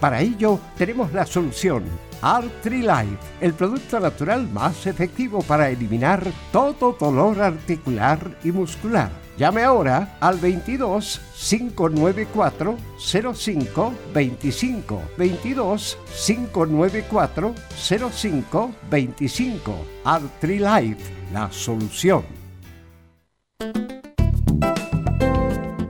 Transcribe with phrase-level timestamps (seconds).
[0.00, 1.84] Para ello tenemos la solución.
[2.64, 9.10] Life, el producto natural más efectivo para eliminar todo dolor articular y muscular.
[9.38, 17.54] Llame ahora al 22 594 05 25 22 594
[18.10, 19.74] 05 25
[20.42, 22.37] Life, la solución.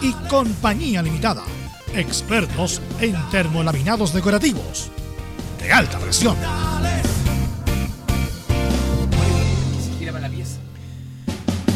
[0.00, 1.44] y Compañía Limitada
[1.94, 4.90] expertos en termolaminados decorativos
[5.60, 6.36] de alta presión.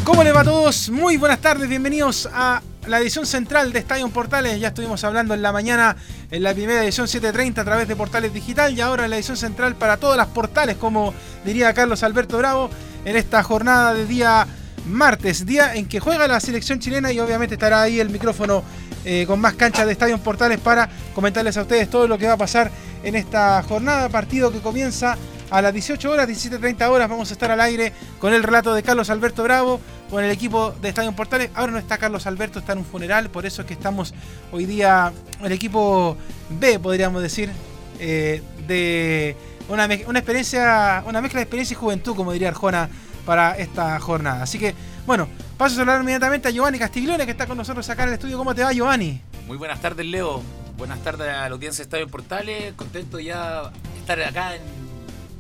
[0.05, 0.91] ¿Cómo le va a todos?
[0.91, 4.61] Muy buenas tardes, bienvenidos a la edición central de Estadio Portales.
[4.61, 5.97] Ya estuvimos hablando en la mañana
[6.31, 9.37] en la primera edición 7.30 a través de Portales Digital y ahora en la edición
[9.37, 12.69] central para todas las portales, como diría Carlos Alberto Bravo,
[13.05, 14.47] en esta jornada de día
[14.87, 18.63] martes, día en que juega la selección chilena y obviamente estará ahí el micrófono
[19.05, 22.35] eh, con más canchas de Estadio Portales para comentarles a ustedes todo lo que va
[22.35, 22.71] a pasar
[23.03, 25.17] en esta jornada, partido que comienza
[25.51, 28.83] a las 18 horas, 17.30 horas, vamos a estar al aire con el relato de
[28.83, 31.51] Carlos Alberto Bravo, con el equipo de Estadio Portales.
[31.55, 34.15] Ahora no está Carlos Alberto, está en un funeral, por eso es que estamos
[34.51, 35.13] hoy día,
[35.43, 36.17] el equipo
[36.49, 37.51] B, podríamos decir,
[37.99, 39.37] eh, de
[39.69, 42.89] una, una, experiencia, una mezcla de experiencia y juventud, como diría Arjona,
[43.25, 44.43] para esta jornada.
[44.43, 44.75] Así que,
[45.07, 48.15] bueno, paso a saludar inmediatamente a Giovanni Castiglione, que está con nosotros acá en el
[48.15, 48.39] estudio.
[48.39, 49.21] ¿Cómo te va, Giovanni?
[49.47, 50.43] Muy buenas tardes, Leo.
[50.77, 52.75] Buenas tardes a la audiencia de Estadio Portales.
[52.75, 54.63] Contento ya de estar acá en,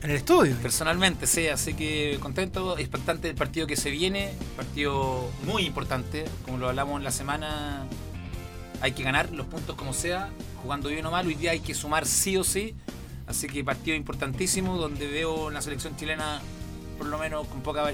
[0.03, 0.55] en el estudio.
[0.57, 4.33] Personalmente, sí, así que contento, expectante del partido que se viene.
[4.57, 7.85] Partido muy importante, como lo hablamos en la semana.
[8.81, 10.29] Hay que ganar los puntos como sea,
[10.63, 11.27] jugando bien o mal.
[11.27, 12.75] Hoy día hay que sumar sí o sí.
[13.27, 16.41] Así que partido importantísimo, donde veo la selección chilena,
[17.03, 17.91] por lo menos con poca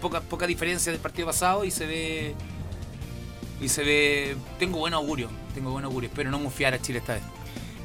[0.00, 2.34] poca, poca diferencia del partido pasado y se ve.
[3.60, 4.36] Y se ve.
[4.56, 5.28] Tengo buen augurio.
[5.52, 6.08] Tengo buen augurio.
[6.08, 7.22] Espero no mufiar a Chile esta vez.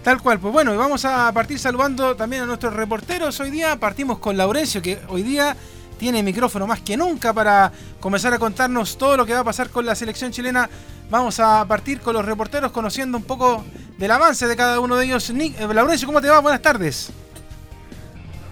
[0.03, 3.79] Tal cual, pues bueno, vamos a partir saludando también a nuestros reporteros hoy día.
[3.79, 5.57] Partimos con Laurencio, que hoy día
[5.97, 9.71] tiene micrófono más que nunca para comenzar a contarnos todo lo que va a pasar
[9.71, 10.69] con la selección chilena.
[11.09, 13.65] Vamos a partir con los reporteros conociendo un poco
[13.97, 15.31] del avance de cada uno de ellos.
[15.31, 16.39] Nick, eh, Laurencio, ¿cómo te va?
[16.39, 17.11] Buenas tardes.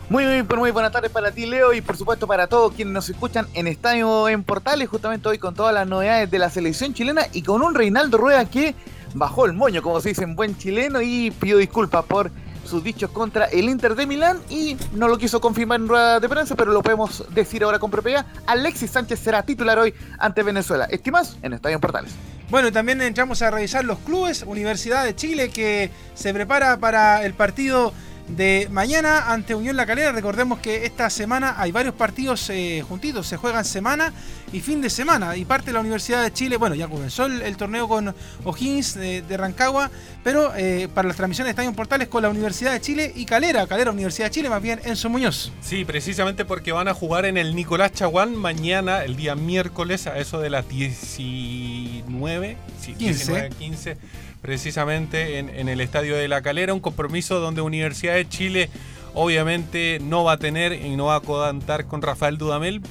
[0.09, 3.07] Muy, muy, muy buenas tardes para ti, Leo, y por supuesto para todos quienes nos
[3.09, 7.27] escuchan en Estadio en Portales, justamente hoy con todas las novedades de la selección chilena
[7.31, 8.73] y con un Reinaldo Rueda que
[9.13, 12.31] bajó el moño, como se dice en buen chileno, y pidió disculpas por
[12.65, 16.27] sus dichos contra el Inter de Milán y no lo quiso confirmar en rueda de
[16.27, 18.25] prensa, pero lo podemos decir ahora con propiedad.
[18.47, 20.85] Alexis Sánchez será titular hoy ante Venezuela.
[20.85, 22.13] Estimas en Estadio en Portales.
[22.49, 24.41] Bueno, también entramos a revisar los clubes.
[24.41, 27.93] Universidad de Chile que se prepara para el partido
[28.35, 30.11] de mañana ante Unión La Calera.
[30.11, 34.13] Recordemos que esta semana hay varios partidos eh, juntitos, se juegan semana
[34.51, 35.35] y fin de semana.
[35.35, 39.37] Y parte de la Universidad de Chile, bueno, ya comenzó el, torneo con O'Higgins de,
[39.37, 39.89] Rancagua,
[40.23, 43.65] pero eh, para las transmisiones de Estadio Portales con la Universidad de Chile y Calera,
[43.67, 45.51] Calera Universidad de Chile, más bien Enzo Muñoz.
[45.61, 50.17] Sí, precisamente porque van a jugar en el Nicolás Chaguán mañana, el día miércoles, a
[50.17, 53.49] eso de las 19, sí, 15.
[53.57, 53.97] 15
[54.41, 58.69] precisamente en, el Estadio de la Calera, un compromiso donde Universidad de Chile
[59.13, 62.81] obviamente no va a tener y no va a contar con Rafael Dudamel,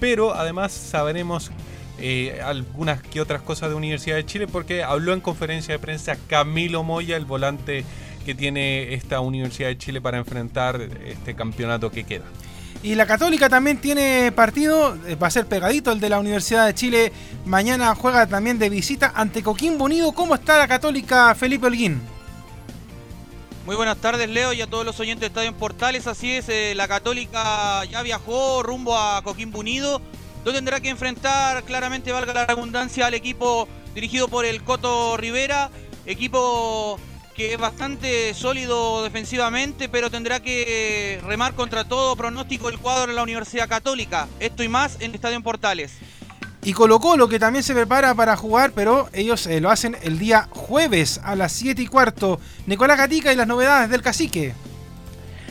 [0.00, 1.50] pero además sabremos
[1.98, 6.16] eh, algunas que otras cosas de Universidad de Chile porque habló en conferencia de prensa
[6.26, 7.84] Camilo Moya, el volante
[8.24, 12.24] que tiene esta Universidad de Chile para enfrentar este campeonato que queda.
[12.86, 16.66] Y la Católica también tiene partido, eh, va a ser pegadito el de la Universidad
[16.66, 17.12] de Chile.
[17.44, 20.12] Mañana juega también de visita ante Coquimbo Unido.
[20.12, 22.00] ¿Cómo está la Católica, Felipe Holguín?
[23.66, 26.06] Muy buenas tardes, Leo, y a todos los oyentes de Estadio en Portales.
[26.06, 30.00] Así es, eh, la Católica ya viajó rumbo a Coquimbo Unido,
[30.44, 33.66] donde tendrá que enfrentar, claramente, valga la redundancia, al equipo
[33.96, 35.70] dirigido por el Coto Rivera.
[36.06, 37.00] Equipo
[37.36, 43.12] que es bastante sólido defensivamente, pero tendrá que remar contra todo pronóstico el cuadro de
[43.12, 44.26] la Universidad Católica.
[44.40, 45.98] Esto y más en Estadio en Portales.
[46.64, 50.18] Y Colo Colo que también se prepara para jugar, pero ellos eh, lo hacen el
[50.18, 52.40] día jueves a las 7 y cuarto.
[52.66, 54.54] Nicolás Gatica y las novedades del cacique.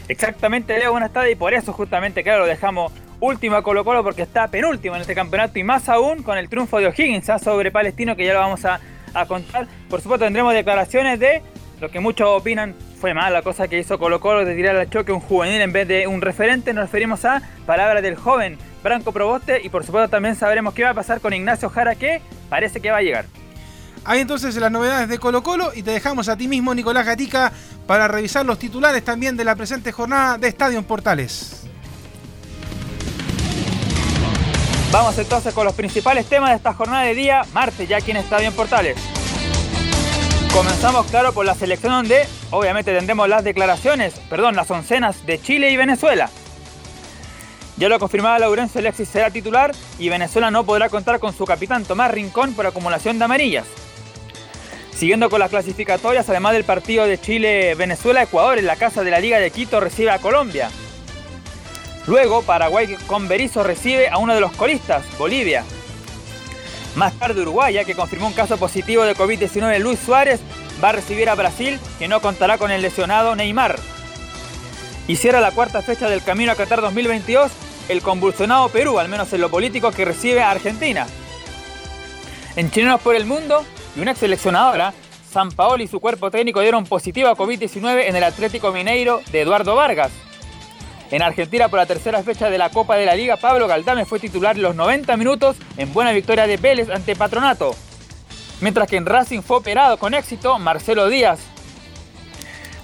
[0.08, 1.34] Exactamente, Leo, buenas tardes.
[1.34, 5.02] Y por eso justamente, claro, lo dejamos último a Colo Colo porque está penúltimo en
[5.02, 7.40] este campeonato y más aún con el triunfo de O'Higgins ¿ah?
[7.40, 8.82] sobre Palestino que ya lo vamos a,
[9.14, 9.68] a contar.
[9.90, 11.42] Por supuesto tendremos declaraciones de
[11.80, 14.90] lo que muchos opinan fue mal la cosa que hizo Colo Colo de tirar al
[14.90, 16.74] choque un juvenil en vez de un referente.
[16.74, 20.92] Nos referimos a palabras del joven Branco Proboste y por supuesto también sabremos qué va
[20.92, 23.26] a pasar con Ignacio Jara que parece que va a llegar.
[24.06, 27.52] Hay entonces las novedades de Colo Colo y te dejamos a ti mismo, Nicolás Gatica,
[27.88, 31.64] para revisar los titulares también de la presente jornada de Estadio en Portales.
[34.92, 38.18] Vamos entonces con los principales temas de esta jornada de día, martes, ya aquí en
[38.18, 39.25] Estadio en Portales.
[40.56, 45.70] Comenzamos, claro, por la selección donde obviamente tendremos las declaraciones, perdón, las oncenas de Chile
[45.70, 46.30] y Venezuela.
[47.76, 51.84] Ya lo confirmaba Laurencio Alexis será titular y Venezuela no podrá contar con su capitán
[51.84, 53.66] Tomás Rincón por acumulación de amarillas.
[54.96, 59.20] Siguiendo con las clasificatorias, además del partido de Chile-Venezuela, Ecuador en la casa de la
[59.20, 60.70] Liga de Quito recibe a Colombia.
[62.08, 65.66] Luego, Paraguay con Berizzo recibe a uno de los colistas, Bolivia.
[66.96, 70.40] Más tarde Uruguay, ya que confirmó un caso positivo de COVID-19 Luis Suárez,
[70.84, 73.78] va a recibir a Brasil, que no contará con el lesionado Neymar.
[75.08, 77.52] Y cierra la cuarta fecha del Camino a Qatar 2022
[77.90, 81.06] el convulsionado Perú, al menos en lo político, que recibe a Argentina.
[82.56, 83.64] En Chilenos por el Mundo
[83.96, 84.94] y una ex seleccionadora,
[85.32, 89.42] San Paolo y su cuerpo técnico dieron positivo a COVID-19 en el Atlético Mineiro de
[89.42, 90.12] Eduardo Vargas.
[91.12, 94.20] En Argentina, por la tercera fecha de la Copa de la Liga, Pablo Galdame fue
[94.20, 97.76] titular los 90 minutos en buena victoria de Vélez ante Patronato.
[98.62, 101.40] Mientras que en Racing fue operado con éxito Marcelo Díaz.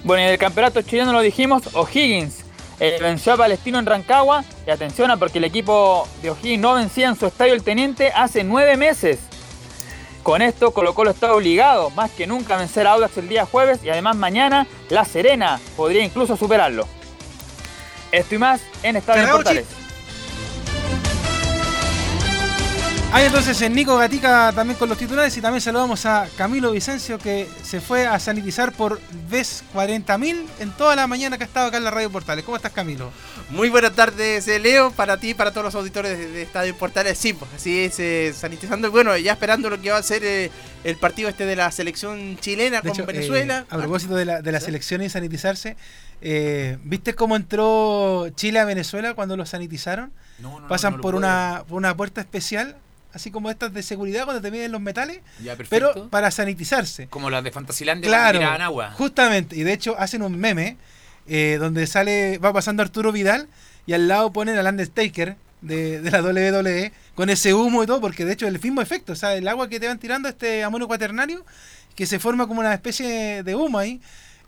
[0.04, 2.44] Bueno, en el campeonato chileno lo dijimos, O'Higgins
[2.78, 4.44] eh, venció a Palestino en Rancagua.
[4.66, 8.44] Y atención, porque el equipo de O'Higgins no vencía en su estadio El Teniente hace
[8.44, 9.18] nueve meses.
[10.22, 13.44] Con esto, Colo Colo está obligado más que nunca a vencer a Audax el día
[13.46, 16.86] jueves y además mañana La Serena podría incluso superarlo.
[18.12, 19.64] Esto y más en Estadio Portales.
[23.14, 27.18] Hay entonces en Nico Gatica también con los titulares y también saludamos a Camilo Vicencio
[27.18, 29.00] que se fue a sanitizar por
[29.30, 32.42] vez 40.000 en toda la mañana que ha estado acá en la Radio Portales.
[32.42, 33.10] ¿Cómo estás Camilo?
[33.50, 37.18] Muy buenas tardes eh, Leo, para ti y para todos los auditores de, Estadio Portales.
[37.18, 38.90] Sí, pues así es, eh, sanitizando.
[38.90, 40.50] Bueno, ya esperando lo que va a ser eh,
[40.82, 43.66] el partido este de la selección chilena con Venezuela.
[43.68, 45.76] a propósito de la, de la selección y sanitizarse,
[46.84, 50.12] ¿viste cómo entró Chile a Venezuela cuando lo sanitizaron?
[50.68, 52.76] Pasan por, una, por una puerta especial
[53.12, 55.20] así como estas de seguridad cuando te miden los metales,
[55.68, 57.08] pero para sanitizarse.
[57.08, 58.92] Como las de Fantasilandia claro, que agua.
[58.92, 60.76] Justamente, y de hecho hacen un meme
[61.26, 63.48] eh, donde sale, va pasando Arturo Vidal
[63.86, 68.00] y al lado ponen al Undertaker de, de, la WWE con ese humo y todo,
[68.00, 70.28] porque de hecho es el mismo efecto, o sea, el agua que te van tirando
[70.28, 71.44] este amonio cuaternario,
[71.94, 74.00] que se forma como una especie de humo ahí,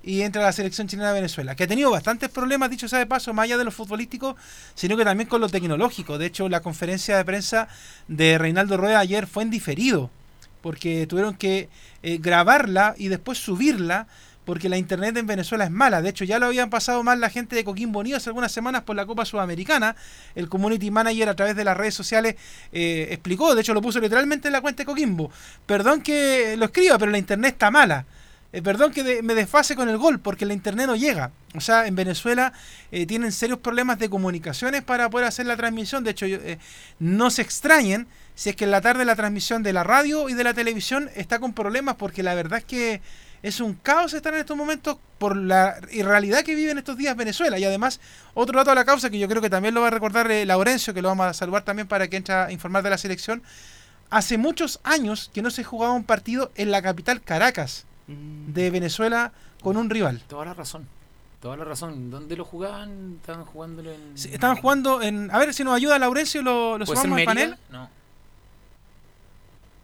[0.04, 3.06] y entra la selección chilena de Venezuela, que ha tenido bastantes problemas, dicho sea de
[3.06, 4.36] paso, más allá de los futbolísticos,
[4.74, 6.18] sino que también con lo tecnológico.
[6.18, 7.68] De hecho, la conferencia de prensa
[8.06, 10.10] de Reinaldo Rueda ayer fue en diferido,
[10.60, 11.70] porque tuvieron que
[12.02, 14.06] eh, grabarla y después subirla,
[14.44, 16.02] porque la internet en Venezuela es mala.
[16.02, 18.82] De hecho, ya lo habían pasado mal la gente de Coquimbo Unido hace algunas semanas
[18.82, 19.96] por la Copa Sudamericana.
[20.34, 22.36] El community manager a través de las redes sociales
[22.72, 25.30] eh, explicó, de hecho lo puso literalmente en la cuenta de Coquimbo.
[25.64, 28.04] Perdón que lo escriba, pero la internet está mala.
[28.54, 31.32] Eh, perdón que me desfase con el gol, porque la internet no llega.
[31.56, 32.52] O sea, en Venezuela
[32.92, 36.04] eh, tienen serios problemas de comunicaciones para poder hacer la transmisión.
[36.04, 36.60] De hecho, eh,
[37.00, 38.06] no se extrañen
[38.36, 41.10] si es que en la tarde la transmisión de la radio y de la televisión
[41.16, 43.00] está con problemas, porque la verdad es que
[43.42, 47.16] es un caos estar en estos momentos por la irrealidad que vive en estos días
[47.16, 47.58] Venezuela.
[47.58, 47.98] Y además,
[48.34, 50.94] otro dato a la causa que yo creo que también lo va a recordar Laurencio,
[50.94, 53.42] que lo vamos a saludar también para que entre a informar de la selección.
[54.10, 59.32] Hace muchos años que no se jugaba un partido en la capital Caracas de Venezuela
[59.62, 60.22] con un rival.
[60.28, 60.86] Toda la razón.
[61.40, 62.10] Toda la razón.
[62.10, 63.16] ¿Dónde lo jugaban?
[63.20, 64.14] Estaban jugándolo en.
[64.14, 65.30] estaban jugando en.
[65.30, 67.56] A ver si nos ayuda Laurencio, lo, lo sumamos al panel.
[67.70, 67.88] No.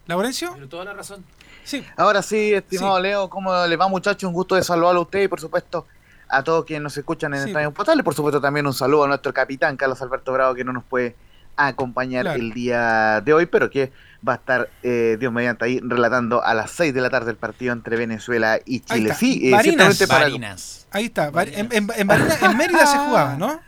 [0.06, 0.52] ¿Laurencio?
[0.54, 1.24] Pero toda la razón.
[1.64, 1.84] Sí.
[1.96, 4.26] Ahora sí, estimado Leo, ¿cómo le va, muchacho?
[4.26, 5.86] Un gusto de saludarlo a usted y, por supuesto,
[6.28, 7.98] a todos quienes nos escuchan en el Estadio Portal.
[8.00, 10.84] Y, por supuesto, también un saludo a nuestro capitán, Carlos Alberto Bravo, que no nos
[10.84, 11.14] puede
[11.56, 13.92] acompañar el día de hoy, pero que
[14.26, 17.36] va a estar eh, Dios mediante ahí relatando a las 6 de la tarde el
[17.36, 19.14] partido entre Venezuela y Chile.
[19.14, 20.86] Sí, eh, Barinas.
[20.90, 21.30] Ahí está.
[21.44, 23.60] En, en, en, Mérida se jugaba, ¿no?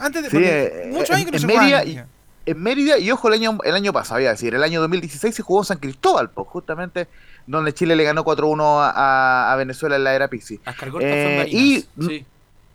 [0.00, 0.30] antes de.
[0.30, 2.02] Sí, eh, muchos años que no se Mérida y,
[2.46, 5.34] en Mérida, y ojo, el año, el año pasado, voy a decir, el año 2016
[5.34, 7.08] se jugó en San Cristóbal, pues, justamente
[7.46, 10.60] donde Chile le ganó 4-1 a, a, Venezuela en la era Pixi.
[11.00, 12.26] Eh, y, sí.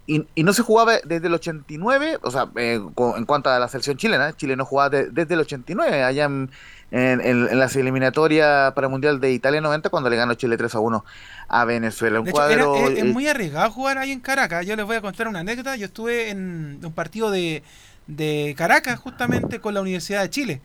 [0.08, 2.82] y, y, no se jugaba desde el 89, o sea, eh,
[3.16, 6.50] en cuanto a la selección chilena, Chile no jugaba desde el 89, allá en,
[6.92, 10.80] en, las eliminatorias para el Mundial de Italia 90 cuando le ganó Chile 3 a
[10.80, 11.06] 1
[11.48, 12.20] a Venezuela.
[12.20, 14.66] Un cuadro, es, muy arriesgado jugar ahí en Caracas.
[14.66, 15.76] Yo les voy a contar una anécdota.
[15.78, 17.64] Yo estuve en un partido de,
[18.08, 20.62] de Caracas justamente con la Universidad de Chile.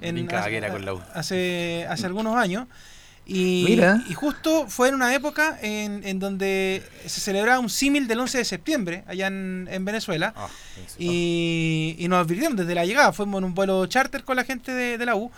[0.00, 2.66] En, hace, con la hace, hace algunos años.
[3.30, 8.20] Y, y, justo fue en una época en, en donde se celebraba un símil del
[8.20, 10.32] 11 de septiembre allá en, en Venezuela.
[10.34, 10.48] Ah,
[10.98, 13.12] y, y, nos advirtieron desde la llegada.
[13.12, 15.30] Fuimos en un vuelo charter con la gente de, de la U.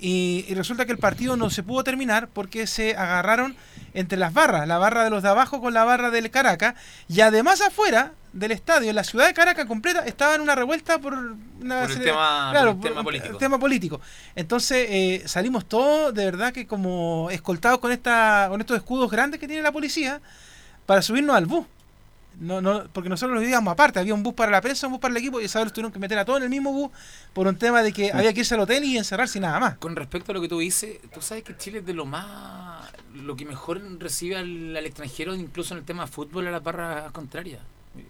[0.00, 3.54] Y, resulta que el partido no se pudo terminar porque se agarraron
[3.92, 6.74] entre las barras, la barra de los de abajo con la barra del Caracas,
[7.08, 10.98] y además afuera del estadio, en la ciudad de Caracas completa, estaba en una revuelta
[11.00, 11.14] por,
[11.60, 13.36] una el, tema, político.
[13.38, 14.00] tema político.
[14.36, 19.40] Entonces eh, salimos todos, de verdad que como escoltados con, esta, con estos escudos grandes
[19.40, 20.20] que tiene la policía,
[20.86, 21.66] para subirnos al bus.
[22.40, 25.00] No, no, porque nosotros lo vivíamos aparte, había un bus para la prensa, un bus
[25.00, 26.90] para el equipo, y esa vez tuvieron que meter a todos en el mismo bus
[27.34, 29.76] por un tema de que había que irse al hotel y encerrarse y nada más.
[29.76, 32.90] Con respecto a lo que tú dices, tú sabes que Chile es de lo más,
[33.14, 37.10] lo que mejor recibe al, extranjero, incluso en el tema de fútbol, a la barra
[37.12, 37.58] contraria.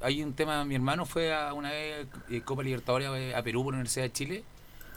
[0.00, 3.72] Hay un tema, mi hermano fue a una vez eh, Copa Libertadores a Perú por
[3.72, 4.44] la Universidad de Chile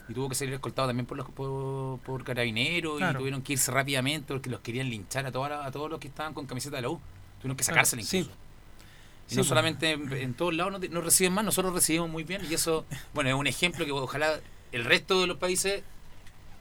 [0.09, 4.31] y tuvo que salir escoltado también por los por, carabineros y tuvieron que irse rápidamente
[4.31, 6.89] porque los querían linchar a, toda, a todos los que estaban con camiseta de la
[6.89, 6.99] U.
[7.39, 8.29] Tuvieron que sacársela incluso.
[8.29, 8.42] Sí
[9.35, 13.29] no solamente en, todos lados no, reciben más, nosotros recibimos muy bien y eso, bueno,
[13.29, 14.39] es un ejemplo que ojalá
[14.71, 15.83] el resto de los países...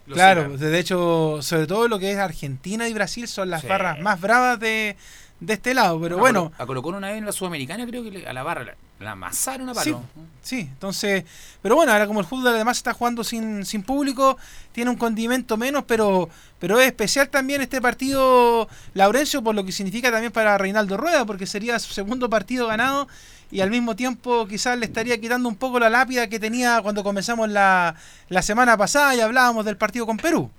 [0.06, 4.20] claro, de hecho, sobre todo lo que es Argentina y Brasil son las barras más
[4.20, 4.96] bravas de,
[5.40, 6.52] de este lado, pero bueno.
[6.56, 9.74] A colocó una vez en la Sudamericana, creo que a la barra la, amasaron a
[9.74, 10.02] palo.
[10.42, 11.24] Sí, entonces,
[11.60, 14.36] pero bueno, ahora como el fútbol además está jugando sin, sin público,
[14.72, 16.28] tiene un condimento menos, pero,
[16.58, 21.24] pero es especial también este partido, Laurencio, por lo que significa también para Reinaldo Rueda,
[21.24, 23.08] porque sería su segundo partido ganado
[23.50, 27.04] y al mismo tiempo quizás le estaría quitando un poco la lápida que tenía cuando
[27.04, 27.94] comenzamos la,
[28.28, 30.50] la semana pasada y hablábamos del partido con Perú.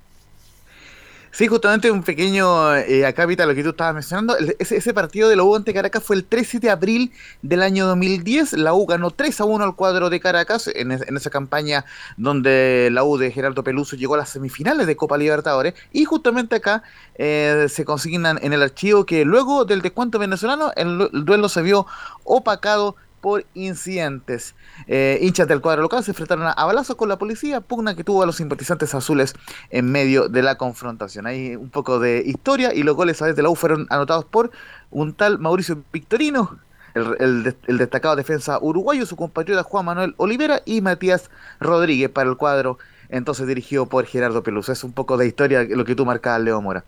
[1.33, 4.37] Sí, justamente un pequeño eh, acápita lo que tú estabas mencionando.
[4.59, 7.11] ese, partido de la U ante Caracas fue el 13 de abril
[7.41, 8.53] del año 2010.
[8.53, 11.85] La U ganó 3 a 1 al cuadro de Caracas en, esa campaña
[12.17, 15.73] donde la U de Gerardo Peluso llegó a las semifinales de Copa Libertadores.
[15.91, 16.83] Y justamente acá
[17.15, 21.87] eh, se consignan en el archivo que luego del descuento venezolano el duelo se vio
[22.25, 24.53] opacado por incidentes.
[24.85, 28.21] Eh, hinchas del cuadro local se enfrentaron a, balazos con la policía, pugna que tuvo
[28.21, 29.33] a los simpatizantes azules
[29.69, 31.25] en medio de la confrontación.
[31.25, 34.25] Hay un poco de historia y los goles a vez de la U fueron anotados
[34.25, 34.51] por
[34.91, 36.59] un tal Mauricio Victorino,
[36.95, 42.35] el, el, destacado defensa uruguayo, su compatriota Juan Manuel Olivera y Matías Rodríguez para el
[42.35, 42.77] cuadro
[43.13, 44.71] entonces dirigido por Gerardo Peluso.
[44.71, 46.83] Es un poco de historia lo que tú marcabas, Leo Mora.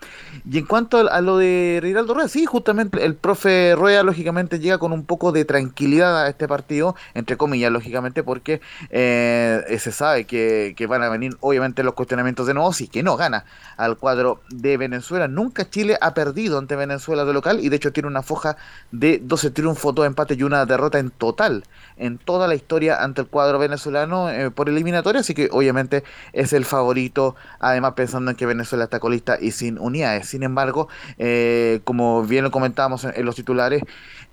[0.49, 4.79] Y en cuanto a lo de Reinaldo Rueda, sí, justamente el profe Rueda lógicamente llega
[4.79, 10.25] con un poco de tranquilidad a este partido, entre comillas, lógicamente, porque eh, se sabe
[10.25, 13.45] que, que, van a venir obviamente los cuestionamientos de nuevo, sí que no gana
[13.77, 15.27] al cuadro de Venezuela.
[15.27, 18.57] Nunca Chile ha perdido ante Venezuela de local y de hecho tiene una foja
[18.91, 21.63] de 12 triunfos, 2 empates y una derrota en total
[21.97, 26.03] en toda la historia ante el cuadro venezolano eh, por eliminatoria, así que obviamente
[26.33, 30.27] es el favorito, además pensando en que Venezuela está colista y sin unidades.
[30.27, 33.83] Sin embargo, eh, como bien lo comentábamos en los titulares,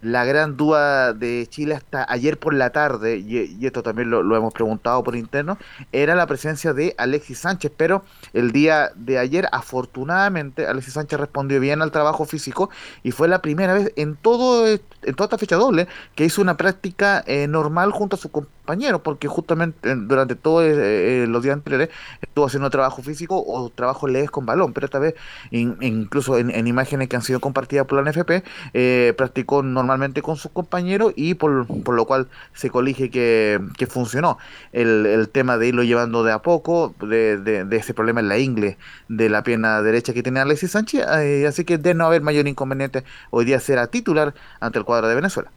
[0.02, 4.52] la gran duda de Chile hasta ayer por la tarde, y, esto también lo, hemos
[4.52, 5.58] preguntado por interno,
[5.92, 11.60] era la presencia de Alexis Sánchez, pero el día de ayer afortunadamente Alexis Sánchez respondió
[11.60, 12.68] bien al trabajo físico
[13.04, 16.56] y fue la primera vez en todo en toda esta fecha doble que hizo una
[16.56, 18.61] práctica eh, normal junto a su compañero,
[19.02, 21.90] porque justamente durante todos eh, eh, los días anteriores
[22.20, 25.14] estuvo haciendo trabajo físico o trabajo leves con balón, pero esta vez
[25.50, 28.42] incluso en, imágenes que han sido compartidas por la NFP,
[29.16, 33.86] practicó normal normalmente con sus compañeros y por, por lo cual se colige que, que
[33.86, 34.38] funcionó.
[34.72, 38.38] El, el, tema de irlo llevando de a poco, de, de, ese problema en la
[38.38, 38.78] ingle
[39.08, 42.48] de la pierna derecha que tenía Alexis Sánchez, eh, así que de no haber mayor
[42.48, 45.50] inconveniente, hoy día será titular ante el cuadro de Venezuela.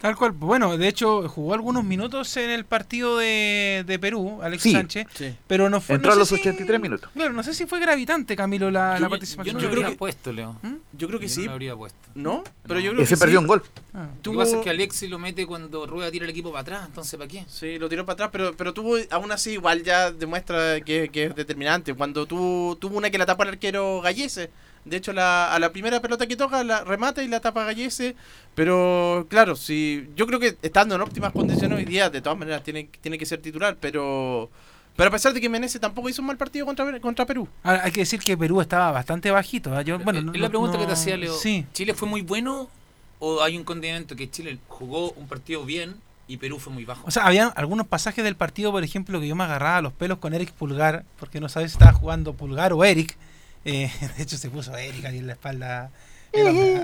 [0.00, 0.32] Tal cual.
[0.32, 5.06] Bueno, de hecho, jugó algunos minutos en el partido de, de Perú, Alexis Sánchez,
[5.46, 5.96] pero no fue.
[5.96, 7.10] Entró a los 83 minutos.
[7.14, 9.58] Claro, no sé si fue gravitante, Camilo, la, la participación.
[9.58, 10.56] Yo, creo que puesto, Leo.
[10.62, 10.74] ¿Mm?
[10.92, 11.46] Yo creo que sí.
[11.46, 11.98] No habría puesto.
[12.14, 12.44] ¿No?
[12.66, 13.62] Pero yo creo que se perdió un gol.
[13.94, 14.06] Ah.
[14.22, 16.82] Lo que pasa es que Alexis lo mete cuando Rueda tira el equipo para atrás,
[16.86, 17.46] entonces ¿para qué?
[17.48, 21.24] Sí, lo tiró para atrás, pero, pero tuvo, aún así, igual ya demuestra que, que
[21.24, 21.94] es determinante.
[21.94, 24.50] Cuando tuvo, tuvo una que la tapa el arquero Gallese
[24.86, 28.14] de hecho, la, a la primera pelota que toca, la remata y la tapa Gallese.
[28.54, 32.62] Pero claro, si yo creo que estando en óptimas condiciones hoy día, de todas maneras,
[32.62, 33.76] tiene, tiene que ser titular.
[33.80, 34.48] Pero
[34.96, 37.46] pero a pesar de que Menezes tampoco hizo un mal partido contra, contra Perú.
[37.62, 39.74] hay que decir que Perú estaba bastante bajito.
[39.76, 39.82] ¿ah?
[39.82, 41.34] Yo, bueno, es la pregunta que te hacía, Leo.
[41.72, 42.68] ¿Chile fue muy bueno
[43.18, 45.96] o hay un condimento que Chile jugó un partido bien
[46.28, 47.06] y Perú fue muy bajo?
[47.06, 50.16] O sea, había algunos pasajes del partido, por ejemplo, que yo me agarraba los pelos
[50.18, 53.18] con Eric Pulgar, porque no sabes si estaba jugando Pulgar o Eric.
[53.66, 55.90] Eh, de hecho, se puso Erika y en la espalda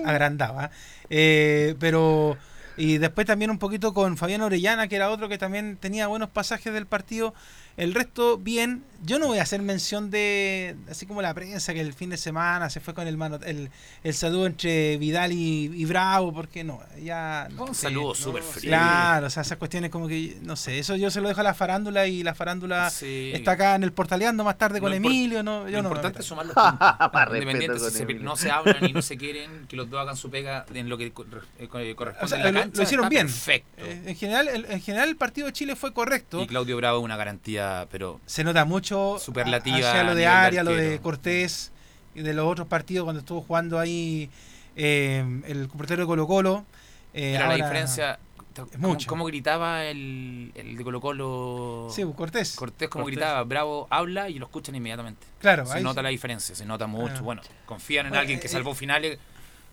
[0.04, 0.70] agrandaba.
[1.08, 2.36] Eh, pero.
[2.76, 6.30] Y después también un poquito con Fabián Orellana, que era otro que también tenía buenos
[6.30, 7.34] pasajes del partido.
[7.76, 8.84] El resto, bien.
[9.04, 12.16] Yo no voy a hacer mención de, así como la prensa, que el fin de
[12.16, 13.68] semana se fue con el mano, el,
[14.04, 17.48] el saludo entre Vidal y, Bravo, porque no, ya...
[17.58, 18.70] un saludo súper frío.
[18.70, 21.42] Claro, o sea, esas cuestiones como que, no sé, eso yo se lo dejo a
[21.44, 25.68] la farándula y la farándula está acá en el portaleando más tarde con Emilio, no,
[25.68, 27.32] yo lo no importante es sumar los puntos.
[27.32, 30.64] Independientes, si no se hablan y no se quieren, que los dos hagan su pega
[30.72, 32.76] en lo que eh, corresponde a la cancha.
[32.76, 33.26] Lo hicieron bien.
[33.26, 33.82] Perfecto.
[33.82, 36.40] Eh, en, general, el, en general, el partido de Chile fue correcto.
[36.42, 38.20] Y Claudio Bravo una garantía, pero...
[38.26, 40.02] Se nota mucho superlativa.
[40.04, 41.72] lo de Aria, lo de Cortés
[42.14, 44.30] y de los otros partidos cuando estuvo jugando ahí
[44.76, 46.64] eh, el portero de Colo Colo.
[47.14, 48.18] Eh, la diferencia.
[48.54, 51.88] Es ¿Cómo, gritaba el, el, de Colo Colo?
[51.90, 52.54] Sí, pues, Cortés.
[52.54, 55.26] Cortés, como gritaba, Bravo habla y lo escuchan inmediatamente.
[55.40, 57.16] Claro, se nota la diferencia, se nota mucho.
[57.18, 57.22] Ah.
[57.22, 59.18] Bueno, confían en alguien que eh, salvó finales,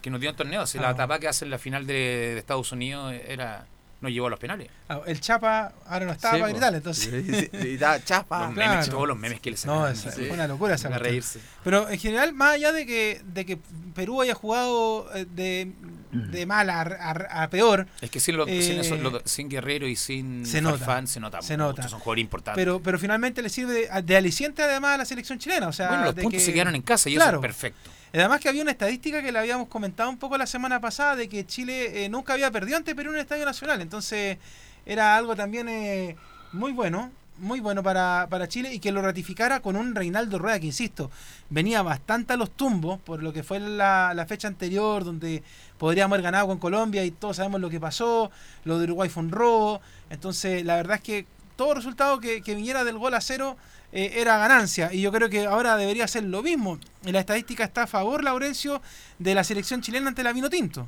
[0.01, 0.65] que nos dio un torneo.
[0.65, 0.95] Si la ah.
[0.95, 3.65] tapa que hace en la final de, de Estados Unidos era
[4.01, 4.69] no llevó a los penales.
[4.87, 7.49] Ah, el Chapa ahora no estaba para gritarle, entonces.
[7.53, 8.47] Y da Chapa.
[8.47, 9.83] Los memes, todos los memes que le sacaron.
[9.83, 11.39] No, es, una locura esa reírse.
[11.63, 13.57] Pero en general, más allá de que, de que
[13.93, 15.71] Perú haya jugado eh, de,
[16.11, 17.87] de mal a, a, peor.
[18.01, 21.19] Es que sin, lo, sin, eso, eh, sin, Guerrero y sin se nota, Farfán se
[21.19, 21.41] nota.
[21.41, 21.87] Se nota.
[21.87, 22.61] Son jugadores importantes.
[22.61, 25.67] Pero, pero finalmente le sirve de, aliciente además a la selección chilena.
[25.67, 27.89] O sea, bueno, los puntos se quedaron en casa y eso es perfecto.
[28.13, 31.29] Además que había una estadística que le habíamos comentado un poco la semana pasada de
[31.29, 33.81] que Chile eh, nunca había perdido ante Perú en el Estadio Nacional.
[33.81, 34.37] Entonces
[34.85, 36.15] era algo también eh,
[36.51, 40.59] muy bueno, muy bueno para, para, Chile y que lo ratificara con un Reinaldo Rueda
[40.59, 41.11] que, insisto,
[41.49, 45.43] venía bastante a los tumbos por lo que fue la, la, fecha anterior donde
[45.77, 48.31] podríamos haber ganado con Colombia y todos sabemos lo que pasó,
[48.65, 52.55] lo de Uruguay fue un robo, entonces la verdad es que todo resultado que, que
[52.55, 53.57] viniera del gol a cero
[53.91, 56.79] eh, era ganancia y yo creo que ahora debería ser lo mismo.
[57.03, 58.81] La estadística está a favor, Laurencio,
[59.17, 60.87] de la selección chilena ante la Vino Tinto.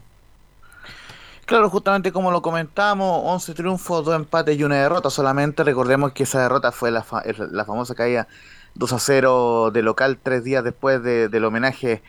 [1.46, 5.10] Claro, justamente como lo comentamos, 11 triunfos, 2 empates y una derrota.
[5.10, 7.06] Solamente recordemos que esa derrota fue la,
[7.52, 8.28] la famosa caída
[8.76, 12.02] 2 a 0 de local tres días después del homenaje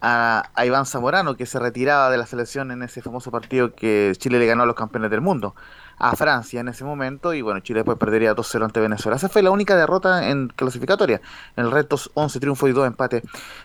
[0.00, 4.38] a, Iván Zamorano, que se retiraba de la selección en ese famoso partido que Chile
[4.38, 5.54] le ganó a los campeones del mundo,
[5.98, 9.16] a Francia en ese momento y bueno, Chile después perdería 2-0 ante Venezuela.
[9.16, 11.20] Esa fue la única derrota en clasificatoria.
[11.56, 13.22] En el resto 11 triunfos y 2 empates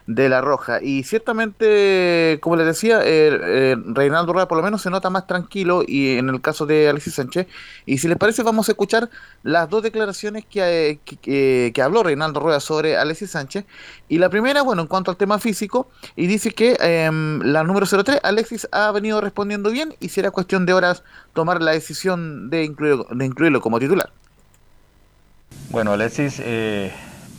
[0.07, 0.81] de la Roja.
[0.81, 5.83] Y ciertamente, como les decía, eh, Reinaldo Rueda por lo menos se nota más tranquilo
[5.85, 7.47] y en el caso de Alexis Sánchez.
[7.85, 9.09] Y si les parece vamos a escuchar
[9.43, 13.65] las dos declaraciones que, que, que habló Reinaldo Rueda sobre Alexis Sánchez.
[14.09, 17.85] Y la primera, bueno, en cuanto al tema físico, y dice que em, la número
[17.85, 22.63] 03, Alexis ha venido respondiendo bien y será cuestión de horas tomar la decisión de
[22.63, 24.11] incluirlo, de incluirlo como titular.
[25.69, 26.91] Bueno, Alexis eh,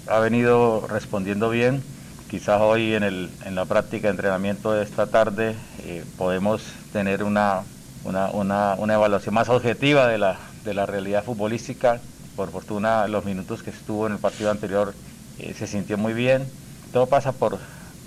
[0.08, 1.82] ha venido respondiendo bien.
[2.30, 7.22] Quizás hoy en, el, en la práctica de entrenamiento de esta tarde eh, podemos tener
[7.22, 7.62] una,
[8.02, 12.00] una, una, una, evaluación más objetiva de la, de la realidad futbolística.
[12.34, 14.94] Por fortuna, los minutos que estuvo en el partido anterior
[15.38, 16.44] eh, se sintió muy bien.
[16.92, 17.58] Todo pasa por,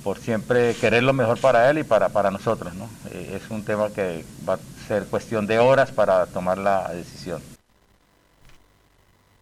[0.07, 2.73] por siempre querer lo mejor para él y para, para nosotros.
[2.75, 2.87] ¿no?
[3.11, 7.41] es un tema que va a ser cuestión de horas para tomar la decisión.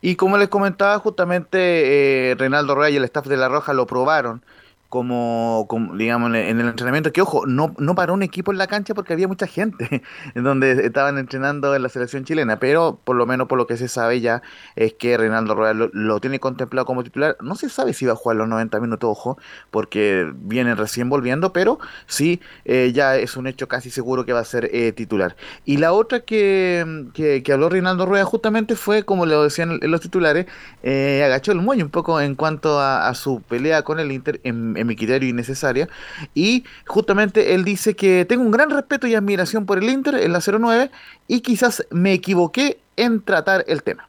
[0.02, 3.86] Y como les comentaba, justamente eh, Reinaldo Rueda y el staff de La Roja lo
[3.86, 4.42] probaron
[5.04, 8.94] como, digamos, en el entrenamiento, que ojo, no, no paró un equipo en la cancha
[8.94, 10.02] porque había mucha gente
[10.34, 13.76] en donde estaban entrenando en la selección chilena, pero por lo menos por lo que
[13.76, 14.42] se sabe ya
[14.76, 17.36] es que Reinaldo Rueda lo, tiene contemplado como titular.
[17.42, 19.38] No se sabe si va a jugar los 90 minutos, ojo,
[19.70, 24.40] porque viene recién volviendo, pero sí, eh, ya es un hecho casi seguro que va
[24.40, 25.36] a ser eh, titular.
[25.66, 30.46] Y la otra que, que, habló Reinaldo Rueda justamente fue, como le decían los titulares,
[30.84, 34.85] eh, agachó el muelle un poco en cuanto a, su pelea con el Inter en
[34.86, 35.88] mi criterio innecesaria.
[36.34, 40.34] Y justamente él dice que tengo un gran respeto y admiración por el Inter en
[40.34, 40.92] la 09
[41.28, 44.08] y quizás me equivoqué en tratar el tema.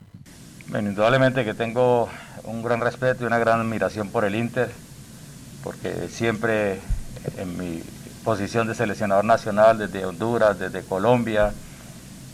[0.69, 2.09] Indudablemente que tengo
[2.45, 4.71] un gran respeto y una gran admiración por el Inter,
[5.63, 6.81] porque siempre
[7.39, 7.83] en mi
[8.25, 11.53] posición de seleccionador nacional desde Honduras, desde Colombia,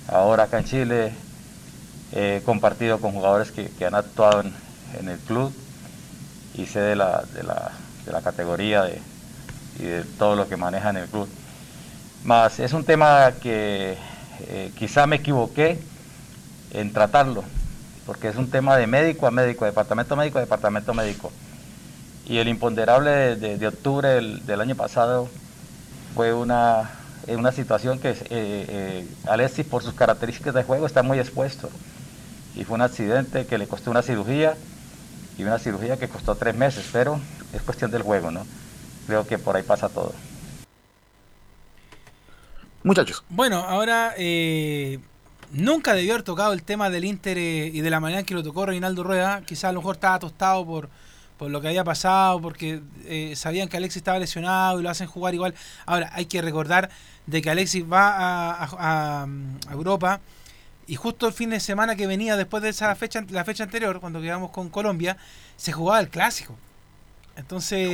[0.08, 1.12] ahora acá en Chile,
[2.12, 5.52] he compartido con jugadores que, han actuado en, el club
[6.54, 7.24] y sé de la
[8.06, 9.00] de la categoría de,
[9.78, 11.28] y de todo lo que maneja en el club.
[12.24, 13.96] Más es un tema que
[14.48, 15.78] eh, quizá me equivoqué
[16.72, 17.44] en tratarlo,
[18.06, 21.32] porque es un tema de médico a médico, departamento médico a departamento médico.
[22.26, 25.28] Y el imponderable de, octubre del, año pasado
[26.14, 26.90] fue una,
[27.26, 31.68] una situación que eh, eh, Alexis, por sus características de juego, está muy expuesto.
[32.54, 34.54] Y fue un accidente que le costó una cirugía
[35.36, 37.18] y una cirugía que costó tres meses, pero
[37.52, 38.46] es cuestión del juego, ¿no?
[39.06, 40.12] Creo que por ahí pasa todo.
[42.84, 43.22] Muchachos.
[43.28, 44.98] Bueno, ahora eh,
[45.52, 48.34] nunca debió haber tocado el tema del Inter eh, y de la manera en que
[48.34, 49.42] lo tocó Reinaldo Rueda.
[49.42, 50.88] Quizás a lo mejor estaba tostado por,
[51.38, 55.06] por lo que había pasado, porque eh, sabían que Alexis estaba lesionado y lo hacen
[55.06, 55.54] jugar igual.
[55.86, 56.90] Ahora, hay que recordar
[57.26, 59.26] de que Alexis va a, a
[59.70, 60.20] Europa
[60.86, 64.00] y justo el fin de semana que venía después de esa fecha, la fecha anterior,
[64.00, 65.16] cuando quedamos con Colombia,
[65.56, 66.56] se jugaba el clásico.
[67.36, 67.90] Entonces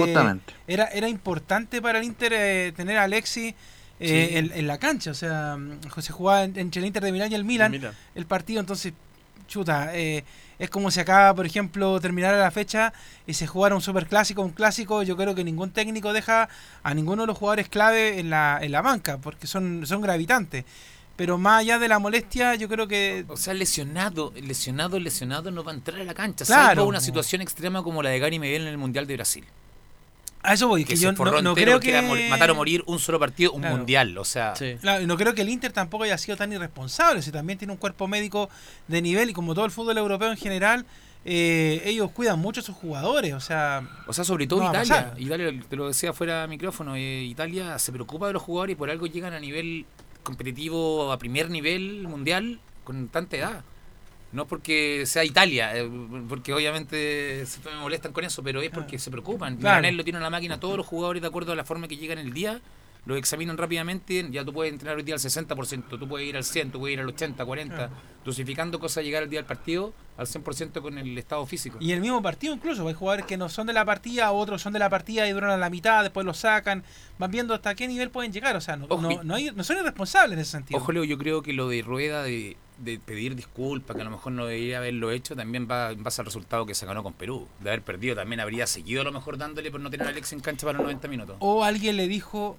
[0.66, 3.54] era era importante para el Inter eh, tener a Alexis
[4.00, 5.10] eh, en, la cancha.
[5.10, 7.80] O sea, mm, se jugaba entre el Inter de Milán y el Milan,
[8.14, 8.60] el, partido.
[8.60, 8.92] Entonces,
[9.46, 10.24] chuta, eh,
[10.58, 12.92] es como si acá, por ejemplo, terminara la fecha
[13.26, 15.02] y se jugara un super clásico, un clásico.
[15.02, 16.48] Yo creo que ningún técnico deja
[16.82, 20.64] a ninguno de los jugadores clave en la, en la banca, porque son, son gravitantes
[21.18, 23.24] pero más allá de la molestia, yo creo que.
[23.26, 26.44] O sea, lesionado, lesionado, lesionado, no va a entrar a la cancha.
[26.44, 26.86] Claro.
[26.86, 29.44] una situación extrema como la de Gary Medel en el Mundial de Brasil.
[30.42, 32.28] A eso voy, que, yo no, creo que.
[32.30, 34.54] matar o morir un solo partido, un mundial, o sea.
[34.80, 37.20] Claro, no creo que el Inter tampoco haya sido tan irresponsable.
[37.20, 38.48] Si también tiene un cuerpo médico
[38.86, 40.86] de nivel y como todo el fútbol europeo en general.
[41.24, 43.86] Eh, ellos cuidan mucho a sus jugadores, o sea...
[44.06, 47.92] O sea, sobre todo Italia, Italia, te lo decía fuera de micrófono, eh, Italia se
[47.92, 49.84] preocupa de los jugadores y por algo llegan a nivel
[50.28, 53.64] competitivo a primer nivel mundial con tanta edad.
[54.30, 55.88] No porque sea Italia, eh,
[56.28, 59.56] porque obviamente se me molestan con eso, pero es porque se preocupan.
[59.56, 59.90] Claro.
[59.90, 62.18] lo tiene en la máquina, todos los jugadores de acuerdo a la forma que llegan
[62.18, 62.60] el día,
[63.08, 66.44] lo examinan rápidamente, ya tú puedes entrenar hoy día al 60%, tú puedes ir al
[66.44, 67.90] 100, tú puedes ir al 80, 40,
[68.22, 71.78] dosificando cosas, llegar al día del partido al 100% con el estado físico.
[71.80, 74.74] Y el mismo partido incluso, hay jugadores que no son de la partida, otros son
[74.74, 76.84] de la partida y duran a la mitad, después lo sacan,
[77.18, 80.34] van viendo hasta qué nivel pueden llegar, o sea, no, no, hay, no son irresponsables
[80.34, 80.78] en ese sentido.
[80.78, 82.58] Ojo, Leo, yo creo que lo de Rueda de,
[83.06, 86.26] pedir disculpas, que a lo mejor no debería haberlo hecho, también va en base al
[86.26, 87.48] resultado que se ganó con Perú.
[87.60, 90.34] De haber perdido, también habría seguido a lo mejor dándole por no tener a Alex
[90.34, 91.36] en cancha para los 90 minutos.
[91.40, 92.56] O alguien le dijo,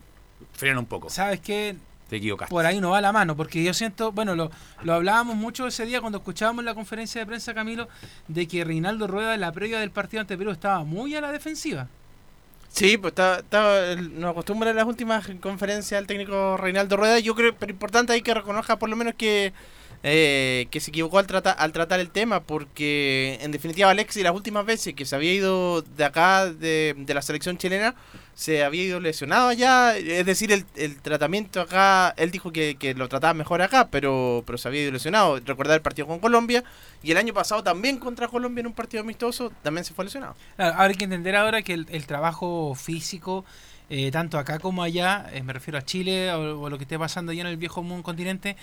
[0.53, 1.09] frena un poco.
[1.09, 1.75] ¿Sabes qué?
[2.09, 2.49] Te equivocaste.
[2.49, 4.49] Por ahí no va la mano, porque yo siento, bueno, lo,
[4.81, 7.87] lo hablábamos mucho ese día cuando escuchábamos la conferencia de prensa, Camilo,
[8.27, 11.31] de que Reinaldo Rueda en la previa del partido ante Perú estaba muy a la
[11.31, 11.87] defensiva.
[12.69, 17.19] Sí, pues está, está, nos acostumbra en las últimas conferencias el técnico Reinaldo Rueda.
[17.19, 19.53] Yo creo, pero importante ahí que reconozca por lo menos que
[20.03, 24.33] eh, que se equivocó al, tratar al tratar el tema, porque en definitiva Alexis las
[24.33, 27.95] últimas veces que se había ido de acá, de, de la selección chilena,
[28.39, 32.93] se había ido lesionado allá, es decir, el, el tratamiento acá, él dijo que, que,
[32.93, 35.41] lo trataba mejor acá, pero, pero se había ido lesionado.
[35.41, 36.63] Recordar el partido con Colombia,
[37.03, 40.37] y el año pasado también contra Colombia en un partido amistoso, también se fue lesionado.
[40.55, 43.43] Claro, hay que entender ahora que el, el trabajo físico,
[43.89, 46.97] eh, tanto acá como allá, eh, me refiero a Chile o, o, lo que esté
[46.97, 48.55] pasando allá en el viejo mundo continente,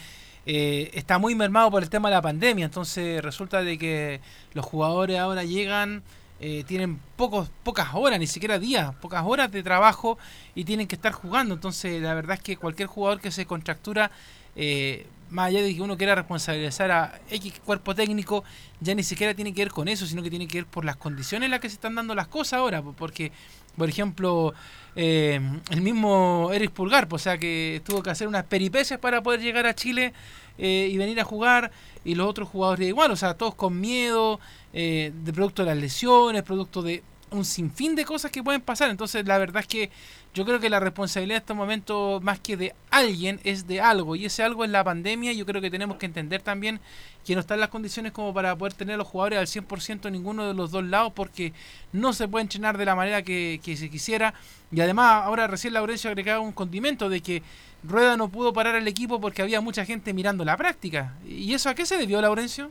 [0.46, 4.20] eh, está muy mermado por el tema de la pandemia, entonces resulta de que
[4.54, 6.04] los jugadores ahora llegan,
[6.38, 10.18] eh, tienen pocos, pocas horas, ni siquiera días, pocas horas de trabajo
[10.54, 14.12] y tienen que estar jugando, entonces la verdad es que cualquier jugador que se contractura,
[14.54, 18.44] eh, más allá de que uno quiera responsabilizar a X cuerpo técnico,
[18.80, 20.96] ya ni siquiera tiene que ver con eso, sino que tiene que ver por las
[20.96, 23.32] condiciones en las que se están dando las cosas ahora, porque,
[23.76, 24.54] por ejemplo,
[24.94, 29.22] eh, el mismo Eric Pulgar, pues, o sea que tuvo que hacer unas peripecias para
[29.22, 30.14] poder llegar a Chile
[30.58, 31.70] eh, y venir a jugar,
[32.04, 34.40] y los otros jugadores igual, o sea, todos con miedo,
[34.72, 37.02] eh, de producto de las lesiones, producto de
[37.36, 38.90] un sinfín de cosas que pueden pasar.
[38.90, 39.90] Entonces, la verdad es que
[40.34, 44.16] yo creo que la responsabilidad en estos momentos, más que de alguien, es de algo.
[44.16, 45.32] Y ese algo es la pandemia.
[45.32, 46.80] Yo creo que tenemos que entender también
[47.24, 50.12] que no están las condiciones como para poder tener a los jugadores al 100% en
[50.12, 51.52] ninguno de los dos lados, porque
[51.92, 54.34] no se puede entrenar de la manera que, que se quisiera.
[54.72, 57.42] Y además, ahora recién Laurencio agregaba un condimento de que
[57.82, 61.14] Rueda no pudo parar al equipo porque había mucha gente mirando la práctica.
[61.26, 62.70] ¿Y eso a qué se debió, Laurencio?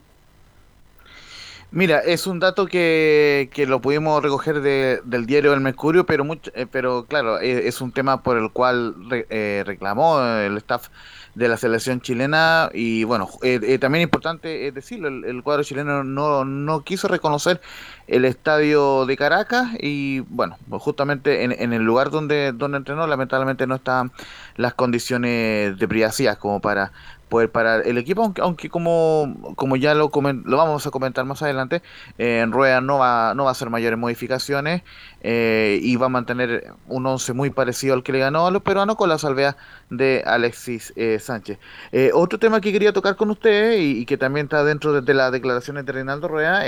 [1.75, 6.23] Mira, es un dato que, que lo pudimos recoger de, del diario El Mercurio, pero
[6.23, 10.55] mucho, eh, pero claro, es, es, un tema por el cual re, eh, reclamó el
[10.55, 10.87] staff
[11.33, 16.05] de la selección chilena y bueno, eh, eh, también importante decirlo, el, el, cuadro chileno
[16.05, 17.59] no, no quiso reconocer
[18.07, 23.67] el estadio de Caracas y bueno, justamente en, en el lugar donde, donde entrenó lamentablemente
[23.67, 24.13] no estaban
[24.55, 26.93] las condiciones de privacidad como para
[27.35, 31.41] poder parar el equipo, aunque, aunque como, como ya lo, lo vamos a comentar más
[31.41, 31.81] adelante,
[32.17, 34.83] eh, en Rueda no va, no va a hacer mayores modificaciones
[35.19, 38.61] eh, y va a mantener un 11 muy parecido al que le ganó a los
[38.61, 39.57] peruanos con la salvea
[39.89, 41.59] de Alexis eh, Sánchez.
[41.91, 45.13] Eh, otro tema que quería tocar con ustedes y, que también está dentro de, de
[45.13, 46.63] las declaraciones de Reinaldo Rueda,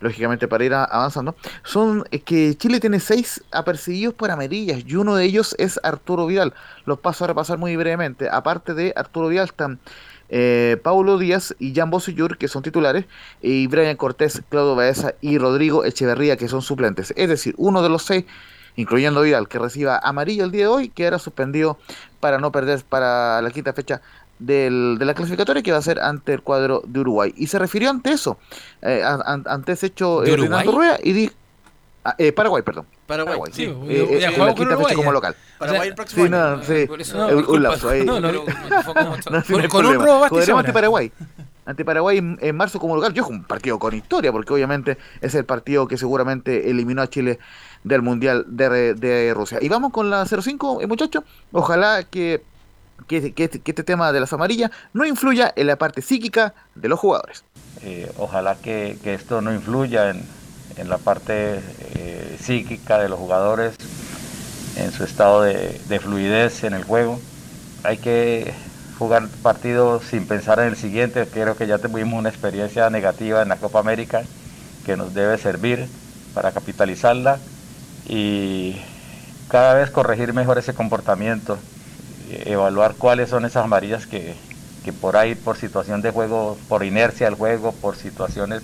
[0.00, 5.24] lógicamente para ir avanzando, son que Chile tiene seis apercibidos por amarillas y uno de
[5.24, 6.54] ellos es Arturo Vidal.
[6.84, 8.28] Los paso a repasar muy brevemente.
[8.30, 9.78] Aparte de Arturo Vidal están
[10.28, 13.04] eh, Paulo Díaz y Jan Bosillur, que son titulares,
[13.40, 17.12] y Brian Cortés, Claudio Baeza y Rodrigo Echeverría, que son suplentes.
[17.16, 18.24] Es decir, uno de los seis,
[18.74, 21.78] incluyendo Vidal, que reciba amarillo el día de hoy, quedará suspendido
[22.20, 24.02] para no perder para la quinta fecha
[24.38, 27.32] del, de la clasificatoria que va a ser ante el cuadro de Uruguay.
[27.36, 28.38] Y se refirió ante eso,
[28.82, 30.48] eh, ante ese hecho ¿De eh, Uruguay?
[30.50, 31.34] Renato Rueda y dijo...
[32.18, 32.86] Eh, Paraguay, perdón.
[33.06, 33.64] Paraguay, Paraguay sí.
[33.64, 35.34] Eh, eh, en la quinta fecha como local.
[35.58, 36.86] Paraguay el próximo Sí, no, sí.
[36.86, 37.68] Por eso- un- no, un disculpa.
[37.68, 38.04] lapso ahí.
[38.04, 38.44] No, no, no,
[39.30, 41.10] no con un robo Jugaremos ante Paraguay.
[41.64, 43.12] Ante Paraguay en, en marzo como local.
[43.12, 47.08] Yo es un partido con historia, porque obviamente es el partido que seguramente eliminó a
[47.08, 47.40] Chile
[47.82, 49.58] del Mundial de, de Rusia.
[49.60, 51.24] Y vamos con la 05, eh, muchachos.
[51.50, 52.40] Ojalá que,
[53.06, 57.44] que, este, tema de las amarillas no influya en la parte psíquica de los jugadores.
[57.82, 61.60] Eh, ojalá que, esto no influya en, la parte
[61.94, 63.74] eh, psíquica de los jugadores,
[64.76, 67.18] en su estado de, de fluidez en el juego.
[67.82, 68.52] Hay que
[68.98, 71.26] jugar partidos sin pensar en el siguiente.
[71.26, 74.22] Creo que ya tuvimos una experiencia negativa en la Copa América
[74.84, 75.88] que nos debe servir
[76.34, 77.38] para capitalizarla
[78.08, 78.76] y
[79.48, 81.58] cada vez corregir mejor ese comportamiento,
[82.28, 84.34] evaluar cuáles son esas amarillas que,
[84.84, 88.62] que por ahí, por situación de juego, por inercia del juego, por situaciones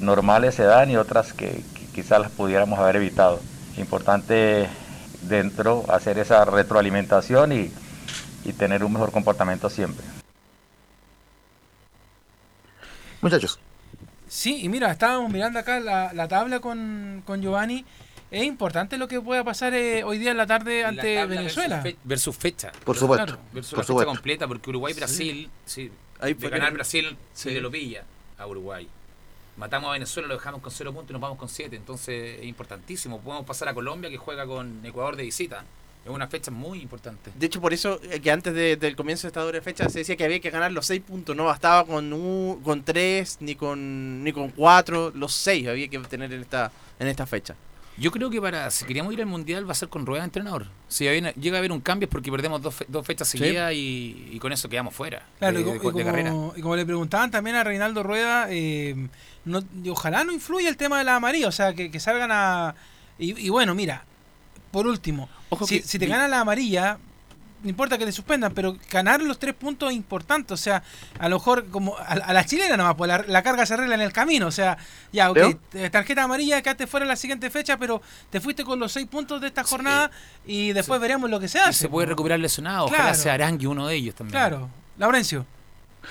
[0.00, 3.40] normales se dan y otras que, que quizás las pudiéramos haber evitado.
[3.76, 4.68] Importante
[5.22, 7.72] dentro hacer esa retroalimentación y,
[8.44, 10.04] y tener un mejor comportamiento siempre.
[13.20, 13.58] Muchachos.
[14.28, 17.84] Sí, y mira, estábamos mirando acá la, la tabla con, con Giovanni.
[18.30, 21.36] Es importante lo que pueda pasar eh, hoy día en la tarde La ante tabla
[21.36, 21.76] Venezuela.
[21.76, 22.72] Versus, fe- versus fecha.
[22.84, 23.26] Por supuesto.
[23.26, 23.40] Claro.
[23.52, 25.92] Versus Por la fecha completa, porque Uruguay-Brasil, sí.
[26.18, 27.50] Ahí de ganar que- Brasil, Sí.
[27.52, 28.04] se lo pilla
[28.38, 28.88] a Uruguay.
[29.56, 31.76] Matamos a Venezuela, lo dejamos con 0 puntos y nos vamos con 7.
[31.76, 33.20] Entonces es importantísimo.
[33.20, 35.64] Podemos pasar a Colombia, que juega con Ecuador de visita.
[36.04, 37.30] Es una fecha muy importante.
[37.34, 40.00] De hecho, por eso eh, que antes de- del comienzo de esta doble fecha se
[40.00, 41.34] decía que había que ganar los seis puntos.
[41.36, 45.98] No bastaba con un, con tres, ni con ni con cuatro, los seis había que
[46.00, 47.54] tener en esta en esta fecha.
[47.98, 50.26] Yo creo que para si queríamos ir al mundial va a ser con rueda de
[50.26, 50.66] entrenador.
[50.88, 53.38] Si llega a haber un cambio es porque perdemos dos, fe- dos fechas Sí.
[53.38, 56.32] seguidas y, y con eso quedamos fuera Claro, de, y, de- y como, carrera.
[56.56, 59.08] y como le preguntaban también a Reinaldo Rueda, eh,
[59.46, 62.74] no- ojalá no influya el tema de la amarilla, o sea, que, que salgan a...
[63.18, 64.04] Y, bueno, mira,
[64.70, 66.98] por último, Ojo si, que- si te ganan la amarilla,
[67.66, 70.54] no importa que te suspendan, pero ganar los tres puntos es importante.
[70.54, 70.84] O sea,
[71.18, 74.12] a lo mejor como a, la chilena nomás, pues la, carga se arregla en el
[74.12, 74.46] camino.
[74.46, 74.78] O sea,
[75.12, 75.38] ya, ok,
[75.90, 78.00] tarjeta amarilla, quedaste fuera en la siguiente fecha, pero
[78.30, 80.12] te fuiste con los seis puntos de esta jornada
[80.46, 81.72] y después veremos lo que se hace.
[81.72, 84.30] se puede recuperar lesionado, ojalá sea Arangui uno de ellos también.
[84.30, 85.44] Claro, Laurencio.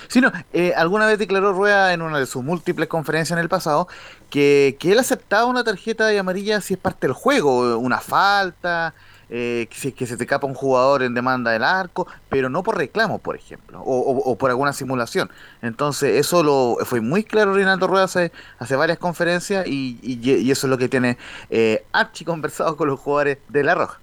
[0.09, 3.47] Sí, no, eh, alguna vez declaró Rueda en una de sus múltiples conferencias en el
[3.47, 3.87] pasado
[4.29, 8.93] que, que él aceptaba una tarjeta de amarilla si es parte del juego, una falta,
[9.29, 12.77] eh, es que se te capa un jugador en demanda del arco, pero no por
[12.77, 15.29] reclamo, por ejemplo, o, por alguna simulación.
[15.61, 20.67] Entonces, eso lo fue muy claro Rinaldo Rueda hace, hace varias conferencias y, y, eso
[20.67, 21.17] es lo que tiene
[21.49, 23.99] eh, Archie conversado con los jugadores de La Roja.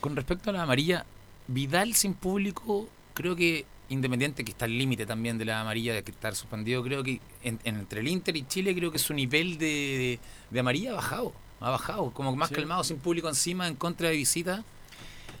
[0.00, 1.04] Con respecto a la amarilla,
[1.48, 6.02] Vidal sin público, creo que independiente que está el límite también de la amarilla de
[6.02, 10.20] que estar suspendido, creo que entre el Inter y Chile creo que su nivel de,
[10.50, 14.16] de amarilla ha bajado ha bajado, como más calmado, sin público encima, en contra de
[14.16, 14.64] visita.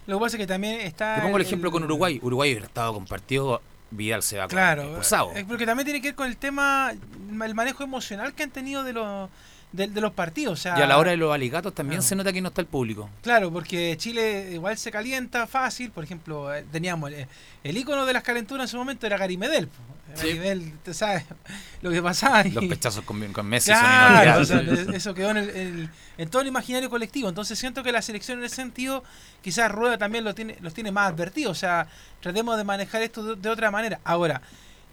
[0.06, 1.16] Lo que pasa es que también está.
[1.16, 2.18] Te pongo el ejemplo con Uruguay.
[2.22, 6.26] Uruguay hubiera estado compartido, Vidal se va claro, es porque también tiene que ver con
[6.26, 9.30] el tema, el manejo emocional que han tenido de los
[9.72, 10.64] de, los partidos.
[10.64, 13.08] y a la hora de los aligatos también se nota que no está el público.
[13.22, 15.90] Claro, porque Chile igual se calienta fácil.
[15.90, 17.26] Por ejemplo, eh, teníamos el,
[17.64, 19.68] el ícono de las calenturas en su momento era Gary Medel.
[20.14, 20.94] Sí.
[20.94, 21.24] sabes
[21.82, 22.44] lo que pasaba.
[22.44, 27.28] Los pechazos con, con Messi claro, eso quedó en, en todo el imaginario colectivo.
[27.28, 29.04] Entonces siento que la selección en ese sentido,
[29.42, 31.52] quizás Rueda también lo tiene, los tiene más advertidos.
[31.52, 31.88] O sea,
[32.20, 34.00] tratemos de manejar esto de, otra manera.
[34.04, 34.42] Ahora,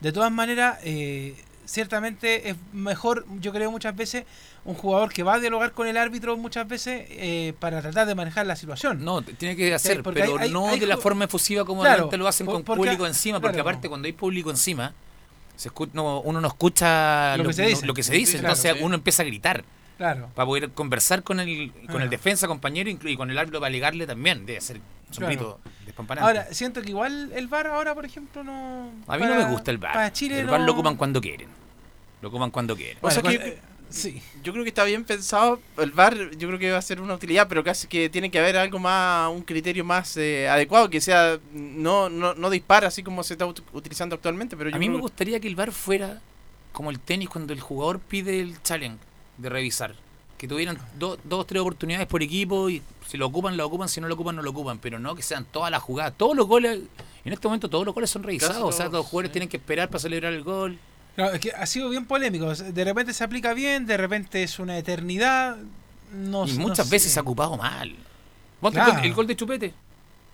[0.01, 4.25] de todas maneras, eh, ciertamente es mejor, yo creo muchas veces,
[4.63, 8.15] un jugador que va a dialogar con el árbitro muchas veces eh, para tratar de
[8.15, 9.03] manejar la situación.
[9.03, 12.63] No, tiene que hacer, pero no de la forma efusiva como claro, lo hacen con
[12.63, 14.93] público encima, porque aparte cuando hay público encima,
[15.55, 19.63] se uno no escucha lo, que, se dice, entonces uno empieza a gritar.
[19.97, 20.29] Claro.
[20.35, 24.05] Para poder conversar con el, con el defensa compañero y con el árbitro para ligarle
[24.05, 24.45] también.
[24.45, 24.81] Debe ser
[25.17, 25.59] un grito
[26.19, 28.91] Ahora, siento que igual el VAR ahora, por ejemplo, no.
[29.07, 30.11] A mí no me gusta el VAR.
[30.21, 31.47] el VAR lo ocupan cuando quieren.
[32.21, 32.97] Lo ocupan cuando quieren.
[33.01, 33.59] o sea que,
[33.95, 34.21] sí.
[34.43, 35.59] Yo creo que está bien pensado.
[35.77, 38.39] El VAR, yo creo que va a ser una utilidad, pero casi que tiene que
[38.39, 41.39] haber algo más, un criterio más eh, adecuado, que sea.
[41.53, 44.55] No, no, no dispara así como se está utilizando actualmente.
[44.55, 46.21] pero A mí me gustaría que el VAR fuera
[46.71, 48.99] como el tenis cuando el jugador pide el challenge
[49.37, 49.95] de revisar.
[50.37, 54.01] Que tuvieran dos dos, tres oportunidades por equipo y si lo ocupan, lo ocupan, si
[54.01, 54.79] no lo ocupan, no lo ocupan.
[54.79, 56.13] Pero no que sean todas las jugadas.
[56.17, 56.81] Todos los goles,
[57.23, 58.61] en este momento todos los goles son revisados.
[58.61, 60.77] o sea, los jugadores tienen que esperar para celebrar el gol.
[61.17, 62.53] No, es que ha sido bien polémico.
[62.53, 65.57] De repente se aplica bien, de repente es una eternidad.
[66.13, 67.95] No, y muchas veces se ha ocupado mal.
[69.03, 69.73] El gol de Chupete.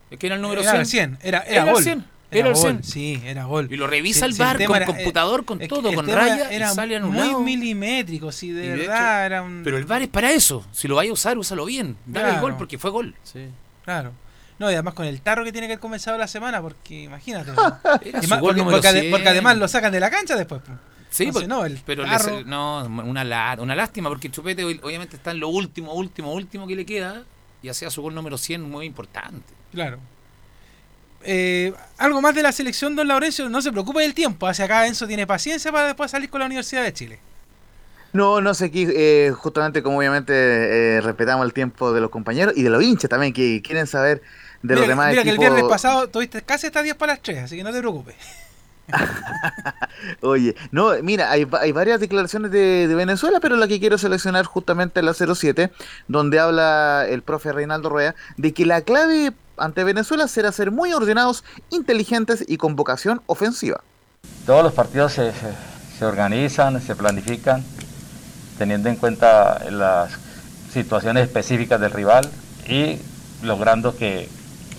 [0.10, 0.82] Es que era el número era 100.
[0.82, 1.18] El 100.
[1.22, 1.84] Era, era, era gol.
[1.84, 2.06] 100.
[2.32, 2.84] Era, el 100.
[2.84, 3.68] Sí, era gol.
[3.70, 7.40] Y lo revisa el bar con computador, con todo, con raya, era y sale anulado.
[7.40, 9.62] Muy milimétrico, sí, de, verdad era un...
[9.64, 10.66] Pero el bar es para eso.
[10.72, 11.98] Si lo vaya a usar, úsalo bien.
[12.06, 13.16] Dale el gol porque fue gol.
[13.24, 13.48] Sí.
[13.84, 14.14] Claro.
[14.62, 17.52] No, y además con el tarro que tiene que haber comenzado la semana, porque imagínate.
[18.40, 20.62] porque, además lo sacan de la cancha después.
[21.10, 22.06] Sí, pues, no, el pero
[22.46, 26.86] no, una, una lástima, porque Chupete obviamente está en lo último, último, último que le
[26.86, 27.24] queda,
[27.64, 29.52] y hacía su gol número 100 muy importante.
[29.72, 29.98] Claro.
[31.24, 34.86] Eh, algo más de la selección, don Laurencio, no se preocupe del tiempo, hacia acá
[34.86, 37.20] Enzo tiene paciencia para después salir con la Universidad de Chile.
[38.14, 42.54] No, no sé, aquí eh, justamente como obviamente eh, respetamos el tiempo de los compañeros
[42.58, 44.22] y de los hinchas también, que quieren saber
[44.62, 47.44] de los demás mira que el viernes pasado tuviste casi hasta 10 para las 3,
[47.44, 48.16] así que no te preocupes.
[50.22, 55.00] Oye, no, mira, hay, hay varias declaraciones de, Venezuela, pero la que quiero seleccionar justamente
[55.00, 55.72] es la 07,
[56.08, 60.94] donde habla el profe Reinaldo Rueda de que la clave ante Venezuela será ser muy
[60.94, 63.82] ordenados, inteligentes y con vocación ofensiva.
[64.46, 65.32] Todos los partidos se,
[65.98, 67.64] se organizan, se planifican,
[68.58, 70.12] teniendo en cuenta las
[70.74, 72.30] situaciones específicas del rival
[72.68, 72.98] y
[73.44, 74.30] logrando que,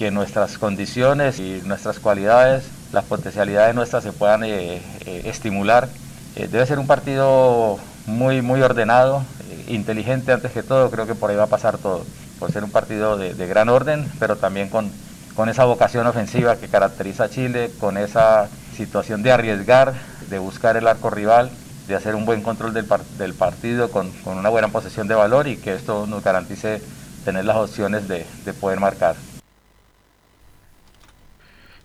[0.03, 5.89] que nuestras condiciones y nuestras cualidades las potencialidades nuestras se puedan eh, eh, estimular.
[6.35, 9.23] Eh, debe ser un partido muy, muy ordenado,
[9.69, 12.05] inteligente antes que todo, creo que por ahí va a pasar todo,
[12.41, 14.91] por ser un partido de, gran orden, pero también con,
[15.37, 19.93] con esa vocación ofensiva que caracteriza a Chile, con esa situación de arriesgar,
[20.31, 21.49] de buscar el arco rival,
[21.87, 22.89] de hacer un buen control del,
[23.19, 26.83] del partido con, con, una buena posesión de valor y que esto nos garantice
[27.25, 29.15] tener las opciones de, de poder marcar.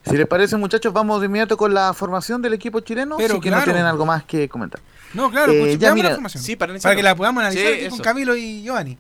[0.09, 3.17] Si les parece, muchachos, vamos de inmediato con la formación del equipo chileno.
[3.17, 4.79] Pero que no tienen algo más que comentar.
[5.13, 6.43] No, claro, eh, pues, ya mira, la formación.
[6.43, 8.97] Sí, para, que la podamos analizar con Camilo y Giovanni.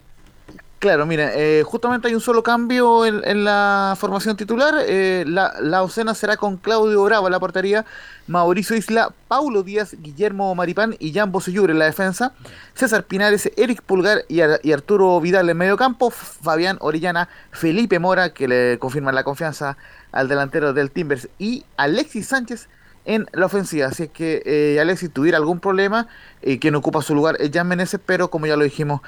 [0.79, 4.75] Claro, mira, eh, justamente hay un solo cambio en, en la formación titular.
[4.85, 7.83] Eh, la, la ocena será con Claudio Bravo en la portería,
[8.27, 12.33] Mauricio Isla, Paulo Díaz, Guillermo Maripán y Jan Bosellur en la defensa,
[12.75, 17.97] César Pinares, Eric Pulgar y, Ar- y Arturo Vidal en medio campo, Fabián Orellana, Felipe
[17.97, 19.77] Mora, que le confirman la confianza
[20.11, 22.69] al delantero del Timbers, y Alexis Sánchez
[23.05, 23.87] en la ofensiva.
[23.87, 26.07] Así es que eh, Alexis tuviera algún problema,
[26.41, 29.01] eh, quien ocupa su lugar es Jan Meneses, pero como ya lo dijimos,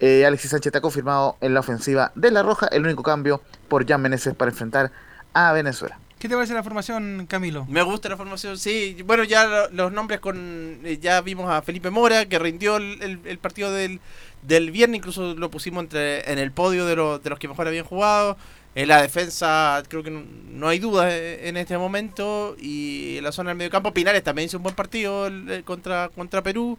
[0.00, 3.86] eh, Alexis Sánchez está confirmado en la ofensiva de La Roja, el único cambio por
[3.86, 4.90] Jan Meneses para enfrentar
[5.32, 5.98] a Venezuela.
[6.18, 7.66] ¿Qué te parece la formación, Camilo?
[7.66, 8.96] Me gusta la formación, sí.
[9.04, 10.80] Bueno, ya lo- los nombres con.
[10.82, 14.00] eh, Ya vimos a Felipe Mora, que rindió el, el- el partido del,
[14.40, 17.68] del viernes, incluso lo pusimos entre, en el podio de, los de los que mejor
[17.68, 18.38] habían jugado.
[18.76, 22.54] En la defensa, creo que no, no hay duda eh, en este momento.
[22.60, 25.64] Y en la zona del medio campo, Pinares también hizo un buen partido el- el
[25.64, 26.78] contra, contra Perú.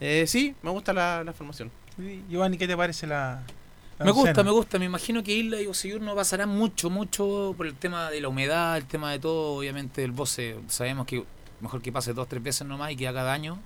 [0.00, 1.70] Eh, sí, me gusta la, la formación.
[2.28, 3.42] Giovanni, ¿qué te parece la,
[3.98, 4.78] Me gusta, me gusta.
[4.78, 8.28] Me imagino que Isla y Bosellur no pasarán mucho, mucho por el tema de la
[8.28, 9.56] humedad, el tema de todo.
[9.58, 11.24] Obviamente el Bose, sabemos que
[11.60, 13.58] mejor que pase dos, tres veces nomás y que haga daño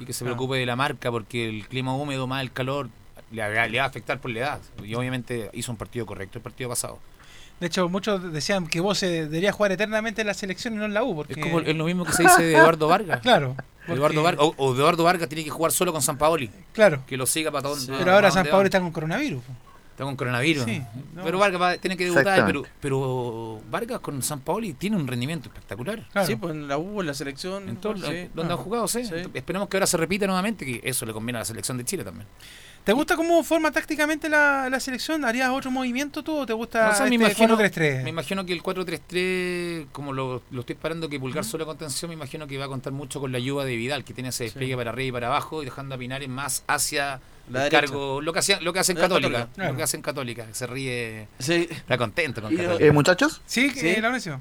[0.00, 0.36] y que se Claro.
[0.36, 2.88] preocupe de la marca porque el clima húmedo más el calor
[3.30, 4.60] le, le va a afectar por la edad.
[4.82, 6.98] Y obviamente hizo un partido correcto el partido pasado.
[7.60, 10.84] De hecho, muchos decían que vos eh, debería jugar eternamente en la selección y no
[10.84, 11.14] en la U.
[11.16, 11.34] Porque...
[11.34, 13.20] Es como es lo mismo que se dice de Eduardo Vargas.
[13.22, 13.56] Claro.
[13.88, 16.50] Eduardo Vargas, o, o Eduardo Vargas tiene que jugar solo con San Paoli.
[16.72, 17.02] Claro.
[17.06, 17.76] Que lo siga para todo.
[17.86, 19.42] Pero ahora San Pablo está con coronavirus.
[19.92, 20.64] Está con coronavirus.
[20.64, 20.80] Sí,
[21.14, 21.24] no.
[21.24, 25.48] Pero Vargas va- tiene que debutar, pero, pero Vargas con San Paoli tiene un rendimiento
[25.48, 26.06] espectacular.
[26.24, 27.68] Sí, pues en la U, en la selección.
[27.68, 28.28] En todo, sí.
[28.34, 29.04] donde han jugado, sí.
[29.04, 29.14] Sí.
[29.34, 32.04] Esperemos que ahora se repita nuevamente, que eso le conviene a la selección de Chile
[32.04, 32.28] también.
[32.88, 35.22] ¿Te gusta cómo forma tácticamente la, la selección?
[35.22, 38.02] ¿Harías otro movimiento tú o te gusta O sea, me, este imagino, 4-3-3?
[38.02, 42.14] me imagino que el 4-3-3, como lo, lo estoy parando que Pulgar solo contención, me
[42.14, 44.74] imagino que va a contar mucho con la ayuda de Vidal, que tiene ese despliegue
[44.74, 47.20] para arriba y para abajo, y dejando a Pinares más hacia
[47.50, 48.22] La el cargo.
[48.22, 49.28] Lo que, hacían, lo que hacen La Católica.
[49.32, 49.70] Católica, claro.
[49.72, 50.46] Lo que hacen Católica.
[50.52, 51.28] Se ríe.
[51.40, 51.68] Sí.
[51.70, 52.82] Está contento con Católica.
[52.86, 53.86] Eh, muchachos, Sí, Sí.
[53.86, 54.40] eh, Laurencio.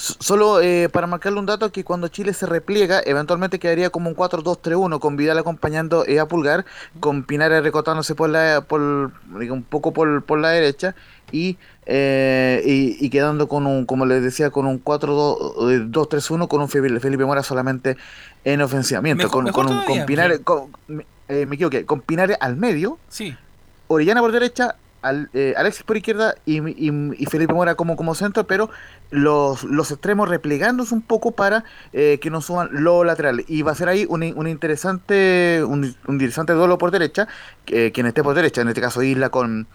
[0.00, 4.16] Solo eh, para marcarle un dato que cuando Chile se repliega, eventualmente quedaría como un
[4.16, 6.64] 4-2-3-1 con Vidal acompañando eh, a Pulgar,
[7.00, 10.94] con Pinares recotándose por la por un poco por, por la derecha
[11.32, 16.68] y, eh, y, y quedando con un como les decía con un 4-2-3-1 con un
[16.68, 17.96] Felipe, Mora solamente
[18.44, 20.06] en ofensivamiento Mejor- con, con, un- con.
[20.06, 20.70] Pinares con-
[21.28, 23.36] eh, me equivoqué, con Pinares al medio Sí.
[23.88, 28.14] Orellana por derecha, al- eh, Alexis por izquierda y, y- y Felipe Mora como, como
[28.14, 28.70] centro, pero
[29.10, 33.44] los, los extremos replegándose un poco para eh, que no suban los laterales.
[33.48, 37.28] Y va a ser ahí un, un interesante un, un interesante duelo por derecha,
[37.64, 39.66] que quien esté por derecha, en este caso Isla con,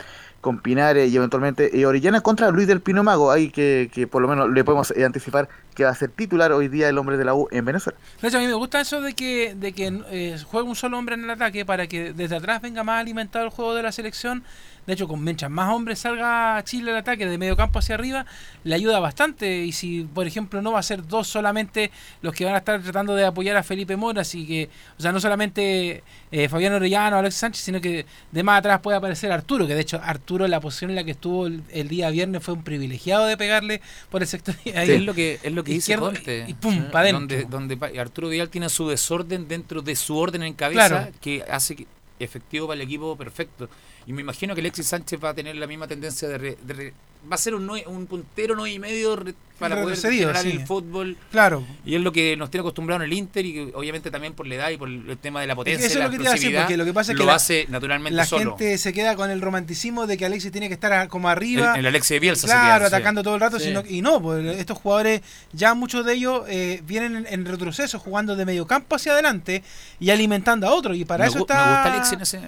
[0.41, 4.21] con Pinares y eventualmente eh, Orellana contra Luis del Pino Mago, ahí que, que por
[4.21, 7.17] lo menos le podemos eh, anticipar que va a ser titular hoy día el hombre
[7.17, 7.99] de la U en Venezuela.
[8.21, 10.97] De hecho, a mí me gusta eso de que, de que eh, juegue un solo
[10.97, 13.91] hombre en el ataque para que desde atrás venga más alimentado el juego de la
[13.91, 14.43] selección.
[14.87, 18.25] De hecho, con mientras más hombres salga Chile al ataque de medio campo hacia arriba,
[18.63, 19.65] le ayuda bastante.
[19.65, 22.81] Y si, por ejemplo, no va a ser dos solamente los que van a estar
[22.81, 27.17] tratando de apoyar a Felipe Mora, así que, o sea, no solamente eh, Fabián Orellano
[27.17, 30.51] Alex Sánchez, sino que de más atrás puede aparecer Arturo, que de hecho Arturo en
[30.51, 33.81] la posición en la que estuvo el, el día viernes fue un privilegiado de pegarle
[34.11, 34.55] por el sector.
[34.75, 36.83] ahí es lo que es lo que dice izquierdo Conte y pum, Sí.
[36.91, 37.19] pa' dentro.
[37.19, 41.11] donde, donde Arturo Vidal tiene su desorden dentro de su orden en cabeza Claro.
[41.21, 41.87] que hace que-
[42.17, 43.67] efectivo para el equipo perfecto
[44.07, 46.73] y me imagino que Alexis Sánchez va a tener la misma tendencia de, re- de
[46.73, 46.93] re-
[47.31, 49.17] va a ser un, un puntero nueve y medio
[49.59, 50.49] para poder generar sí.
[50.51, 51.63] el fútbol Claro.
[51.85, 54.45] y es lo que nos tiene acostumbrado en el Inter y que obviamente también por
[54.47, 56.63] la edad y por el tema de la potencia Eso es lo que te explosividad,
[56.63, 59.29] porque lo que pasa es que la- hace naturalmente la solo gente se queda con
[59.31, 61.71] el romanticismo de que Alexis tiene que estar como arriba.
[61.75, 62.95] El- el Alexis de Bielsa se Claro, queda, sí.
[62.95, 63.57] atacando todo el rato.
[63.59, 63.67] Sí.
[63.67, 65.21] sino- y no, pues estos jugadores,
[65.53, 69.63] ya muchos de ellos eh, vienen en, en retroceso, jugando de medio campo hacia adelante
[70.01, 70.97] y alimentando a otros.
[70.97, 71.55] Y para me, eso está.
[71.55, 72.39] me gusta Alexis en ese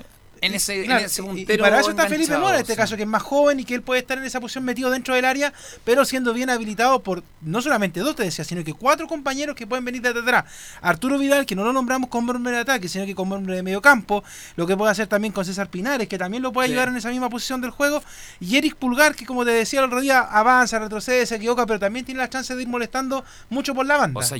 [0.41, 2.77] en ese, Claro, en ese y puntero para eso está Felipe Mora, en este sí.
[2.77, 5.13] caso, que es más joven y que él puede estar en esa posición metido dentro
[5.15, 9.07] del área, pero siendo bien habilitado por no solamente dos, te decía, sino que cuatro
[9.07, 10.45] compañeros que pueden venir desde atrás.
[10.81, 13.63] Arturo Vidal, que no lo nombramos como hombre de ataque, sino que como hombre de
[13.63, 14.23] medio campo,
[14.55, 16.73] lo que puede hacer también con César Pinares, que también lo puede Sí.
[16.73, 18.03] ayudar en esa misma posición del juego,
[18.39, 21.79] y Eric Pulgar, que como te decía el otro día, avanza, retrocede, se equivoca, pero
[21.79, 24.19] también tiene la chance de ir molestando mucho por la banda.
[24.19, 24.37] O sea,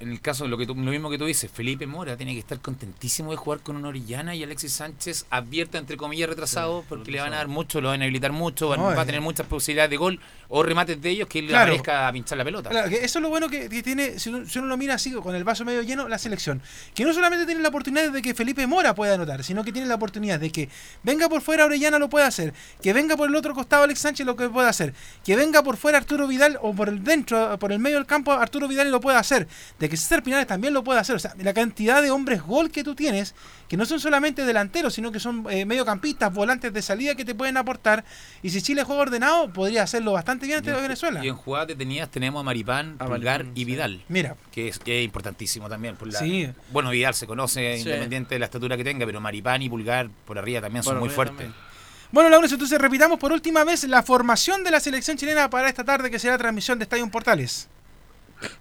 [0.00, 2.32] en el caso de lo que tú- lo mismo que tú dices, Felipe Mora tiene
[2.32, 6.84] que estar contentísimo de jugar con una Orellana y Alexis Sánchez abierta entre comillas retrasado
[6.88, 9.02] porque le van a dar mucho, lo van a habilitar mucho, van- No, va a
[9.02, 9.06] eh.
[9.06, 10.20] tener muchas posibilidades de gol
[10.50, 11.64] o remates de ellos que él Claro.
[11.64, 12.70] aparezca a pinchar la pelota.
[12.70, 14.94] Claro, que eso es lo bueno que, que tiene, si uno, si uno lo mira
[14.94, 16.62] así, con el vaso medio lleno, la selección.
[16.94, 19.88] Que no solamente tiene la oportunidad de que Felipe Mora pueda anotar, sino que tiene
[19.88, 20.68] la oportunidad de que
[21.02, 24.24] venga por fuera Orellana lo puede hacer, que venga por el otro costado Alex Sánchez
[24.26, 24.94] lo que puede hacer,
[25.24, 28.32] que venga por fuera Arturo Vidal o por el dentro, por el medio del campo
[28.32, 29.46] Arturo Vidal lo puede hacer,
[29.78, 31.16] de de que César Pinares también lo puede hacer.
[31.16, 33.34] O sea, la cantidad de hombres gol que tú tienes,
[33.68, 37.34] que no son solamente delanteros, sino que son eh, mediocampistas, volantes de salida que te
[37.34, 38.04] pueden aportar.
[38.42, 41.24] Y si Chile juega ordenado, podría hacerlo bastante bien ante Venezuela.
[41.24, 44.04] Y en jugadas detenidas tenemos a Maripán, a Pulgar y Vidal.
[44.08, 44.36] Mira.
[44.52, 45.96] Que es, que es importantísimo también.
[45.96, 46.50] Por la, Sí.
[46.70, 47.88] Bueno, Vidal se conoce Sí.
[47.88, 51.08] independiente de la estatura que tenga, pero Maripán y Pulgar por arriba también son muy
[51.08, 51.36] fuertes.
[51.38, 51.68] también.
[52.10, 55.84] Bueno, Laurencio, entonces repitamos por última vez la formación de la selección chilena para esta
[55.84, 57.68] tarde que será transmisión de Estadio Portales.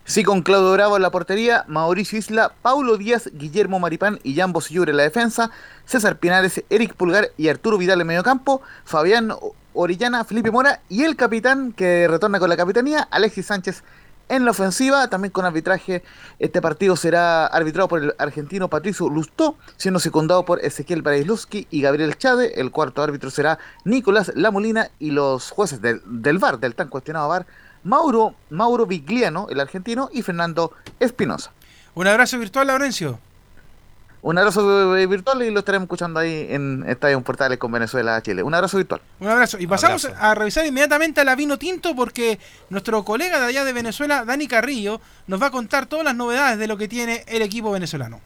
[0.06, 4.54] Sí, con Claudio Bravo en la portería, Mauricio Isla, Paulo Díaz, Guillermo Maripán y Jan
[4.54, 5.52] Bosillur en la defensa,
[5.86, 9.34] César Pinares, Eric Pulgar y Arturo Vidal en medio campo, Fabián
[9.74, 13.84] Orellana, Felipe Mora y el capitán que retorna con la capitanía, Alexis Sánchez
[14.30, 16.04] en la ofensiva, también con arbitraje.
[16.40, 21.82] Este partido será arbitrado por el argentino Patricio Lustó, siendo secundado por Ezequiel Braislowski y
[21.82, 22.60] Gabriel Chade.
[22.60, 27.30] El cuarto árbitro será Nicolás Lamolina y los jueces del, del VAR, del tan cuestionado
[27.30, 27.46] VAR,
[27.84, 31.52] Mauro, Mauro Vigliano, el argentino, y Fernando Espinosa.
[31.96, 33.20] Un abrazo virtual, Laurencio.
[34.22, 38.44] Un abrazo eh, virtual y lo estaremos escuchando ahí en Estadio Portales con Venezuela, Chile.
[38.44, 39.00] Un abrazo virtual.
[39.20, 39.58] Un abrazo.
[39.60, 40.24] Y pasamos Abrazo.
[40.24, 44.48] a revisar inmediatamente a la Vino Tinto porque nuestro colega de allá de Venezuela, Dani
[44.48, 48.20] Carrillo, nos va a contar todas las novedades de lo que tiene el equipo venezolano.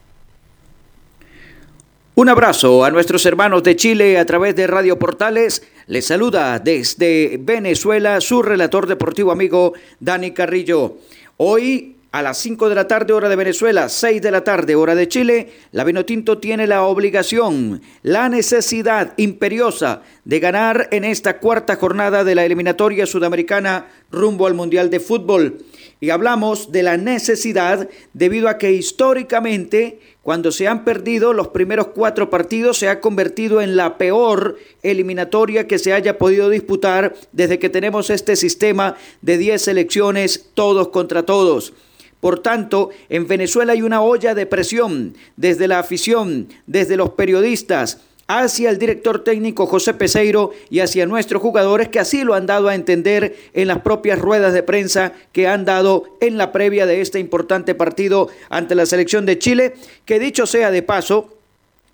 [2.15, 5.63] Un abrazo a nuestros hermanos de Chile a través de Radio Portales.
[5.87, 10.97] Les saluda desde Venezuela su relator deportivo amigo Dani Carrillo.
[11.37, 14.93] Hoy a las 5 de la tarde hora de Venezuela, 6 de la tarde hora
[14.93, 21.77] de Chile, la Vinotinto tiene la obligación, la necesidad imperiosa de ganar en esta cuarta
[21.77, 25.65] jornada de la eliminatoria sudamericana rumbo al Mundial de Fútbol.
[25.99, 31.87] Y hablamos de la necesidad debido a que históricamente cuando se han perdido los primeros
[31.87, 37.57] cuatro partidos se ha convertido en la peor eliminatoria que se haya podido disputar desde
[37.57, 41.73] que tenemos este sistema de 10 selecciones todos contra todos.
[42.19, 47.99] Por tanto, en Venezuela hay una olla de presión desde la afición, desde los periodistas,
[48.39, 52.69] hacia el director técnico José Peseiro y hacia nuestros jugadores que así lo han dado
[52.69, 57.01] a entender en las propias ruedas de prensa que han dado en la previa de
[57.01, 59.73] este importante partido ante la selección de Chile,
[60.05, 61.35] que dicho sea de paso,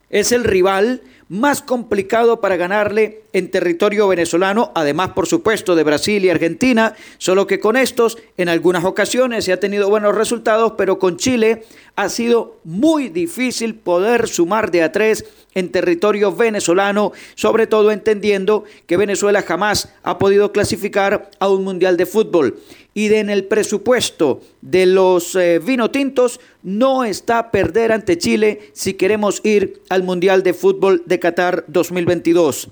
[0.09, 6.23] es el rival más complicado para ganarle en territorio venezolano, además por supuesto de Brasil
[6.23, 10.99] y Argentina, solo que con estos en algunas ocasiones se ha tenido buenos resultados, pero
[10.99, 11.63] con Chile
[11.95, 18.63] ha sido muy difícil poder sumar de a tres en territorio venezolano, sobre todo entendiendo
[18.85, 22.59] que Venezuela jamás ha podido clasificar a un mundial de fútbol.
[22.97, 28.95] Y en el presupuesto de los eh, vino tintos no está perder ante Chile si
[28.95, 32.69] queremos ir al Mundial de Fútbol de Qatar 2022.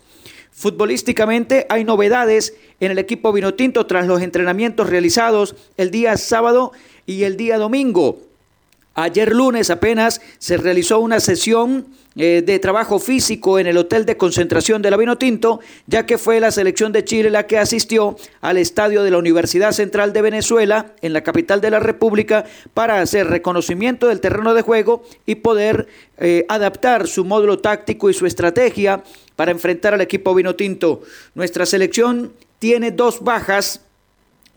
[0.49, 6.71] Futbolísticamente hay novedades en el equipo Vinotinto tras los entrenamientos realizados el día sábado
[7.05, 8.17] y el día domingo.
[8.97, 14.15] Ayer lunes apenas se realizó una sesión eh, de trabajo físico en el hotel de
[14.15, 18.55] concentración de la Vinotinto, ya que fue la selección de Chile la que asistió al
[18.55, 23.27] estadio de la Universidad Central de Venezuela, en la capital de la República, para hacer
[23.27, 25.87] reconocimiento del terreno de juego y poder
[26.17, 29.03] eh, adaptar su módulo táctico y su estrategia
[29.35, 31.01] para enfrentar al equipo Vinotinto.
[31.33, 33.81] Nuestra selección tiene dos bajas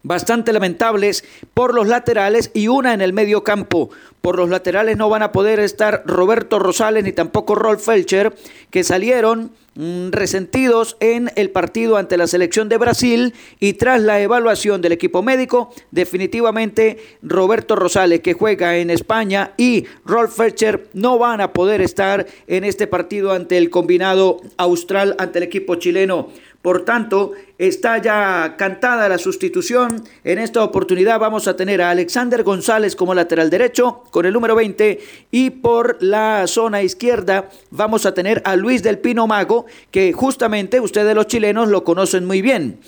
[0.03, 1.24] bastante lamentables
[1.55, 3.90] por los laterales y una en el medio campo.
[4.20, 8.34] Por los laterales no van a poder estar Roberto Rosales ni tampoco Rolf Felcher,
[8.70, 14.20] que salieron mm, resentidos en el partido ante la selección de Brasil y tras la
[14.20, 21.18] evaluación del equipo médico, definitivamente Roberto Rosales, que juega en España, y Rolf Felcher no
[21.18, 26.28] van a poder estar en este partido ante el combinado austral, ante el equipo chileno.
[26.62, 30.02] Por tanto, está ya cantada la sustitución.
[30.24, 34.56] En esta oportunidad vamos a tener a Alexander González como lateral derecho con el número
[34.56, 35.00] 20
[35.30, 40.80] y por la zona izquierda vamos a tener a Luis del Pino Mago, que justamente
[40.80, 42.80] ustedes los chilenos lo conocen muy bien.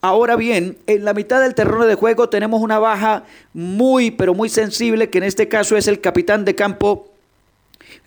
[0.00, 4.48] Ahora bien, en la mitad del terreno de juego tenemos una baja muy, pero muy
[4.48, 7.10] sensible, que en este caso es el capitán de campo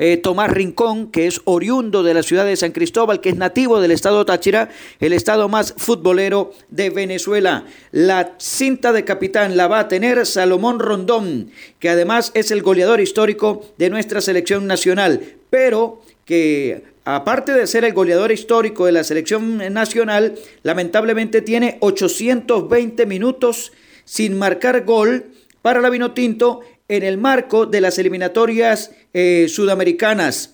[0.01, 3.79] eh, Tomás Rincón, que es oriundo de la ciudad de San Cristóbal, que es nativo
[3.79, 7.65] del estado Táchira, el estado más futbolero de Venezuela.
[7.91, 12.99] La cinta de capitán la va a tener Salomón Rondón, que además es el goleador
[12.99, 15.21] histórico de nuestra selección nacional,
[15.51, 20.33] pero que aparte de ser el goleador histórico de la selección nacional,
[20.63, 23.71] lamentablemente tiene 820 minutos
[24.03, 25.25] sin marcar gol
[25.61, 30.53] para la Vinotinto en el marco de las eliminatorias eh, sudamericanas.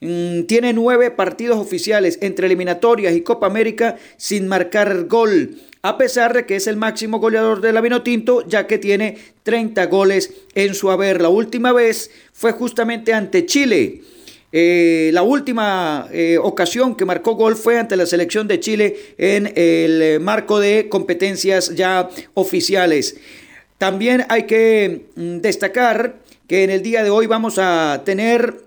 [0.00, 6.34] mm, tiene nueve partidos oficiales entre eliminatorias y Copa América sin marcar gol a pesar
[6.34, 10.74] de que es el máximo goleador de la Vinotinto, ya que tiene 30 goles en
[10.74, 11.20] su haber.
[11.22, 14.02] La última vez fue justamente ante Chile.
[14.50, 19.52] Eh, la última eh, ocasión que marcó gol fue ante la selección de Chile en
[19.56, 23.16] el marco de competencias ya oficiales.
[23.76, 26.16] También hay que mm, destacar
[26.48, 28.62] que en el día de hoy vamos a tener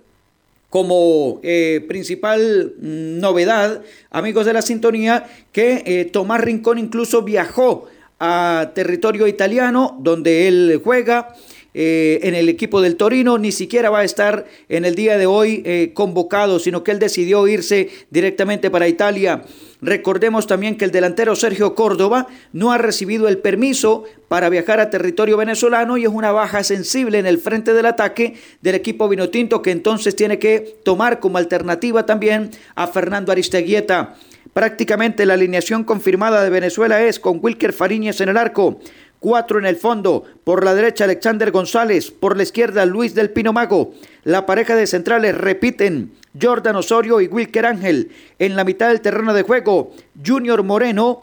[0.69, 8.71] como eh, principal mm, novedad, amigos de la sintonía, que Tomás Rincón incluso viajó a
[8.73, 11.35] territorio italiano donde él juega.
[11.73, 15.25] Eh, en el equipo del Torino, ni siquiera va a estar en el día de
[15.25, 19.43] hoy eh, convocado, sino que él decidió irse directamente para Italia.
[19.81, 24.91] Recordemos también que el delantero Sergio Córdoba no ha recibido el permiso para viajar a
[24.91, 29.63] territorio venezolano y es una baja sensible en el frente del ataque del equipo vinotinto
[29.63, 34.15] que entonces tiene que tomar como alternativa también a Fernando Aristeguieta.
[34.53, 38.81] Prácticamente la alineación confirmada de Venezuela es con Wilker Fariñez en el arco,
[39.21, 40.23] Cuatro en el fondo.
[40.43, 42.09] Por la derecha Alexander González.
[42.09, 43.93] Por la izquierda Luis del Pino Mago.
[44.23, 46.13] La pareja de centrales repiten.
[46.41, 48.09] Jordan Osorio y Wilker Ángel.
[48.39, 49.91] En la mitad del terreno de juego
[50.25, 51.21] Junior Moreno.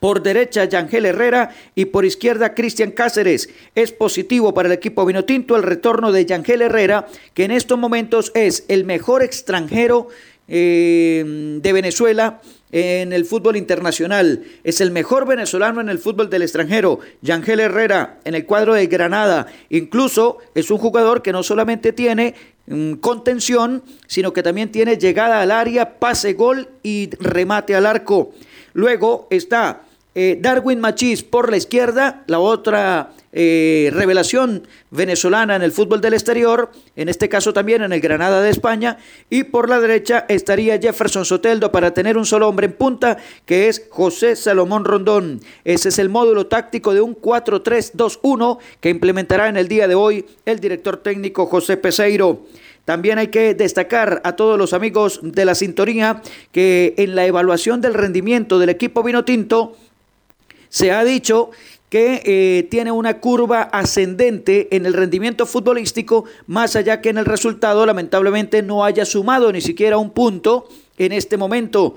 [0.00, 3.48] Por derecha, Yangel Herrera y por izquierda, Cristian Cáceres.
[3.76, 8.32] Es positivo para el equipo vinotinto el retorno de Yangel Herrera, que en estos momentos
[8.34, 10.08] es el mejor extranjero
[10.48, 12.40] eh, de Venezuela
[12.74, 14.42] en el fútbol internacional.
[14.64, 16.98] Es el mejor venezolano en el fútbol del extranjero.
[17.22, 19.46] Yangel Herrera en el cuadro de Granada.
[19.70, 22.34] Incluso es un jugador que no solamente tiene
[22.66, 28.32] mm, contención, sino que también tiene llegada al área, pase gol y remate al arco.
[28.72, 29.82] Luego está
[30.16, 36.14] eh, Darwin Machís por la izquierda, la otra eh, revelación venezolana en el fútbol del
[36.14, 40.78] exterior, en este caso también en el Granada de España, y por la derecha estaría
[40.78, 45.40] Jefferson Soteldo para tener un solo hombre en punta, que es José Salomón Rondón.
[45.64, 50.24] Ese es el módulo táctico de un 4-3-2-1 que implementará en el día de hoy
[50.46, 52.42] el director técnico José Peseiro.
[52.84, 56.22] También hay que destacar a todos los amigos de la sintonía
[56.52, 59.76] que en la evaluación del rendimiento del equipo vino tinto
[60.74, 61.50] se ha dicho
[61.94, 67.24] que eh, tiene una curva ascendente en el rendimiento futbolístico, más allá que en el
[67.24, 70.66] resultado lamentablemente no haya sumado ni siquiera un punto
[70.98, 71.94] en este momento.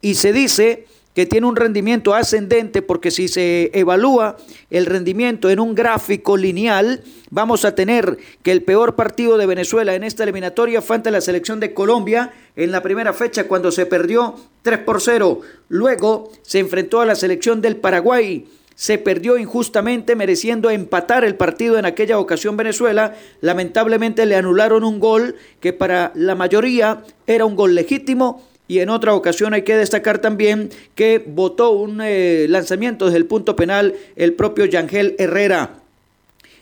[0.00, 4.36] Y se dice que tiene un rendimiento ascendente porque si se evalúa
[4.70, 9.96] el rendimiento en un gráfico lineal, vamos a tener que el peor partido de Venezuela
[9.96, 13.86] en esta eliminatoria fue ante la selección de Colombia en la primera fecha cuando se
[13.86, 15.40] perdió 3 por 0.
[15.68, 21.78] Luego se enfrentó a la selección del Paraguay se perdió injustamente mereciendo empatar el partido
[21.78, 23.14] en aquella ocasión Venezuela.
[23.40, 28.88] Lamentablemente le anularon un gol que para la mayoría era un gol legítimo y en
[28.88, 33.94] otra ocasión hay que destacar también que votó un eh, lanzamiento desde el punto penal
[34.16, 35.80] el propio Yangel Herrera.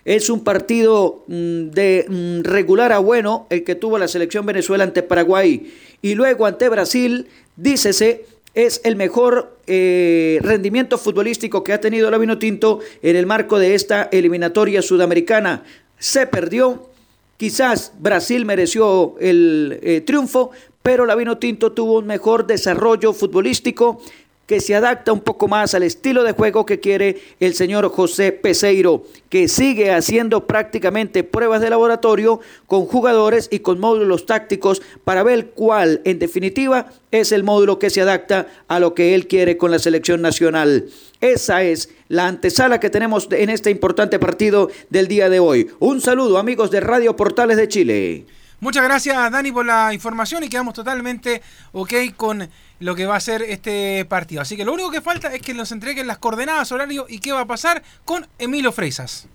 [0.05, 4.83] Es un partido mm, de mm, regular a bueno el que tuvo la selección Venezuela
[4.83, 11.81] ante Paraguay y luego ante Brasil, dícese es el mejor eh, rendimiento futbolístico que ha
[11.81, 15.65] tenido la Vinotinto en el marco de esta eliminatoria sudamericana.
[15.99, 16.91] Se perdió,
[17.37, 20.51] quizás Brasil mereció el eh, triunfo,
[20.83, 24.03] pero la Vinotinto tuvo un mejor desarrollo futbolístico
[24.47, 28.33] que se adapta un poco más al estilo de juego que quiere el señor José
[28.33, 35.23] Peseiro, que sigue haciendo prácticamente pruebas de laboratorio con jugadores y con módulos tácticos para
[35.23, 39.57] ver cuál, en definitiva, es el módulo que se adapta a lo que él quiere
[39.57, 40.89] con la selección nacional.
[41.21, 45.71] Esa es la antesala que tenemos en este importante partido del día de hoy.
[45.79, 48.27] Un saludo amigos de Radio Portales de Chile.
[48.63, 52.49] Muchas gracias Dani por la información y quedamos totalmente ok con
[52.83, 54.43] lo que va a ser este partido.
[54.43, 57.33] Así que lo único que falta es que nos entreguen las coordenadas, horario y qué
[57.33, 59.27] va a pasar con Emilio Freisas.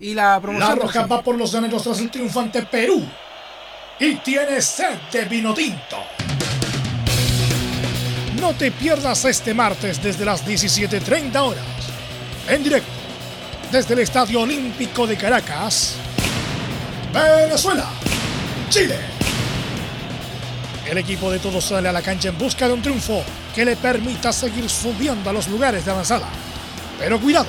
[0.00, 0.78] Y la promoción.
[0.78, 3.06] La Roja va por los llaneros tras el triunfo ante Perú.
[3.98, 5.98] Y tiene sed de vino tinto.
[8.40, 11.64] No te pierdas este martes desde las 17.30 horas.
[12.48, 12.90] En directo.
[13.70, 15.96] Desde el Estadio Olímpico de Caracas.
[17.12, 17.88] Venezuela.
[18.70, 19.19] Chile
[20.90, 23.22] el equipo de todos sale a la cancha en busca de un triunfo
[23.54, 26.26] que le permita seguir subiendo a los lugares de avanzada.
[26.98, 27.46] Pero cuidado,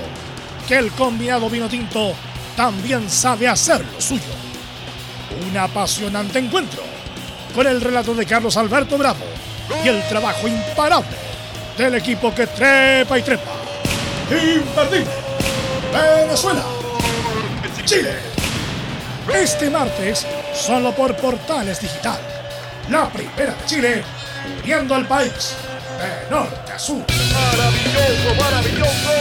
[0.67, 2.13] que el combinado vino tinto
[2.55, 4.21] también sabe hacer lo suyo.
[5.49, 6.83] Un apasionante encuentro
[7.55, 9.25] con el relato de Carlos Alberto Bravo
[9.83, 11.17] y el trabajo imparable
[11.77, 13.51] del equipo que trepa y trepa.
[14.29, 15.11] Imperdible.
[15.91, 16.63] Venezuela.
[17.85, 18.13] Chile.
[19.33, 22.30] Este martes solo por Portales Digital.
[22.91, 24.03] La primera de Chile,
[24.65, 25.55] viendo al país
[25.97, 26.97] de norte a sur.
[26.97, 29.11] Maravilloso, maravilloso.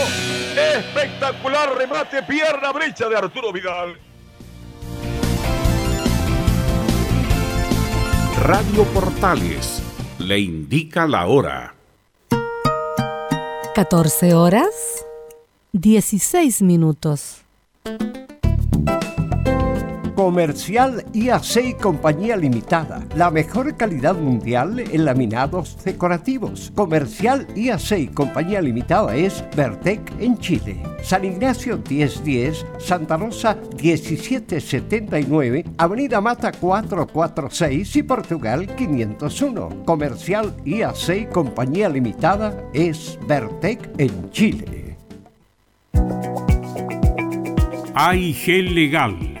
[0.77, 3.97] Espectacular remate, pierna brecha de Arturo Vidal.
[8.43, 9.81] Radio Portales
[10.19, 11.73] le indica la hora.
[13.73, 15.05] 14 horas
[15.71, 17.45] 16 minutos.
[20.21, 23.03] Comercial IAC y Compañía Limitada.
[23.15, 26.71] La mejor calidad mundial en laminados decorativos.
[26.75, 30.77] Comercial IAC y Compañía Limitada es Vertec en Chile.
[31.01, 39.85] San Ignacio 1010, Santa Rosa 1779, Avenida Mata 446 y Portugal 501.
[39.85, 44.97] Comercial IAC y Compañía Limitada es Vertec en Chile.
[47.95, 49.40] AIG Legal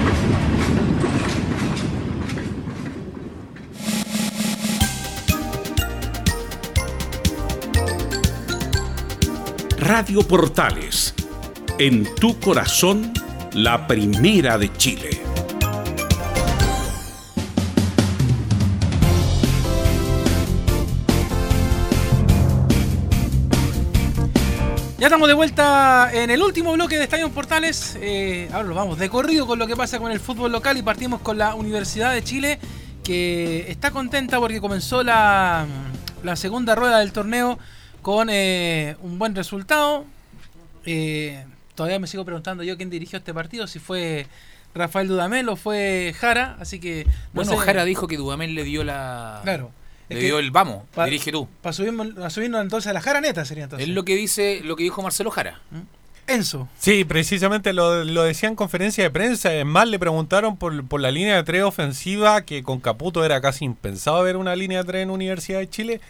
[9.93, 11.13] Radio Portales,
[11.77, 13.11] en tu corazón,
[13.51, 15.21] la primera de Chile.
[24.97, 27.97] Ya estamos de vuelta en el último bloque de Estadio Portales.
[27.99, 30.83] Eh, ahora lo vamos de corrido con lo que pasa con el fútbol local y
[30.83, 32.59] partimos con la Universidad de Chile,
[33.03, 35.65] que está contenta porque comenzó la,
[36.23, 37.59] la segunda rueda del torneo
[38.01, 40.05] con eh, un buen resultado.
[40.85, 41.43] Eh,
[41.75, 44.27] todavía me sigo preguntando yo quién dirigió este partido, si fue
[44.73, 47.05] Rafael Dudamel o fue Jara, así que...
[47.05, 47.57] no Bueno, sé.
[47.57, 49.41] Jara dijo que Dudamel le dio la.
[49.43, 49.71] Claro.
[50.09, 51.47] Le dio el vamos, pa- dirige tú.
[51.61, 53.87] Para subirnos, a subirnos entonces a la Jara neta sería entonces.
[53.87, 55.61] Es lo que dice, lo que dijo Marcelo Jara.
[56.27, 56.67] Enzo.
[56.77, 59.53] Sí, precisamente lo, lo decía en conferencia de prensa.
[59.53, 63.39] Es más, le preguntaron por, por la línea de tres ofensiva, que con Caputo era
[63.39, 66.01] casi impensado ver una línea de tres en Universidad de Chile.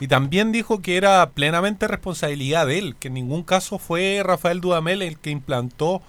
[0.00, 4.60] Y también dijo que era plenamente responsabilidad de él, que en ningún caso fue Rafael
[4.60, 6.02] Dudamel el que implantó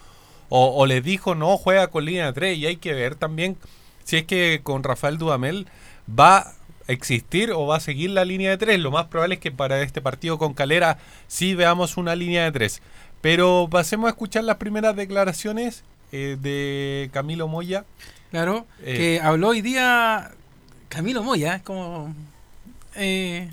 [0.49, 2.57] o, o le dijo no juega con línea de tres.
[2.57, 3.57] Y hay que ver también
[4.03, 5.67] si es que con Rafael Dudamel
[6.07, 6.53] va a
[6.87, 8.79] existir o va a seguir la línea de tres.
[8.79, 12.51] Lo más probable es que para este partido con Calera sí veamos una línea de
[12.51, 12.81] tres.
[13.21, 17.85] Pero pasemos a escuchar las primeras declaraciones eh, de Camilo Moya.
[18.31, 20.31] Claro, Eh, que habló hoy día
[20.89, 22.13] Camilo Moya, es como...
[22.95, 23.49] eh,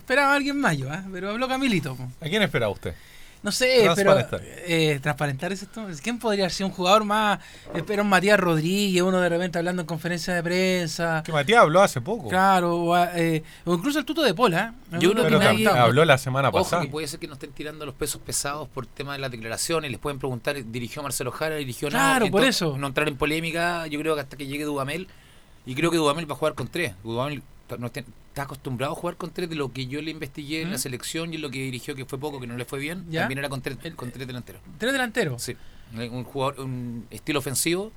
[0.00, 1.04] esperaba a alguien más yo, ¿ah?
[1.12, 1.94] pero habló Camilito.
[1.94, 2.08] po.
[2.20, 2.94] ¿A quién esperaba usted?
[3.42, 4.42] No sé, pero Transparentar.
[4.66, 5.86] eh, transparentar es esto.
[6.02, 7.38] ¿Quién podría ser un jugador más?
[7.74, 11.22] Espero un Matías Rodríguez, uno de repente hablando en conferencia de prensa.
[11.24, 12.28] Que Matías habló hace poco.
[12.28, 14.74] Claro, o, a- eh, o incluso el tuto de Pola.
[14.92, 14.96] ¿eh?
[15.00, 16.82] Yo creo que nadie habló la semana Ojo, pasada.
[16.82, 19.90] que puede ser que no estén tirando los pesos pesados por tema de las declaraciones.
[19.90, 21.56] Les pueden preguntar, ¿dirigió Marcelo Jara?
[21.56, 21.92] ¿Dirigió no?
[21.92, 22.76] Claro, por Entonces, eso.
[22.76, 25.08] No entrar en polémica, yo creo que hasta que llegue Dudamel.
[25.64, 26.92] Y creo que Dudamel va a jugar con tres.
[27.02, 27.42] Dudamel
[27.78, 30.70] no está, está acostumbrado a jugar con tres de lo que yo le investigué en
[30.70, 30.80] la ¿Mm?
[30.80, 33.04] selección y en lo que dirigió, que fue poco, que no le fue bien.
[33.10, 33.20] ¿Ya?
[33.22, 34.62] También era con tres, con tres delanteros.
[34.78, 35.42] Tres delanteros.
[35.42, 35.56] Sí.
[35.94, 37.90] Un jugador, un estilo ofensivo.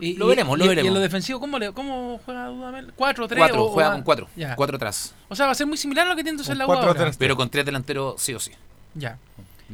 [0.00, 0.84] Y- lo y- veremos, lo y- veremos.
[0.84, 2.92] Y en lo defensivo, ¿cómo, le, cómo juega Dudamel?
[2.94, 3.38] ¿Cuatro, tres?
[3.38, 4.28] Cuatro, o- juega o- con cuatro.
[4.36, 4.54] Ya.
[4.56, 5.14] Cuatro atrás.
[5.28, 6.88] O sea, va a ser muy similar a lo que tiene entonces la U cuatro
[6.88, 7.00] ahora.
[7.00, 7.16] atrás.
[7.16, 8.52] Pero con tres delanteros sí o sí.
[8.94, 9.18] Ya.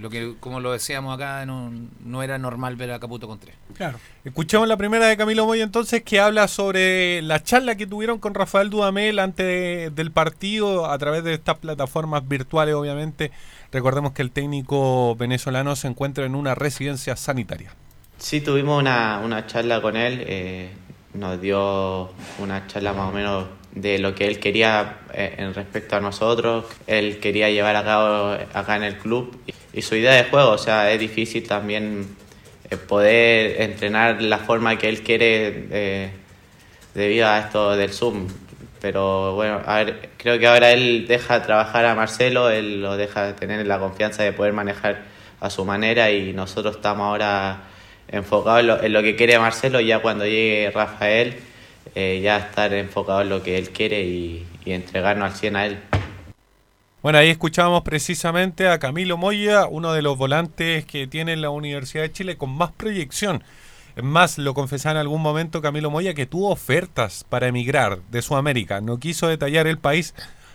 [0.01, 1.71] Lo que, como lo decíamos acá, no,
[2.05, 3.55] no era normal ver a Caputo con tres.
[3.75, 3.99] Claro.
[4.25, 8.35] Escuchamos la primera de Camilo Moya entonces que habla sobre la charla que tuvieron con
[8.35, 13.31] Rafael Dudamel antes de- del partido a través de estas plataformas virtuales obviamente.
[13.73, 17.73] Recordemos que el técnico venezolano se encuentra en una residencia sanitaria.
[18.19, 20.71] Sí, tuvimos una, una charla con él, eh,
[21.15, 25.97] nos dio una charla más o menos de lo que él quería eh, en respecto
[25.97, 29.39] a nosotros, él quería llevar a cabo acá en el club
[29.73, 32.09] y, su idea de juego, o sea, es difícil también
[32.69, 36.11] eh, poder entrenar la forma que él quiere eh,
[36.95, 38.27] debido a esto del Zoom.
[38.81, 43.37] Pero bueno, a ver, creo que ahora él deja trabajar a Marcelo, él lo deja
[43.37, 45.03] tener la confianza de poder manejar
[45.39, 47.63] a su manera y nosotros estamos ahora
[48.09, 51.37] enfocados en lo, en lo que quiere Marcelo, ya cuando llegue Rafael,
[51.95, 55.79] eh, ya estar enfocado en lo que él quiere y, entregarnos al 100 a él.
[57.03, 62.05] Bueno, ahí escuchábamos precisamente a Camilo Moya, uno de los volantes que tiene la Universidad
[62.05, 63.43] de Chile con más proyección.
[64.01, 68.81] Más, lo confesaba en algún momento Camilo Moya que tuvo ofertas para emigrar de Sudamérica.
[68.81, 70.15] No quiso detallar el país,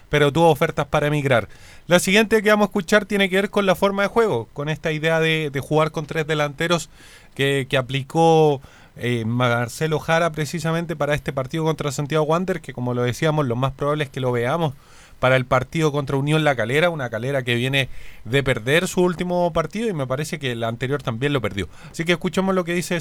[0.09, 1.49] pero tuvo ofertas para emigrar.
[1.87, 4.69] La siguiente que vamos a escuchar tiene que ver con la forma de juego, con
[4.69, 6.89] esta idea de, jugar con tres delanteros
[7.33, 8.61] que aplicó
[8.97, 13.55] eh, Marcelo Jara precisamente para este partido contra Santiago Wander, que como lo decíamos, lo
[13.55, 14.73] más probable es que lo veamos
[15.19, 17.89] para el partido contra Unión La Calera, una calera que viene
[18.25, 21.67] de perder su último partido y me parece que el anterior también lo perdió.
[21.89, 22.97] Así que escuchemos lo que dice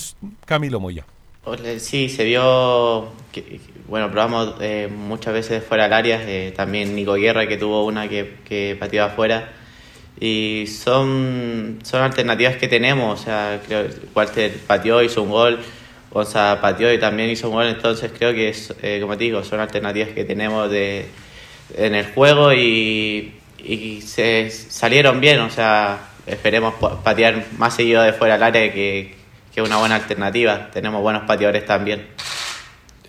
[0.47, 1.05] Camilo Moya.
[1.79, 7.15] Sí, se vio, que, bueno, probamos eh, muchas veces fuera del área, eh, también Nico
[7.15, 9.53] Guerra que tuvo una que, que pateó afuera
[10.19, 15.61] y son, son alternativas que tenemos, o sea, creo Walter pateó, hizo un gol,
[16.15, 19.43] Gonza pateó y también hizo un gol, entonces creo que, es, eh, como te digo,
[19.45, 21.07] son alternativas que tenemos de,
[21.77, 28.03] en el juego y, y se salieron bien, o sea, esperemos pa- patear más seguido
[28.03, 29.15] de fuera del área que,
[29.55, 30.71] que es una buena alternativa.
[30.73, 32.07] Tenemos buenos pateadores también.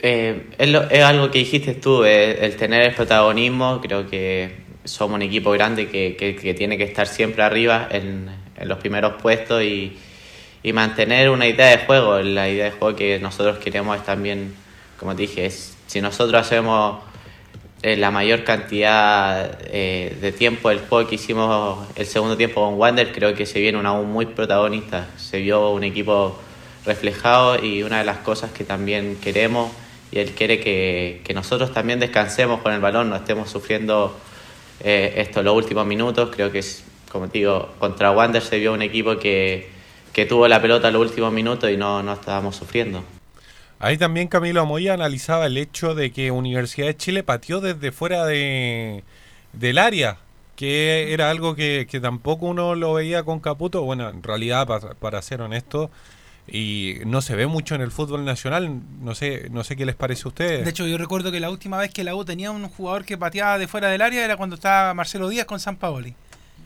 [0.01, 4.55] Eh, es, lo- es algo que dijiste tú, eh, el tener el protagonismo, creo que
[4.83, 8.77] somos un equipo grande que, que- que tiene que estar siempre arriba en, en los
[8.79, 9.97] primeros puestos y,
[10.65, 12.17] y mantener una idea de juego.
[12.21, 14.55] La idea de juego que nosotros queremos es también,
[14.99, 17.03] como te dije, es, si nosotros hacemos
[17.83, 22.79] eh, la mayor cantidad eh, de tiempo del juego que hicimos el segundo tiempo con
[22.79, 25.05] Wander, creo que se viene una U muy protagonista.
[25.17, 26.35] Se vio un equipo
[26.83, 29.71] reflejado y una de las cosas que también queremos
[30.11, 34.17] y él quiere que, que nosotros también descansemos con el balón, no estemos sufriendo
[34.83, 36.31] eh, esto los últimos minutos.
[36.35, 39.74] Creo que, es, como te digo, contra Wander se vio un equipo que,
[40.15, 43.03] que tuvo la pelota los últimos minutos y no, no estábamos sufriendo.
[43.79, 48.25] Ahí también Camilo Moya analizaba el hecho de que Universidad de Chile pateó desde fuera
[48.25, 49.03] de,
[49.51, 50.15] del área,
[50.55, 53.81] que era algo que, que tampoco uno lo veía con Caputo.
[53.81, 55.91] Bueno, en realidad, para, para ser honesto,
[56.47, 58.71] y no se ve mucho en el fútbol nacional.
[59.01, 60.63] No sé, no sé qué les parece a ustedes.
[60.63, 63.17] De hecho, yo recuerdo que la última vez que la U tenía un jugador que
[63.17, 66.15] pateaba de fuera del área era cuando estaba Marcelo Díaz con San Paoli.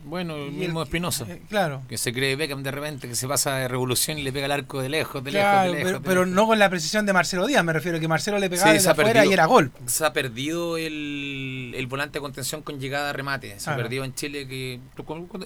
[0.04, 1.26] Bueno, el mismo Espinosa.
[1.30, 1.82] eh, claro.
[1.90, 4.52] Que se cree Beckham de repente, que se pasa de revolución y le pega el
[4.52, 5.84] arco de lejos, de Claro, lejos, de lejos.
[5.84, 6.36] pero, de pero lejos.
[6.36, 8.90] no con la precisión de Marcelo Díaz, me refiero que Marcelo le pegaba Sí, desde
[8.90, 9.72] afuera perdido- y era gol.
[9.86, 13.60] Se ha perdido el, el volante de contención con llegada a remate.
[13.60, 14.48] Se ha perdido en Chile.
[14.48, 14.80] que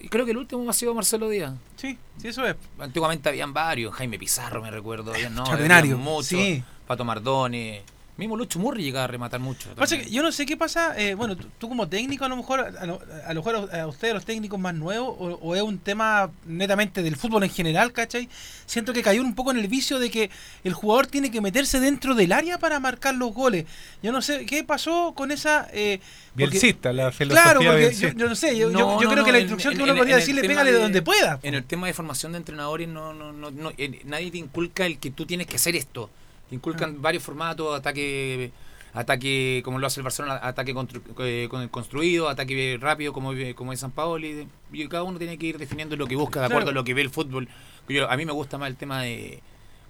[0.02, 1.54] y Creo que el último ha sido Marcelo Díaz.
[1.76, 2.56] Sí, sí, eso es.
[2.80, 3.94] Antiguamente habían varios.
[3.96, 5.14] Jaime Pizarro, me recuerdo.
[5.32, 6.28] No, Extraordinario, muchos.
[6.28, 6.64] sí.
[6.88, 7.82] Pato Mardone.
[8.16, 9.74] Mismo Lucho Murri llegaba a rematar mucho.
[9.74, 12.36] Pasa que yo no sé qué pasa, eh, bueno, tú, tú como técnico a lo
[12.38, 15.64] mejor, a lo, a lo mejor a ustedes los técnicos más nuevos, o, o es
[15.64, 18.30] un tema netamente del fútbol en general, ¿cachai?
[18.68, 20.30] Siento que cayó un poco en el vicio de que
[20.64, 23.66] el jugador tiene que meterse dentro del área para marcar los goles.
[24.04, 25.68] Yo no sé qué pasó con esa...
[25.74, 26.00] Eh,
[26.34, 28.14] porque- Bielcista, la filosofía Claro, porque yo, bielcista.
[28.16, 29.84] yo no sé, yo, yo- No, yo no, creo no, que la instrucción en- que
[29.84, 31.40] uno en- podría en decirle, pégale de de- donde pueda.
[31.42, 34.86] En el tema de formación de entrenadores, no, no, no, no, eh, nadie te inculca
[34.86, 36.12] el que tú tienes que hacer esto.
[36.54, 38.52] Te inculcan varios formatos, ataque
[38.94, 43.74] ataque como lo hace el Barcelona, ataque constru- eh, con- construido, ataque rápido como, como
[43.74, 44.48] es San Paoli.
[44.72, 46.78] Y cada uno tiene que ir definiendo lo que busca de acuerdo Claro.
[46.78, 47.48] a lo que ve el fútbol.
[47.90, 49.42] Yo- a mí me gusta más el tema de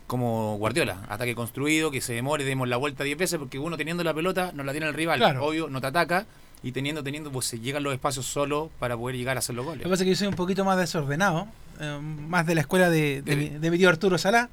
[0.07, 4.05] como Guardiola, ataque construido, que se demore, demos la vuelta 10 veces, porque uno teniendo
[4.05, 5.43] la pelota no la tiene el rival, Claro.
[5.45, 6.25] obvio, no te ataca,
[6.61, 9.65] y teniendo, teniendo, pues se llegan los espacios solo para poder llegar a hacer los
[9.65, 9.83] Lo goles.
[9.83, 11.47] que pasa es que yo soy un poquito más desordenado,
[11.81, 14.49] eh, más de la escuela de, de mi tío Arturo Salá,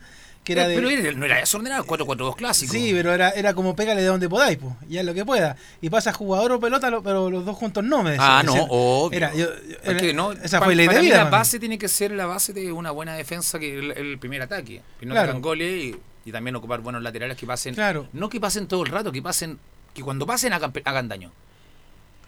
[0.54, 0.74] que era de...
[0.74, 2.72] pero era- no era desordenado, 4-4-2 clásico.
[2.72, 5.56] Sí, pero era, era como pégale de donde podáis, pues, ya lo que pueda.
[5.80, 8.28] Y pasa jugador o pelota, lo- pero los dos juntos no me decían.
[8.30, 9.16] Ah, no, Decían- obvio.
[9.16, 9.48] Era, yo-
[9.84, 11.24] era- no, esa pa- fue la para idea mí vida.
[11.24, 14.42] la base tiene que ser la base de una buena defensa que el, el primer
[14.42, 14.82] ataque.
[14.98, 15.40] Que no Claro.
[15.40, 15.96] goles y,
[16.28, 17.74] y también ocupar buenos laterales que pasen.
[17.74, 18.08] Claro.
[18.12, 19.58] No que pasen todo el rato, que pasen,
[19.94, 21.32] que cuando pasen hagan daño.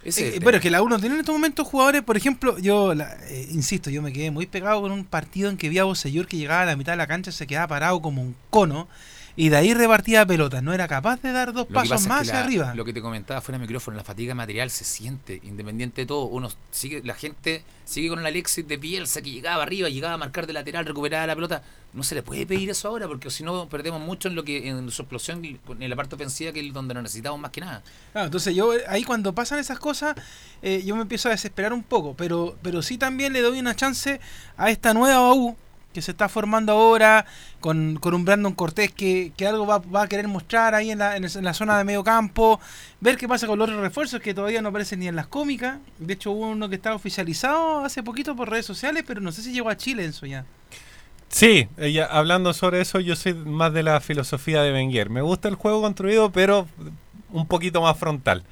[0.04, 2.58] Es Eh, el bueno, es que la uno tiene en estos momentos jugadores, por ejemplo,
[2.58, 5.78] yo la- eh, insisto, yo me quedé muy pegado con un partido en que vi
[5.78, 8.34] a Bosellur que llegaba a la mitad de la cancha, se quedaba parado como un
[8.50, 8.88] cono
[9.36, 10.62] y de ahí repartía pelotas.
[10.62, 12.74] No era capaz de dar dos pasos es más que hacia la- arriba.
[12.74, 16.24] Lo que te comentaba fuera del micrófono, la fatiga material se siente, independiente de todo.
[16.26, 20.18] Uno sigue, la gente sigue con el Alexis de Bielsa que llegaba arriba, llegaba a
[20.18, 21.62] marcar de lateral, recuperaba la pelota.
[21.94, 24.66] No se le puede pedir eso ahora porque si no perdemos mucho en lo que
[24.68, 27.82] en su explosión en la parte ofensiva que es donde lo necesitamos más que nada.
[28.12, 30.16] Claro, entonces yo eh, ahí cuando pasan esas cosas,
[30.62, 33.76] eh, yo me empiezo a desesperar un poco, pero, pero sí también le doy una
[33.76, 34.20] chance
[34.56, 35.54] a esta nueva U
[35.92, 37.26] que se está formando ahora
[37.60, 40.98] con, con un Brandon Cortés que, que algo va, va a querer mostrar ahí en
[40.98, 42.60] la, en, la zona de medio campo,
[43.00, 45.78] ver qué pasa con los refuerzos que todavía no aparecen ni en las cómicas.
[45.98, 49.42] De hecho hubo uno que estaba oficializado hace poquito por redes sociales, pero no sé
[49.42, 50.44] si llegó a Chile en eso ya.
[51.28, 55.08] Sí, ella, hablando sobre eso, yo soy más de la filosofía de Wenger.
[55.08, 56.68] Me gusta el juego construido, pero
[57.32, 58.44] un poquito más frontal.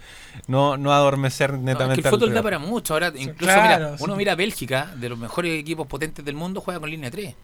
[0.47, 2.95] No, no adormecer No, es netamente que el fútbol da para mucho.
[2.95, 4.05] Ahora, incluso, claro, mira, sí.
[4.05, 7.35] uno mira Bélgica, de los mejores equipos potentes del mundo, juega con línea 3.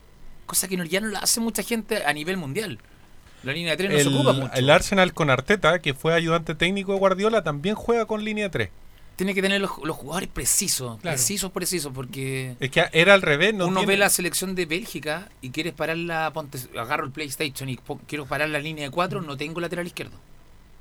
[0.46, 2.78] Cosa que no- ya no la hace mucha gente a nivel mundial.
[3.42, 4.52] La línea 3 no se el, ocupa mucho.
[4.54, 8.70] el Arsenal con Arteta, que fue ayudante técnico de Guardiola, también juega con línea 3.
[9.16, 11.14] Tiene que tener los, los jugadores precisos, Claro.
[11.16, 13.54] precisos, precisos, porque Es que era al revés.
[13.54, 17.12] No uno tiene- ve la selección de Bélgica y quieres parar la, ponte, agarro el
[17.12, 20.16] PlayStation y po- quiero parar la línea de 4, no tengo lateral izquierdo.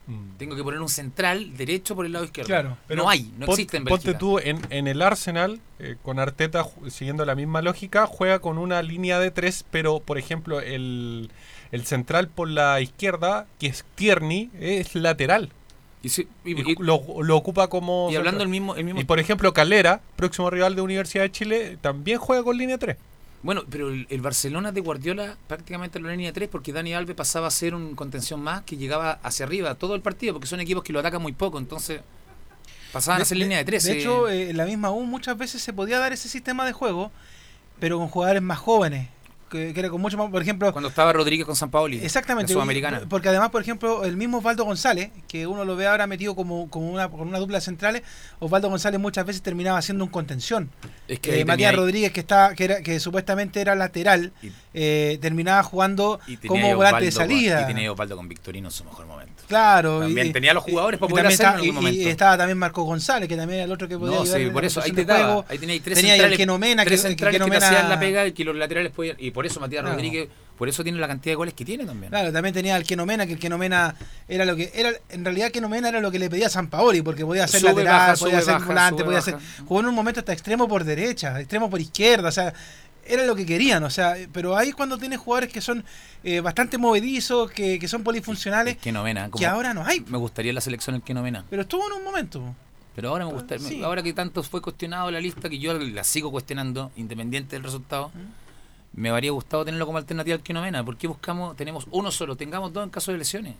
[0.07, 0.37] Mm.
[0.37, 2.47] Tengo que poner un central derecho por el lado izquierdo.
[2.47, 2.77] Claro.
[2.95, 4.19] no hay, no pon- existe en Ponte Bélgica.
[4.19, 8.81] tú en, en el Arsenal, eh, con Arteta, siguiendo la misma lógica, juega con una
[8.83, 11.31] línea de tres, pero por ejemplo, el,
[11.71, 15.49] el central por la izquierda, que es Tierney, es lateral.
[16.03, 18.09] Y, sí, y- lo, lo ocupa como.
[18.11, 21.31] y hablando el mismo, el mismo Y por ejemplo, Calera, próximo rival de Universidad de
[21.31, 22.95] Chile, también juega con línea 3.
[23.45, 27.15] Bueno, pero el, el Barcelona de Guardiola prácticamente en la línea 3 porque Dani Alves
[27.15, 30.61] pasaba a ser un contención más que llegaba hacia arriba todo el partido porque son
[30.61, 32.01] equipos que lo atacan muy poco, entonces
[32.91, 33.83] pasaban a ser línea de 3.
[33.83, 36.71] De hecho, eh, en la misma U muchas veces se podía dar ese sistema de
[36.71, 37.11] juego,
[37.79, 39.09] pero con jugadores más jóvenes.
[39.49, 42.51] Que, que era con mucho más, por ejemplo, cuando estaba Rodríguez con San Paoli, Exactamente.
[42.51, 43.01] la Sudamericana.
[43.07, 46.67] Porque además, por ejemplo, el mismo Osvaldo González, que uno lo ve ahora metido como,
[46.69, 48.01] como una, con una dupla centrales,
[48.39, 50.71] Osvaldo González muchas veces terminaba siendo un contención.
[51.07, 54.33] Es que Eh, Matías ahí- Rodríguez, que está, que, era, que supuestamente era lateral,
[54.75, 57.61] eh, terminaba jugando como volante de con- salida.
[57.63, 59.43] Y tenía Osvaldo con Victorino en su mejor momento.
[59.47, 59.99] Claro.
[60.01, 62.01] También y- tenía los jugadores para poder hacerlo en algún momento.
[62.01, 64.65] Y estaba también Marco González, que también era el otro que podía No, sí, por
[64.65, 67.41] eso ahí te daba, ahí tres Tenía centrales, el Keno Mena, tres que, que centrales
[67.41, 69.95] que Mena- hacían la pega y que los laterales podían, y por eso Matías Claro.
[69.95, 72.09] Rodríguez, por eso tiene la cantidad de goles que tiene también.
[72.09, 73.93] Claro, también tenía el Kenomena, que el Kenomena
[74.27, 77.01] era lo que era en realidad Kenomena era lo que le pedía a San Paoli,
[77.01, 79.31] porque podía ser Sube, lateral, baja, podía sube, baja, volante, sube, podía baja.
[79.31, 82.53] ser jugó en un momento hasta extremo por derecha, extremo por izquierda, o sea,
[83.05, 85.83] era lo que querían, o sea, pero ahí cuando tienes jugadores que son
[86.23, 89.29] eh, bastante movedizos, que, que son polifuncionales, Que novena.
[89.37, 91.45] que ahora no hay, Me gustaría la selección el que novena.
[91.49, 92.55] pero estuvo en un momento.
[92.95, 93.83] Pero ahora me gusta, sí.
[93.83, 98.09] ahora que tanto fue cuestionado la lista, que yo la sigo cuestionando, independiente del resultado,
[98.93, 100.83] me habría gustado tenerlo como alternativa al que novena.
[100.83, 103.55] ¿Por qué buscamos, tenemos uno solo, tengamos dos en caso de lesiones?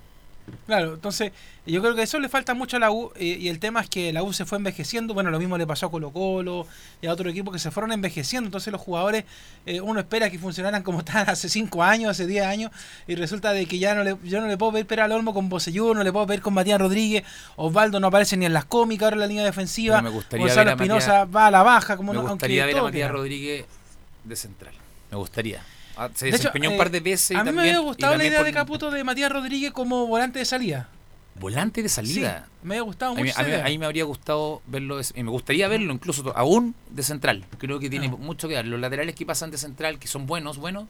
[0.67, 1.31] Claro, entonces
[1.65, 3.89] yo creo que eso le falta mucho a la U eh, y el tema es
[3.89, 6.67] que la U se fue envejeciendo, bueno, lo mismo le pasó a Colo Colo
[7.01, 9.25] y a otro equipo que se fueron envejeciendo, entonces los jugadores,
[9.65, 12.71] eh, uno espera que funcionaran como estaban hace 5 años, hace 10 años
[13.07, 15.33] y resulta de que ya no le, yo no le puedo ver Pera al Olmo
[15.33, 17.23] con Bocellur, no le puedo ver con Matías Rodríguez,
[17.55, 20.71] Osvaldo no aparece ni en las cómicas, ahora en la línea defensiva, me gustaría Gonzalo
[20.71, 23.11] Espinosa va a la baja, como me no, gustaría aunque ver a Matías.
[23.11, 23.65] Rodríguez
[24.23, 24.73] de central.
[25.09, 25.61] Me gustaría.
[25.97, 27.31] Ah, Se De hecho, desempeñó un eh, par de veces.
[27.31, 29.31] y A mí me también- había y gustado la idea por- de Caputo de Matías
[29.31, 30.89] Rodríguez como volante de salida.
[31.39, 32.45] Volante de salida.
[32.47, 33.25] Sí, me había gustado A mucho.
[33.25, 37.43] mí, a mí- me habría gustado verlo, y me gustaría verlo incluso aún de central.
[37.57, 38.15] Creo que tiene Ah.
[38.17, 38.65] mucho que dar.
[38.65, 40.85] Los laterales que pasan de central, que son buenos, buenos,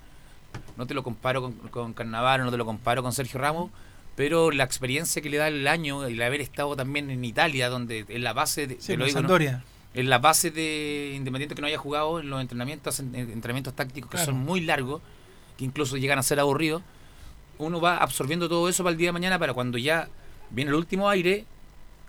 [0.77, 3.71] no te lo comparo con, con Carnaval, no te lo comparo con Sergio Ramos,
[4.15, 7.67] pero la experiencia que le da el año y el haber estado también en Italia,
[7.69, 9.27] donde es la base de, Sí, te lo digo, ¿no?
[9.95, 13.73] En la base de Independiente que no haya jugado en los entrenamientos, en- en- entrenamientos
[13.73, 14.31] tácticos que Claro.
[14.33, 15.01] son muy largos,
[15.57, 16.83] que incluso llegan a ser aburridos,
[17.57, 20.09] uno va absorbiendo todo eso para el día de mañana para cuando ya
[20.49, 21.45] viene el último aire,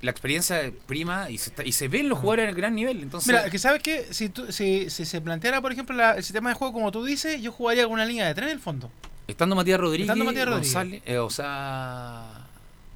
[0.03, 3.01] la experiencia prima y se, está- y se ven los jugadores en el gran nivel.
[3.03, 6.25] Entonces, Mira, que sabes que si, tú- si, si se planteara, por ejemplo, la- el
[6.25, 8.61] sistema de juego como tú dices, yo jugaría con una línea de tres en el
[8.61, 8.91] fondo.
[9.29, 10.73] estando Matías Rodríguez, Estando Matías Rodríguez.
[10.75, 12.47] González, eh, o sea,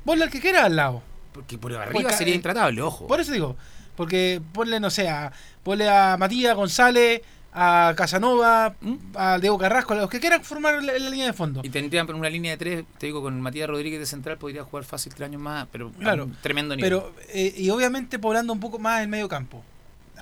[0.04, 1.02] Ponle al que quiera al lado.
[1.32, 3.06] porque por arriba Porque, sería eh, intratable, ojo.
[3.06, 3.56] Por eso digo,
[3.96, 5.32] porque ponle, no sé, a,
[5.62, 7.22] ponle a Matías González,
[7.52, 8.74] a Casanova,
[9.16, 11.60] a Diego Carrasco, a los que quieran formar la, la línea de fondo.
[11.64, 14.84] Y tendrían una línea de tres, te digo, con Matías Rodríguez de central podría jugar
[14.84, 16.88] fácil tres años más, pero Claro, tremendo nivel.
[16.90, 19.64] Pero, eh, y obviamente poblando un poco más el medio campo.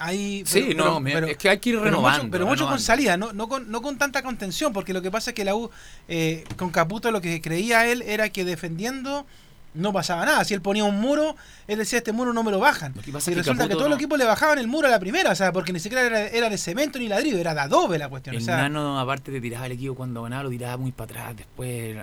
[0.00, 2.78] Ahí, Sí, no, me- es que hay que ir pero renovando, mucho- Pero mucho, con
[2.78, 5.54] salida, no, no, con, no con tanta contención, porque lo que pasa es que la
[5.56, 5.70] U,
[6.06, 9.26] eh, con Caputo, lo que creía él era que defendiendo
[9.78, 10.44] no pasaba nada.
[10.44, 12.92] Si él ponía un muro, él decía, este muro no me lo bajan.
[12.92, 14.90] pasa y es que resulta que todos no- los equipos le bajaban el muro a
[14.90, 17.60] la primera, o sea, porque ni siquiera era, era de cemento ni ladrillo, era de
[17.60, 18.34] adobe la cuestión.
[18.34, 21.10] el o sea, nano, aparte de tirar al equipo cuando ganaba, lo tiraba muy para
[21.12, 21.36] atrás.
[21.36, 21.96] Después,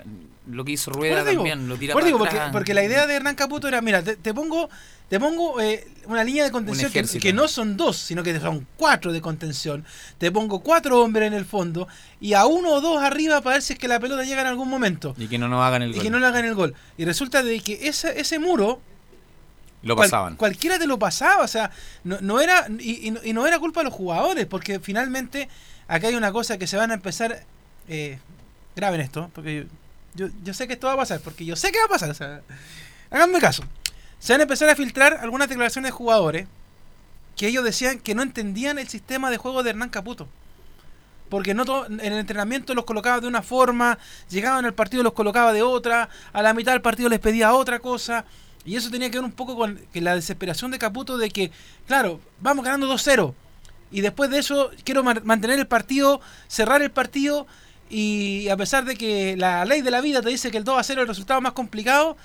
[0.48, 2.52] lo que hizo Rueda digo, también, lo tiraba digo, para porque, atrás.
[2.54, 4.70] porque la idea de Hernán Caputo era, mira, te, te pongo,
[5.10, 9.14] te pongo eh, una línea de contención que, no son dos, sino que son cuatro
[9.14, 9.86] de contención.
[10.18, 11.88] Te pongo cuatro hombres en el fondo
[12.20, 14.48] y a uno o dos arriba para ver si es que la pelota llega en
[14.48, 15.14] algún momento.
[15.18, 16.04] Y que no nos hagan el Y gol.
[16.04, 16.74] que no le hagan el gol.
[16.98, 18.82] Y resulta de que ese, ese muro
[19.84, 20.36] Lo cual- pasaban.
[20.38, 21.70] cualquiera te lo pasaba, o sea,
[22.04, 25.48] no, no era y, y no- y no era culpa de los jugadores, porque finalmente
[25.88, 27.44] acá hay una cosa que se van a empezar
[27.88, 28.18] eh,
[28.76, 29.68] graben esto, porque
[30.16, 31.90] yo, yo, yo sé que esto va a pasar, porque yo sé que va a
[31.90, 32.42] pasar, o sea,
[33.12, 33.64] háganme caso.
[34.26, 36.48] Se van a empezar a filtrar algunas declaraciones de jugadores
[37.38, 40.28] que ellos decían que no entendían el sistema de juego de Hernán Caputo.
[41.30, 44.00] Porque no en el entrenamiento los colocaba de una forma,
[44.32, 47.78] llegaban al partido los colocaba de otra, a la mitad del partido les pedía otra
[47.78, 48.26] cosa.
[48.66, 51.52] Y eso tenía que ver un poco con que la desesperación de Caputo de que,
[51.86, 53.32] claro, vamos ganando 2-0.
[53.92, 57.46] Y después de eso quiero ma- mantener el partido, cerrar el partido.
[57.92, 60.80] Y a pesar de que la ley de la vida te dice que el 2
[60.80, 62.18] a 0 es el resultado más complicado,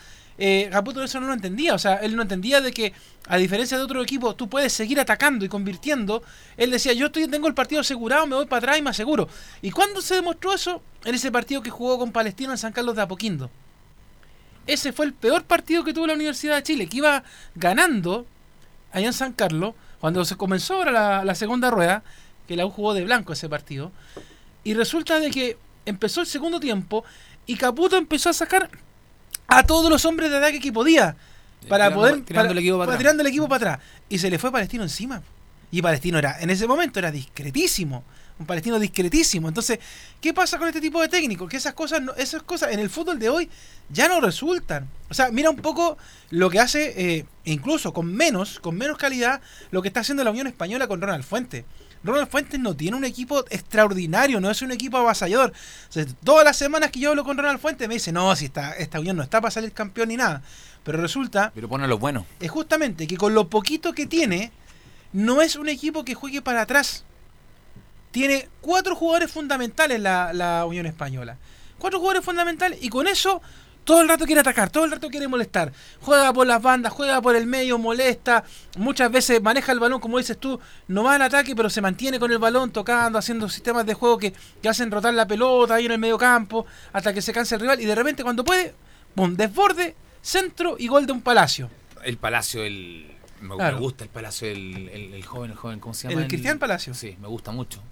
[0.42, 1.74] eh, Caputo eso no lo entendía.
[1.74, 2.94] O sea, él no entendía de que,
[3.28, 6.22] a diferencia de otro equipo, tú puedes seguir atacando y convirtiendo.
[6.56, 9.28] Él decía, yo estoy, tengo el partido asegurado, me voy para atrás y me aseguro.
[9.60, 10.82] ¿Y cuándo se demostró eso?
[11.04, 13.50] En ese partido que jugó con Palestino en San Carlos de Apoquindo.
[14.66, 17.22] Ese fue el peor partido que tuvo la Universidad de Chile, que iba
[17.54, 18.26] ganando
[18.92, 22.02] allá en San Carlos, cuando se comenzó ahora la, segunda rueda,
[22.48, 23.92] que la U jugó de blanco ese partido.
[24.64, 27.04] Y resulta de que empezó el segundo tiempo
[27.44, 28.70] y Caputo empezó a sacar
[29.50, 31.16] a todos los hombres de ataque que podía
[31.68, 32.98] para Tirando- poder tirando para- el equipo para para- atrás.
[32.98, 33.86] tirando el equipo para atrás.
[34.08, 35.22] Y se le fue Palestino encima.
[35.72, 38.02] Y Palestino era en ese momento era discretísimo
[38.40, 39.48] un palestino discretísimo.
[39.48, 39.78] Entonces
[40.18, 42.88] qué pasa con este tipo de técnicos que esas cosas no- esas cosas en el
[42.88, 43.50] fútbol de hoy
[43.90, 44.88] ya no resultan.
[45.10, 45.98] O sea mira un poco
[46.30, 50.30] lo que hace eh, incluso con menos con menos calidad lo que está haciendo la
[50.30, 51.64] Unión Española con Ronald Fuentes
[52.02, 55.52] Ronald Fuentes no tiene un equipo extraordinario, no es un equipo avasallador.
[55.88, 58.46] O sea, todas las semanas que yo hablo con Ronald Fuentes me dice, no, si
[58.46, 60.42] esta, esta Unión no está para salir campeón ni nada.
[60.82, 62.24] Pero resulta Pero pone a los buenos.
[62.40, 64.50] es justamente que con lo poquito que tiene,
[65.12, 67.04] no es un equipo que juegue para atrás.
[68.10, 71.36] Tiene cuatro jugadores fundamentales la, la Unión Española.
[71.78, 73.42] Cuatro jugadores fundamentales y con eso
[73.84, 75.72] todo el rato quiere atacar, todo el rato quiere molestar.
[76.00, 78.44] Juega por las bandas, juega por el medio, molesta.
[78.78, 82.18] Muchas veces maneja el balón, como dices tú, no va al ataque, pero se mantiene
[82.20, 85.86] con el balón tocando, haciendo sistemas de juego que, que hacen rotar la pelota ahí
[85.86, 88.74] en el medio campo hasta que se canse el rival y de repente cuando puede,
[89.14, 89.34] ¡pum!
[89.34, 91.70] desborde, centro y gol de un palacio.
[92.04, 93.06] El Palacio, el.
[93.40, 93.76] Me, Claro.
[93.76, 96.22] me gusta el Palacio, el, el, el joven, el joven, ¿cómo se llama?
[96.22, 96.92] El Cristian Palacio.
[96.94, 97.82] Sí, me gusta mucho.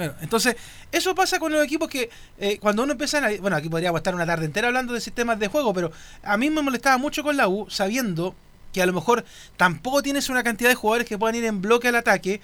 [0.00, 0.56] Claro, entonces,
[0.90, 3.36] eso pasa con los equipos que eh, cuando uno empieza a...
[3.36, 5.92] Bueno, aquí podríamos estar una tarde entera hablando de sistemas de juego, pero
[6.22, 8.34] a mí me molestaba mucho con la U, sabiendo
[8.72, 9.26] que a lo mejor
[9.58, 12.40] tampoco tienes una cantidad de jugadores que puedan ir en bloque al ataque,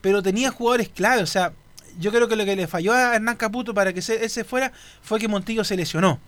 [0.00, 1.20] pero tenía jugadores clave.
[1.20, 1.52] O sea,
[1.98, 4.44] yo creo que lo que le falló a Hernán Caputo para que se, él se
[4.44, 4.70] fuera
[5.02, 6.20] fue que Montillo se lesionó.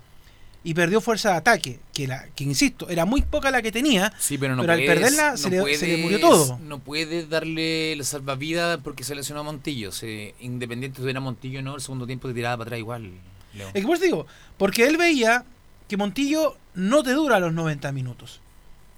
[0.64, 4.12] Y perdió fuerza de ataque, que, la, que insisto, era muy poca la que tenía,
[4.20, 6.58] Sí, pero no al puedes- perderla se, no le, se le murió todo.
[6.62, 9.90] No puedes darle la salvavidas porque se lesionó a Montillo.
[9.90, 13.10] Se, independiente si tuviera Montillo o no, el segundo tiempo te tiraba para atrás igual.
[13.54, 13.68] Leo.
[13.68, 15.44] Es que por eso digo, porque él veía
[15.88, 18.40] que Montillo no te dura los 90 minutos.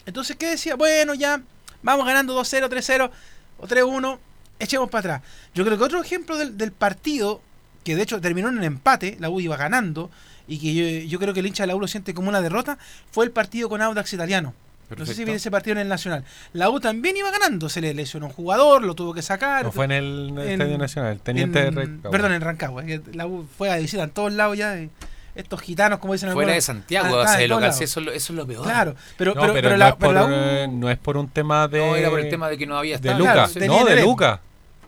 [0.06, 0.76] Entonces, ¿qué decía?
[0.76, 1.40] Bueno, ya,
[1.82, 3.10] vamos ganando 2-0, 3-0
[3.58, 4.18] o 3-1,
[4.58, 5.22] echemos para atrás.
[5.54, 7.40] Yo creo que otro ejemplo del, del partido,
[7.84, 10.10] que de hecho terminó en un empate, la U iba ganando,
[10.48, 12.40] y que yo, yo creo que el hincha de la U lo siente como una
[12.42, 12.78] derrota,
[13.10, 14.54] fue el partido con Audax Italiano.
[14.96, 16.24] No sé si viene ese partido en el Nacional.
[16.52, 19.64] La U también iba ganando, se le lesionó un jugador, lo tuvo que sacar.
[19.64, 22.10] No fue en el En- Estadio Nacional, Teniente de en- Rancagua.
[22.10, 22.84] Perdón, en Rancagua.
[23.14, 24.78] La U fue a visita en todos lados ya.
[24.78, 24.90] y
[25.34, 27.82] estos gitanos, como dicen Fuera de algunos, Santiago, ah, o ah, sea, de local, eso,
[27.82, 28.62] es lo- eso es lo peor.
[28.62, 30.98] Claro, pero, No, pero, pero no, la, es pero por, la U- eh, no es
[30.98, 31.78] por un tema de.
[31.78, 33.18] No, era por el tema de que no había De estadio.
[33.18, 33.48] Luca.
[33.52, 34.02] Claro, no, de.
[34.02, 34.40] Luca.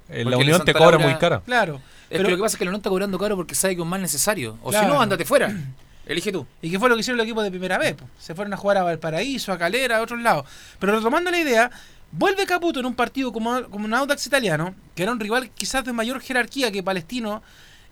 [0.09, 1.41] Eh, La Unión te cobra Laura- muy cara.
[1.45, 1.81] Claro.
[2.09, 3.77] Es pero- que lo que pasa es que lo no está cobrando caro porque sabe
[3.77, 4.59] que es mal necesario.
[4.63, 4.87] O Claro.
[4.87, 5.55] si no, ándate fuera.
[6.07, 6.47] Elige tú.
[6.63, 7.95] Y que fue lo que hicieron los equipos de primera vez.
[7.95, 8.05] po.
[8.19, 10.47] Se fueron a jugar a Valparaíso, a Calera, a otros lados.
[10.79, 11.71] Pero retomando la idea,
[12.13, 15.85] vuelve Caputo en un partido como, como un Audax italiano, que era un rival quizás
[15.85, 17.43] de mayor jerarquía que Palestino.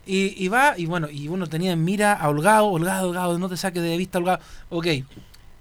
[0.07, 3.49] Y, y va, y bueno, y uno tenía en mira a Holgado, Holgado, Holgado, no
[3.49, 4.39] te saques de vista Holgado.
[4.71, 4.87] Ok,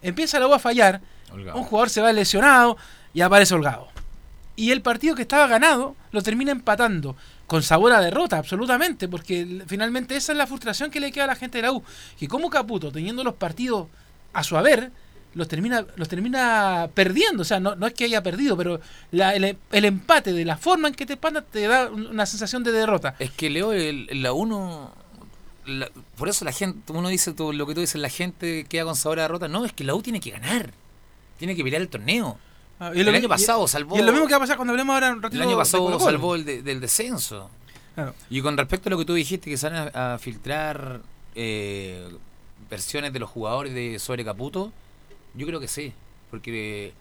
[0.01, 1.01] empieza la U a fallar,
[1.31, 1.57] Holgado.
[1.57, 2.77] un jugador se va lesionado
[3.13, 3.87] y aparece Holgado.
[4.55, 7.15] Y el partido que estaba ganado lo termina empatando.
[7.47, 9.07] Con sabor a derrota, absolutamente.
[9.07, 11.83] Porque finalmente esa es la frustración que le queda a la gente de la U.
[12.17, 13.87] Que como Caputo, teniendo los partidos
[14.33, 14.91] a su haber,
[15.35, 17.41] los termina, los termina perdiendo.
[17.41, 18.79] O sea, no, no es que haya perdido, pero
[19.11, 22.25] la- el, el empate de la forma en que te empatan te da un- una
[22.25, 23.15] sensación de derrota.
[23.19, 23.71] Es que Leo,
[24.11, 24.93] la uno.
[26.17, 28.95] por eso la gente, uno dice tú- lo que tú dices, la gente queda con
[28.95, 29.47] sabor a derrota.
[29.47, 30.71] No, es que la U tiene que ganar.
[31.37, 32.37] Tiene que pelear el torneo.
[32.89, 33.95] Ah, y el año y- pasado salvó.
[33.95, 35.57] Y es lo mismo que va a pasar cuando hablemos ahora un ratito El año
[35.57, 37.49] pasado salvó el de- del descenso.
[37.95, 38.13] Claro.
[38.29, 41.01] Y con respecto a lo que tú dijiste, que van a, a filtrar
[41.35, 42.09] eh,
[42.69, 44.71] versiones de los jugadores de sobre Caputo,
[45.35, 45.93] yo creo que sí.
[46.31, 46.93] Porque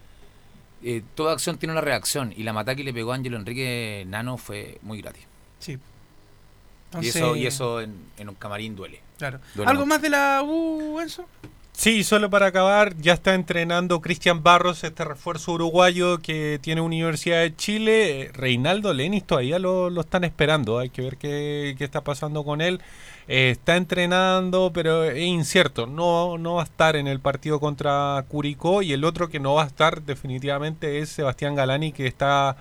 [0.83, 2.35] eh, toda acción tiene una reacción.
[2.37, 5.25] Y la mata que le pegó a Ángelo Enrique Nano fue muy gratis.
[5.59, 5.79] Sí.
[7.01, 9.01] y eso, y eso en, en un camarín duele.
[9.17, 9.39] Claro.
[9.55, 9.95] Duele ¿Algo mucho.
[9.95, 11.27] más de la U, Enzo?
[11.75, 17.41] Sí, solo para acabar, ya está entrenando Cristian Barros, este refuerzo uruguayo que tiene Universidad
[17.41, 18.23] de Chile.
[18.23, 22.45] Eh, Reinaldo Lenis todavía lo, lo están esperando, hay que ver qué, qué está pasando
[22.45, 22.81] con él.
[23.27, 28.25] Eh, está entrenando, pero es incierto, no, no va a estar en el partido contra
[28.29, 32.57] Curicó y el otro que no va a estar definitivamente es Sebastián Galani que está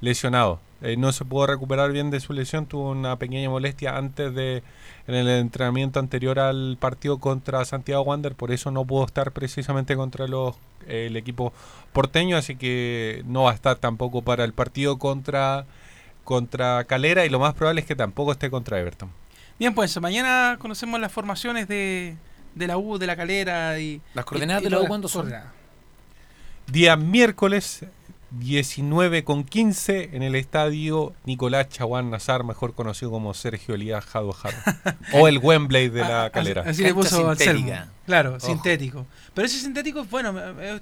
[0.00, 0.65] lesionado.
[0.82, 4.62] Eh, no se pudo recuperar bien de su lesión, tuvo una pequeña molestia antes de
[5.06, 9.96] en el entrenamiento anterior al partido contra Santiago Wander, por eso no pudo estar precisamente
[9.96, 10.54] contra los
[10.86, 11.52] eh, el equipo
[11.92, 15.64] porteño, así que no va a estar tampoco para el partido contra
[16.24, 19.08] contra Calera y lo más probable es que tampoco esté contra Everton.
[19.58, 22.16] Bien, pues mañana conocemos las formaciones de,
[22.54, 24.02] de la U, de la calera y.
[24.12, 25.32] ¿Las coordenadas y- y de la U cuándo son?
[26.66, 27.84] Día miércoles
[28.30, 34.32] 19 con 15 en el estadio Nicolás Chaguán Nazar, mejor conocido como Sergio Elías Jado
[34.32, 34.56] Jaro.
[35.12, 36.62] o el Wembley de la Ah, calera.
[36.62, 37.88] Así, así le puso sintética.
[38.04, 38.46] Claro, Ojo.
[38.46, 39.06] sintético.
[39.34, 40.32] Pero ese sintético, bueno,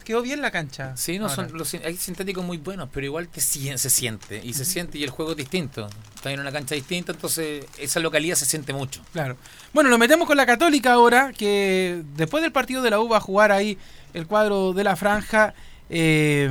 [0.04, 0.96] quedó bien la cancha.
[0.96, 1.34] Sí, no Ahora.
[1.48, 4.40] son los, hay sintéticos muy buenos, pero igual sien- se siente.
[4.44, 5.88] Y se siente y el juego es distinto.
[6.14, 9.00] Está en una cancha distinta, entonces esa localidad se siente mucho.
[9.12, 9.36] Claro.
[9.72, 13.18] Bueno, lo metemos con la Católica ahora, que después del partido de la U va
[13.18, 13.78] a jugar ahí
[14.12, 15.54] el cuadro de la franja.
[15.90, 16.50] eh,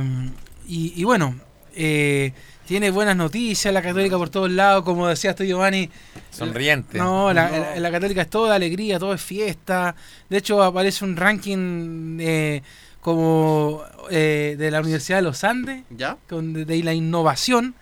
[0.66, 1.34] y, y bueno,
[1.74, 2.32] eh,
[2.66, 5.90] tiene buenas noticias la Católica por todos lados, como decías tú, Giovanni.
[6.30, 6.98] Sonriente.
[6.98, 9.94] No, la, la- la Católica es toda alegría, todo es fiesta.
[10.28, 12.62] De hecho, aparece un ranking eh,
[13.00, 16.16] como eh, de la Universidad de los Andes, ¿Ya?
[16.28, 17.74] con, de, de la innovación.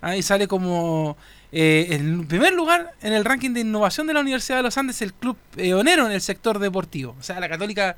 [0.00, 1.16] Ahí sale como
[1.50, 5.00] eh, en primer lugar en el ranking de innovación de la Universidad de los Andes,
[5.02, 7.16] el club pionero en el sector deportivo.
[7.18, 7.96] O sea, la Católica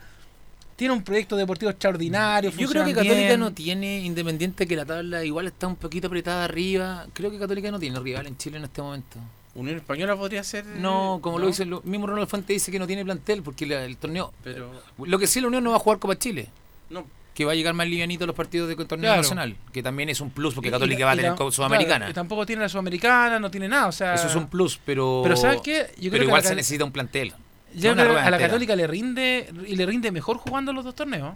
[0.80, 2.50] tiene un proyecto deportivo extraordinario.
[2.52, 3.40] Yo creo que Católica bien.
[3.40, 7.70] no tiene, independiente que la tabla igual está un poquito apretada arriba, creo que Católica
[7.70, 9.18] no tiene rival en Chile en este momento.
[9.54, 10.64] Unión Española podría ser.
[10.64, 13.84] No, como lo dice el mismo Ronald Fuente dice que no tiene plantel porque la-
[13.84, 14.32] el torneo.
[14.42, 14.70] Pero.
[15.04, 16.48] Lo que sí la Unión no va a jugar Copa Chile.
[16.88, 17.04] No.
[17.34, 19.20] Que va a llegar más livianito a los partidos de torneo Claro.
[19.20, 21.36] nacional, que también es un plus porque Y- Católica y- va a y tener la-
[21.36, 21.96] Copa Sudamericana.
[21.98, 23.88] claro, y tampoco tiene la Sudamericana, no tiene nada.
[23.88, 25.20] O sea, Eso es un plus, pero.
[25.24, 25.88] Pero ¿sabes qué?
[25.96, 27.34] Yo creo pero que igual se necesita un plantel.
[27.74, 28.48] Yo no creo que a la entera.
[28.48, 31.34] Católica le rinde y le rinde mejor jugando los dos torneos.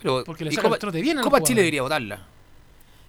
[0.00, 2.26] Pero, porque le saca Copa- el trote bien Copa Chile debería votarla.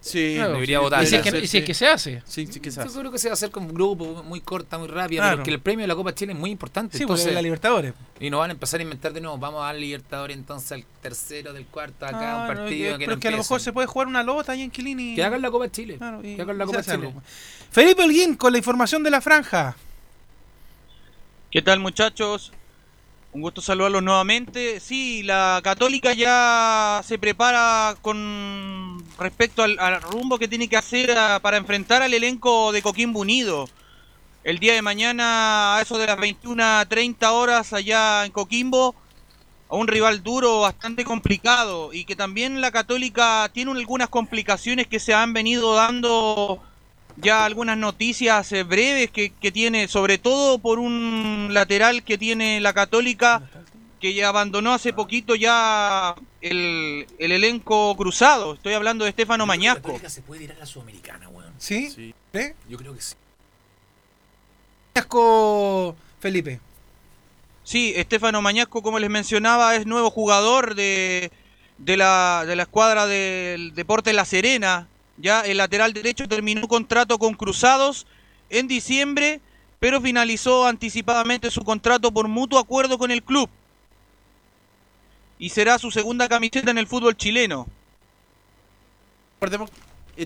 [0.01, 1.03] Sí, Claro, debería sí, votarla.
[1.05, 2.21] y si es que- y si es que se hace.
[2.25, 2.93] Sí, sí que se hace.
[2.93, 5.31] Yo creo que se va a hacer con un grupo muy corta, muy rápida, Claro.
[5.37, 6.97] pero es que el premio de la Copa Chile es muy importante.
[6.97, 7.93] Sí, porque entonces, es la Libertadores.
[8.19, 9.37] Y nos van a empezar a inventar de nuevo.
[9.37, 12.97] Vamos a dar Libertadores entonces al tercero, del cuarto, acá, Ah, un no, partido que-
[12.97, 14.71] que, pero no es que a lo mejor se puede jugar una lota ahí en
[14.71, 15.15] Quilini.
[15.15, 15.95] Que hagan la Copa Chile.
[15.97, 16.93] Claro, y que hagan la Copa Chile.
[16.95, 17.21] algo.
[17.71, 19.77] Felipe Holguín con la información de la franja.
[21.53, 22.51] ¿Qué tal muchachos?
[23.31, 24.79] Un gusto saludarlos nuevamente.
[24.79, 31.39] Sí, la Católica ya se prepara con respecto al, rumbo que tiene que hacer ah,
[31.43, 33.69] para enfrentar al elenco de Coquimbo Unido.
[34.43, 38.95] El día de mañana, a eso de las 21.30 horas allá en Coquimbo,
[39.69, 44.99] a un rival duro, bastante complicado, y que también la Católica tiene algunas complicaciones que
[44.99, 46.63] se han venido dando
[47.17, 52.59] ya algunas noticias eh, breves que, que tiene, sobre todo por un lateral que tiene
[52.59, 53.43] la Católica,
[53.99, 58.55] que ya abandonó hace poquito ya el, el elenco cruzado.
[58.55, 59.83] Estoy hablando de Estefano Mañasco.
[59.83, 61.53] Católica se puede ir a la Sudamericana, weón.
[61.57, 62.13] ¿Sí?
[62.33, 62.53] ¿Eh?
[62.67, 63.15] Yo creo que sí.
[64.95, 66.59] Mañasco, Felipe.
[67.63, 71.31] Sí, Estefano Mañasco, como les mencionaba, es nuevo jugador de,
[71.77, 74.87] de, la, de la escuadra del Deporte La Serena.
[75.17, 78.07] Ya el lateral derecho terminó contrato con Cruzados
[78.49, 79.41] en diciembre,
[79.79, 83.49] pero finalizó anticipadamente su contrato por mutuo acuerdo con el club.
[85.39, 87.67] y será su segunda camiseta en el fútbol chileno.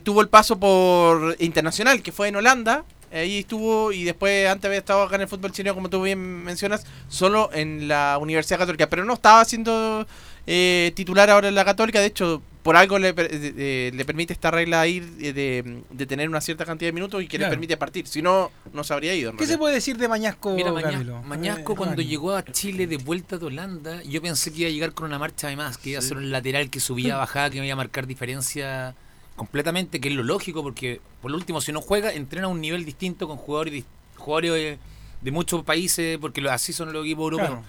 [0.04, 2.84] Tuvo el paso por Internacional, que fue en Holanda.
[3.12, 6.20] Ahí estuvo y después antes había estado acá en el fútbol chileno, como tú bien
[6.44, 8.90] mencionas, solo en la Universidad Católica.
[8.90, 10.06] Pero no estaba siendo
[10.46, 12.00] eh, titular ahora en la Católica.
[12.00, 15.84] De hecho, por algo le, per- eh, eh, le permite esta regla ir eh, de,
[15.90, 17.50] de tener una cierta cantidad de minutos y que Claro.
[17.52, 18.06] le permite partir.
[18.08, 19.34] Si no, no se habría ido.
[19.38, 21.24] ¿Qué se puede decir de Mañasco, Mira, Maña- Camilo?
[21.24, 24.72] Mañasco Eh, cuando llegó a Chile de vuelta de Holanda, yo pensé que iba a
[24.74, 27.50] llegar con una marcha de más, que iba a ser un lateral que subía, bajaba,
[27.50, 28.96] que me iba a marcar diferencia
[29.38, 32.60] completamente, que es lo lógico, porque por lo último, si no juega, entrena a un
[32.60, 33.86] nivel distinto con jugadores, dis-
[34.18, 34.78] jugadores de,
[35.22, 37.50] de muchos países, porque así son los equipos europeos.
[37.50, 37.64] Claro.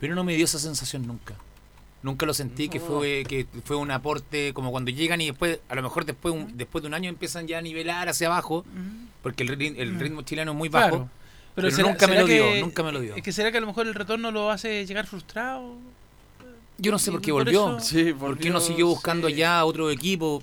[0.00, 1.34] Pero no me dio esa sensación nunca.
[2.04, 5.74] Nunca lo sentí que fue que fue un aporte como cuando llegan y después, a
[5.74, 8.64] lo mejor después un- después de un año empiezan ya a nivelar hacia abajo,
[9.22, 10.88] porque el, ri- el ritmo chileno es muy bajo.
[10.90, 11.08] Claro.
[11.54, 13.16] Pero, será- nunca me lo dio, nunca me lo dio.
[13.16, 15.76] Es que será que a lo mejor el retorno lo hace llegar frustrado.
[16.76, 17.78] Yo no sé por qué por volvió.
[17.78, 20.42] eso- Sí, ¿Por qué no siguió buscando ya otro equipo?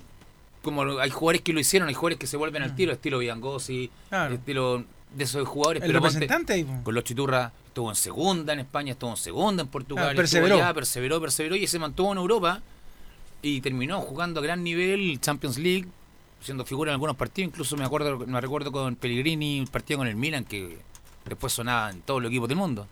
[0.62, 3.90] Como hay jugadores que lo hicieron, hay jugadores que se vuelven al tiro, estilo Biangosi,
[4.08, 4.34] Claro.
[4.34, 4.84] estilo
[5.14, 5.82] de esos jugadores.
[5.82, 6.84] El pero ponte- representante ahí, po.
[6.84, 10.54] con los Chiturra estuvo en segunda en España, estuvo en segunda en Portugal, estuvo perseveró.
[10.56, 12.60] allá, perseveró, perseveró y se mantuvo en Europa
[13.42, 15.86] y terminó jugando a gran nivel Champions League,
[16.40, 20.06] siendo figura en algunos partidos, incluso me acuerdo, me recuerdo con Pellegrini, el partido con
[20.08, 20.78] el Milan que
[21.24, 22.86] después sonaba en todos los equipos del mundo.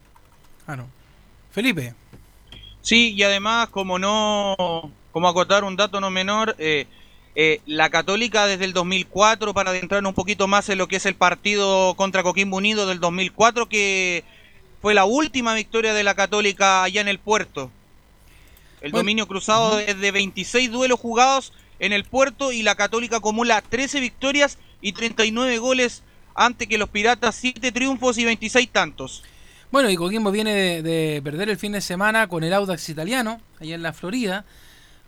[0.67, 0.87] Claro.
[1.53, 1.95] Felipe.
[2.83, 6.87] Sí, y además, como no, como acotar un dato no menor, eh,
[7.35, 11.07] eh, la Católica desde el 2004, para adentrarnos un poquito más en lo que es
[11.07, 14.25] el partido contra Coquimbo Unido del 2004, que
[14.83, 17.71] fue la última victoria de la Católica allá en el puerto.
[18.81, 23.19] El Bueno, dominio cruzado es de 26 duelos jugados en el puerto y la Católica
[23.19, 26.03] acumula 13 victorias y 39 goles
[26.35, 29.23] ante que los Piratas 7 triunfos y 26 tantos.
[29.71, 33.41] Bueno, y Coquimbo viene de, de perder el fin de semana con el Audax italiano,
[33.61, 34.45] allá en la Florida.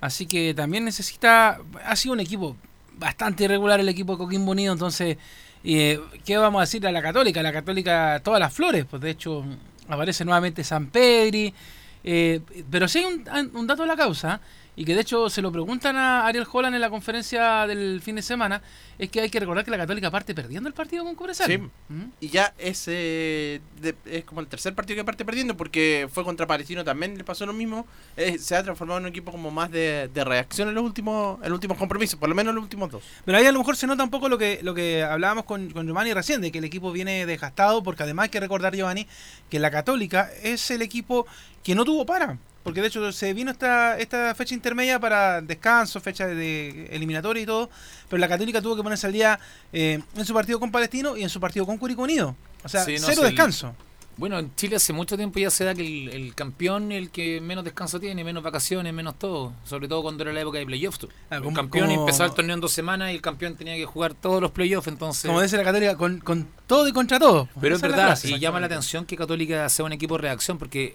[0.02, 1.60] Así que también necesita.
[1.86, 2.56] Ha sido un equipo
[2.98, 4.72] bastante irregular el equipo de Coquimbo Unido.
[4.72, 5.16] Entonces,
[5.62, 7.40] eh, ¿qué vamos a decir a la Católica?
[7.40, 8.84] La Católica, todas las flores.
[8.84, 9.44] Pues de hecho,
[9.88, 11.54] aparece nuevamente San Pedri.
[12.02, 14.40] eh, pero sí hay un, un dato de la causa.
[14.74, 18.16] Y que de hecho se lo preguntan a Ariel Holland en la conferencia del fin
[18.16, 18.62] de semana.
[18.98, 21.46] Es que hay que recordar que la Católica parte perdiendo el partido con Cobresal.
[21.46, 21.58] Sí.
[21.58, 22.04] ¿Mm?
[22.20, 26.24] Y ya es, eh, de- es como el tercer partido que parte perdiendo porque fue
[26.24, 27.86] contra Palestino también le pasó lo mismo.
[28.16, 31.36] Eh, se ha transformado en un equipo como más de, de reacción en los últimos
[31.42, 33.02] en los últimos compromisos, por lo menos en los últimos dos.
[33.26, 35.68] Pero ahí a lo mejor se nota un poco lo que, lo que hablábamos con,
[35.70, 39.06] con Giovanni recién, de que el equipo viene desgastado, porque además hay que recordar, Giovanni,
[39.50, 41.26] que la Católica es el equipo
[41.62, 42.38] que no tuvo para.
[42.62, 47.46] Porque de hecho se vino esta, esta fecha intermedia para descanso, fecha de eliminatoria y
[47.46, 47.68] todo,
[48.08, 49.38] pero la Católica tuvo que ponerse al día
[49.72, 52.36] eh, en su partido con Palestino y en su partido con Curicó Unido.
[52.64, 53.74] O sea, Sí, no cero descanso.
[54.14, 57.40] Bueno, en Chile hace mucho tiempo ya se da que el, el campeón el que
[57.40, 59.54] menos descanso tiene, menos vacaciones, menos todo.
[59.64, 61.06] Sobre todo cuando era la época de playoffs.
[61.30, 63.86] Ah, el campeón como- empezó el torneo en dos semanas y el campeón tenía que
[63.86, 65.26] jugar todos los playoffs, entonces...
[65.26, 67.48] Como dice la Católica, con, con todo y contra todo.
[67.58, 70.94] Pero es verdad, y llama la atención que Católica sea un equipo de reacción porque,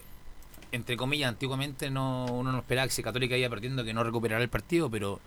[0.72, 4.42] entre comillas, antiguamente no uno no esperaba que si Católica iba perdiendo que no recuperara
[4.44, 5.20] el partido, pero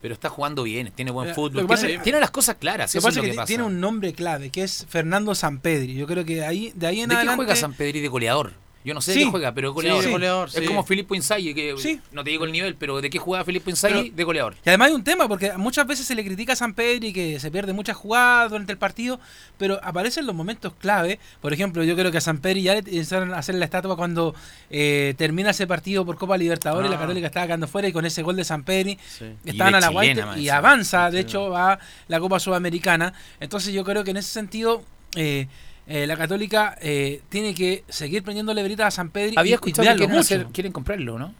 [0.00, 2.94] pero está jugando bien, tiene buen fútbol, lo tiene, es que- tiene las cosas claras,
[2.94, 3.46] Lo eso es pasa lo es que que pasa.
[3.46, 5.94] tiene un nombre clave, que es Fernando Sampedri.
[5.94, 7.36] Yo creo que ahí, de ahí en ¿De qué adelante...
[7.36, 8.52] juega San Pedri de goleador?
[8.86, 9.18] Yo no sé Sí.
[9.18, 10.04] de qué juega, pero es goleador.
[10.04, 12.00] Sí, goleador, es como Filippo Inzaghi, que Sí.
[12.12, 14.02] no te digo el nivel, pero ¿de qué juega Filippo Inzaghi?
[14.04, 14.54] Pero- de goleador.
[14.64, 17.40] Y además hay un tema, porque muchas veces se le critica a San Pedri que
[17.40, 19.18] se pierde muchas jugadas durante el partido,
[19.58, 21.18] pero aparecen los momentos clave.
[21.40, 23.96] Por ejemplo, yo creo que a San Pedri ya le empezaron a hacer la estatua
[23.96, 24.34] cuando
[24.70, 26.94] eh, termina ese partido por Copa Libertadores, Ah.
[26.94, 29.24] la Católica estaba quedando fuera y con ese gol de San Pedri Sí.
[29.44, 30.06] estaban a la más
[30.36, 33.12] y avanza, de hecho va la Copa Sudamericana.
[33.40, 34.84] Entonces yo creo que en ese sentido...
[35.16, 35.48] eh,
[35.86, 39.54] eh, la Católica eh, tiene que seguir prendiéndole veritas a San Pedri y- Había y
[39.54, 41.34] escuchado que quieren, hacer- quieren comprarlo, ¿no?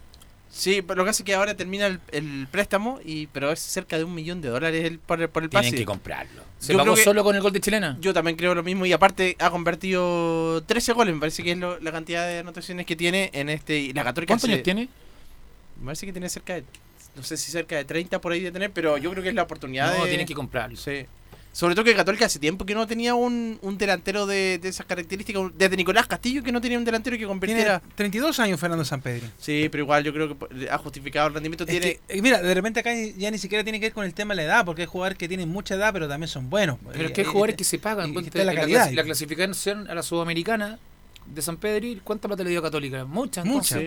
[0.49, 3.59] Sí, pero lo que hace es que ahora termina el, el préstamo, y pero es
[3.59, 5.77] cerca de un millón de dólares el, por, el- por el Tienen pase.
[5.77, 6.41] que comprarlo.
[6.57, 7.97] ¿Se Yo pagó creo que- solo con el gol de chilena?
[8.01, 11.57] Yo también creo lo mismo y aparte ha convertido 13 goles, me parece que es
[11.57, 14.87] lo- la cantidad de anotaciones que tiene en este y la Católica ¿Cuántos años tiene?
[15.79, 16.63] Me parece que tiene cerca de
[17.15, 19.35] no sé si cerca de 30 por ahí de tener, pero yo creo que es
[19.35, 20.77] la oportunidad No, de tienen que comprarlo.
[20.77, 21.05] Sí.
[21.57, 24.85] Sobre todo que Católica hace tiempo que no tenía un, un delantero de, de esas
[24.85, 25.41] características.
[25.57, 27.81] Desde Nicolás Castillo que no tenía un delantero que Tiene convirtiera.
[27.95, 29.27] 32 años Fernando San Pedri.
[29.39, 31.63] Sí, pero igual yo creo que ha justificado el rendimiento.
[31.63, 34.05] Es Tiene, que, eh, mira, de repente acá ya ni siquiera tiene que ver con
[34.05, 36.47] el tema de la edad, porque hay jugadores que tienen mucha edad, pero también son
[36.47, 36.77] buenos.
[36.91, 38.13] Pero Eh, es que hay eh, jugadores que se pagan.
[38.13, 38.89] y- está la la, calidad.
[38.91, 40.77] clasi- la clasificación a la Sudamericana
[41.25, 43.03] de San Pedro, ¿cuánta plata le dio Católica?
[43.05, 43.79] Mucha, Mucha.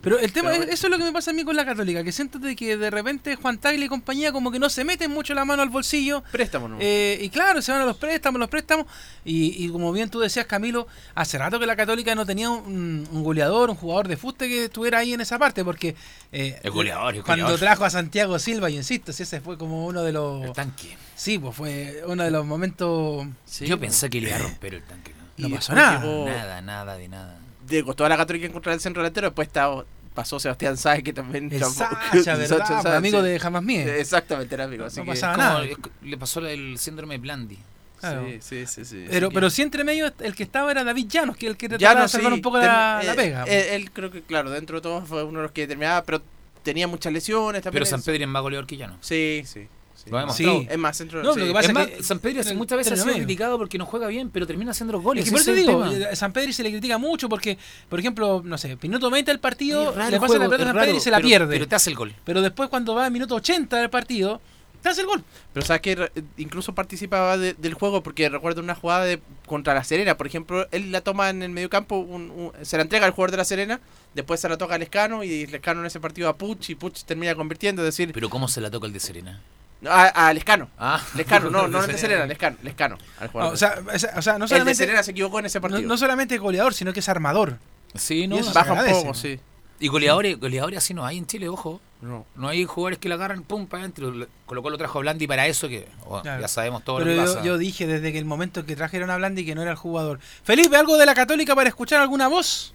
[0.00, 2.04] Pero el tema, es, eso es lo que me pasa a mí con la Católica,
[2.04, 5.10] que siento de que de repente Juan Tagle y compañía como que no se meten
[5.10, 6.22] mucho la mano al bolsillo.
[6.30, 6.76] Préstamos, ¿no?
[6.80, 8.86] Eh, y claro, se van a los préstamos, los préstamos.
[9.24, 13.08] Y, y, como bien tú decías, Camilo, hace rato que la Católica no tenía un,
[13.10, 15.94] un goleador, un jugador de fuste que estuviera ahí en esa parte, porque
[16.32, 17.60] eh, el goleador, el cuando goleador.
[17.60, 20.44] trajo a Santiago Silva, y insisto, si ese fue como uno de los...
[20.44, 20.96] El tanque.
[21.14, 23.26] Sí, pues fue uno de los momentos...
[23.44, 25.12] Sí, Yo pensé que le iba a romper el tanque.
[25.38, 26.00] No, no pasó nada.
[26.00, 27.38] Nada, nada, de nada.
[27.70, 29.84] Le costó a la Católica encontrar el centro delantero, después estaba
[30.18, 32.58] pasó Sebastián Sáez que también el Sacha, ¿verdad?
[32.66, 34.00] Sacha, amigo de Jamás Mie.
[34.00, 34.84] Exactamente, era amigo.
[34.84, 35.64] Así no que pasaba nada.
[36.02, 37.58] Le pasó el síndrome de Blandi.
[38.00, 38.26] Claro.
[38.26, 41.36] Sí, sí, sí, sí, Pero, pero sí entre medio el que estaba era David Llanos,
[41.36, 43.44] que el que trataba de salvar un poco la, eh, la pega.
[43.46, 46.20] Eh, él creo que, claro, dentro de todo fue uno de los que terminaba, pero
[46.62, 47.80] tenía muchas lesiones también.
[47.80, 48.98] Pero San Pedro es más goleador que Llanos.
[49.00, 49.68] Sí, sí.
[50.10, 50.66] Lo hemos sí.
[50.68, 51.40] Es más, centro no, sí.
[51.40, 53.78] lo que pasa es, es que San Pedro hace muchas veces ha sido criticado porque
[53.78, 55.24] no juega bien, pero termina haciendo los goles.
[55.24, 57.58] Es que por eso digo, San Pedro se le critica mucho porque,
[57.88, 60.96] por ejemplo, no sé, minuto 20 del partido, le pasa la pelota a San Pedro
[60.96, 61.54] y se la pero, pierde.
[61.54, 62.14] Pero te hace el gol.
[62.24, 64.40] Pero después cuando va a minuto 80 del partido,
[64.82, 65.24] te hace el gol.
[65.52, 69.84] Pero sabes que incluso participaba de, del juego porque recuerdo una jugada de contra la
[69.84, 73.12] Serena, por ejemplo, él la toma en el mediocampo, un, un, se la entrega al
[73.12, 73.80] jugador de la Serena,
[74.14, 77.04] después se la toca a Lescano y Lescano en ese partido a Puch y Puch
[77.04, 79.40] termina convirtiendo, es decir, Pero ¿cómo se la toca el de Serena?
[79.86, 80.68] A, a Lescano.
[80.78, 81.00] Ah.
[81.14, 82.98] Lescano, no, no el de Serena, Lescano, Lescano.
[83.20, 83.78] Al no, o, sea,
[84.16, 85.82] o sea, no el solamente de Serena se equivocó en ese partido.
[85.82, 87.58] No, no solamente es goleador, sino que es armador.
[87.94, 89.40] Sí, no, baja un poco, sí.
[89.80, 91.80] Y goleadores, goleadores así no hay en Chile, ojo.
[92.00, 92.26] No.
[92.34, 94.12] No hay jugadores que la agarran, pum, para adentro.
[94.46, 96.40] Colocó lo trajo a Blandi para eso, que oh, claro.
[96.40, 97.46] ya sabemos todo Pero lo que yo, pasa.
[97.46, 99.76] yo dije desde que el momento en que trajeron a Blandi que no era el
[99.76, 100.18] jugador.
[100.42, 102.74] Felipe, ¿algo de la Católica para escuchar alguna voz?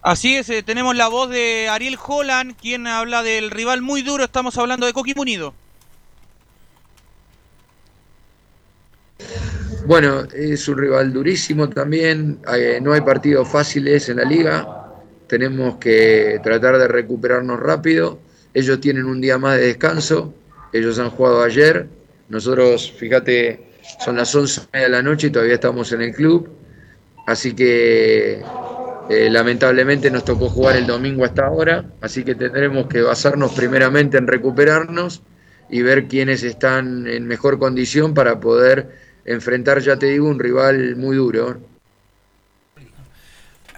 [0.00, 4.24] Así es, eh, tenemos la voz de Ariel Holland, quien habla del rival muy duro.
[4.24, 5.54] Estamos hablando de Coquimbo Unido.
[9.88, 14.92] Bueno, es un rival durísimo también, eh, no hay partidos fáciles en la liga,
[15.26, 18.18] tenemos que tratar de recuperarnos rápido,
[18.52, 20.34] ellos tienen un día más de descanso,
[20.74, 21.86] ellos han jugado ayer,
[22.28, 23.70] nosotros, fíjate,
[24.04, 26.50] son las 11 de la noche y todavía estamos en el club,
[27.26, 28.42] así que
[29.08, 34.18] eh, lamentablemente nos tocó jugar el domingo hasta ahora, así que tendremos que basarnos primeramente
[34.18, 35.22] en recuperarnos
[35.70, 40.96] y ver quiénes están en mejor condición para poder enfrentar, ya te digo, un rival
[40.96, 41.58] muy duro.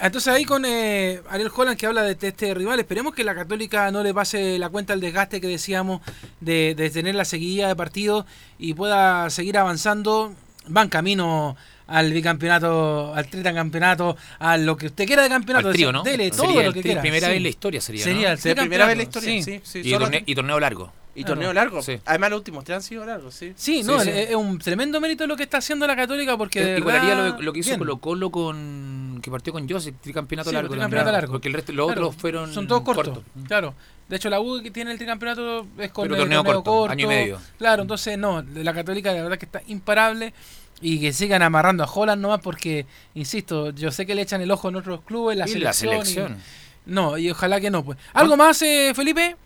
[0.01, 3.35] Entonces ahí con eh, Ariel Holland que habla de, de, este rival, esperemos que la
[3.35, 6.01] Católica no le pase la cuenta al desgaste que decíamos
[6.40, 8.24] de, de tener la seguidilla de partido
[8.59, 10.35] y pueda seguir avanzando.
[10.68, 11.56] Van camino
[11.90, 15.68] al bicampeonato, al tricampeonato, a lo que usted quiera de campeonato.
[15.68, 16.02] Al trío, ¿no?
[16.02, 17.01] Dele todo sería lo que quiera.
[17.01, 17.31] primera sí.
[17.31, 18.32] vez en la historia sería, Sería ¿no?
[18.32, 19.60] el sería primera vez en la historia, sí.
[19.64, 20.93] sí, y, torneo, y, torneo, largo.
[21.15, 21.82] Y torneo largo.
[21.82, 21.99] Sí.
[22.05, 23.53] Además, los últimos tres han sido largos, sí.
[23.57, 26.65] Sí, no, sí, es, un tremendo mérito lo que está haciendo la Católica porque.
[26.65, 29.20] De igualaría lo, lo, que hizo Colo Colo con.
[29.23, 30.70] que partió con Joseph, tricampeonato largo.
[30.70, 31.32] Tricampeonato largo.
[31.32, 32.53] Porque el resto, los claro, otros fueron.
[32.53, 33.15] Son todos cortos.
[33.15, 33.24] cortos.
[33.47, 33.74] Claro.
[34.09, 36.70] De hecho, la U que tiene el tricampeonato es con Pero el torneo, torneo corto,
[36.70, 37.39] corto, año y medio.
[37.59, 40.35] Claro, entonces no, la Católica la verdad que está imparable
[40.81, 44.51] y que sigan amarrando a Holland nomás porque, insisto, yo sé que le echan el
[44.51, 45.97] ojo en otros clubes, la y selección.
[45.97, 46.39] La selección.
[46.87, 47.85] Y, no, y ojalá que no.
[47.85, 49.37] pues ¿Algo más, eh, Felipe?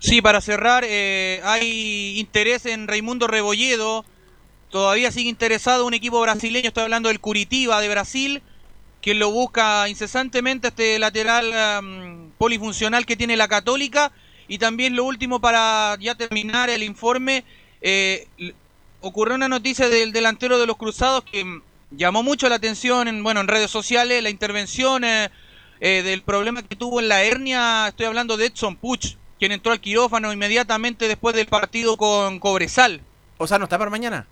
[0.00, 4.06] Sí, para cerrar, eh, hay interés en Raimundo Rebolledo.
[4.70, 8.42] Todavía sigue interesado un equipo brasileño, estoy hablando del Curitiba de Brasil,
[9.02, 14.10] quien lo busca incesantemente este lateral um, polifuncional que tiene la Católica.
[14.48, 17.44] Y también lo último para ya terminar el informe,
[17.82, 18.26] eh,
[19.02, 21.60] ocurrió una noticia del delantero de los Cruzados que
[21.90, 25.30] llamó mucho la atención en, bueno, en redes sociales, la intervención eh,
[25.80, 29.72] eh, del problema que tuvo en la hernia, estoy hablando de Edson Puch, quien entró
[29.72, 33.00] al quirófano inmediatamente después del partido con Cobresal.
[33.38, 34.26] O sea, ¿no está para mañana?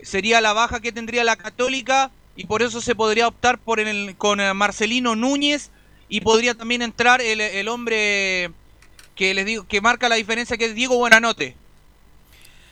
[0.00, 4.14] Sería la baja que tendría la Católica y por eso se podría optar por el,
[4.16, 5.70] con Marcelino Núñez
[6.08, 8.52] y podría también entrar el, el hombre
[9.16, 11.56] que les digo que marca la diferencia que es Diego Buenanote.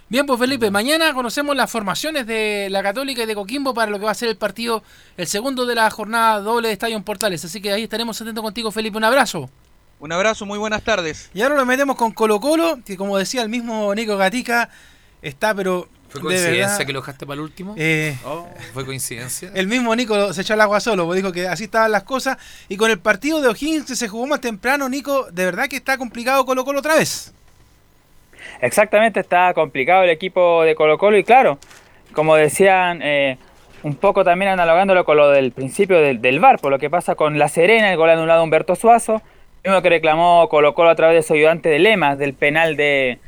[0.09, 3.99] Bien, pues Felipe, mañana conocemos las formaciones de la Católica y de Coquimbo para lo
[3.99, 4.85] que va a ser el partido,
[5.17, 7.45] el segundo de la jornada doble de Estadio en Portales.
[7.45, 8.97] Así que ahí estaremos atentos contigo, Felipe.
[8.97, 9.51] Un abrazo.
[10.01, 11.31] Un abrazo, muy buenas tardes.
[11.35, 14.71] Y ahora lo metemos con Colo Colo, que como decía el mismo Nico Gatica,
[15.21, 15.89] está pero...
[16.09, 17.75] ¿Fue coincidencia que lo dejaste para el último?
[17.77, 19.53] Eh, oh, ¿Fue coincidencia?
[19.55, 22.39] El mismo Nico se echó al agua solo, pues dijo que así estaban las cosas.
[22.71, 25.77] Y con el partido de O'Higgins que se jugó más temprano, Nico, de verdad que
[25.77, 27.35] está complicado Colo Colo otra vez.
[28.63, 31.59] Exactamente, está complicado el equipo de Colo Colo y claro,
[32.15, 33.37] como decían, eh,
[33.83, 37.15] un poco también analogándolo con lo del principio del, del VAR, por lo que pasa
[37.17, 39.21] con La Serena, el gol anulado Humberto Suazo,
[39.65, 43.19] mismo que reclamó Colo Colo a través de su ayudante de Lemas, del penal de,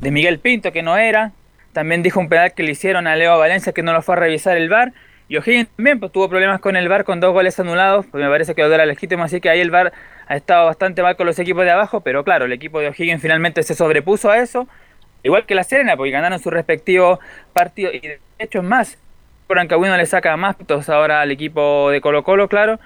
[0.00, 1.32] de Miguel Pinto, que no era,
[1.72, 4.18] también dijo un penal que le hicieron a Leo Valencia que no lo fue a
[4.18, 4.92] revisar el VAR,
[5.28, 8.30] y O'Higgins también pues, tuvo problemas con el VAR con dos goles anulados, pues me
[8.30, 9.92] parece que lo era legítimo, así que ahí el VAR
[10.26, 13.20] ha estado bastante mal con los equipos de abajo, pero claro, el equipo de O'Higgins
[13.20, 14.66] finalmente se sobrepuso a eso,
[15.22, 17.18] igual que la Serena, porque ganaron sus respectivos
[17.52, 18.98] partidos, y de hecho es más,
[19.48, 22.80] Rancagüino le saca más puntos ahora al equipo de Colo Colo, claro,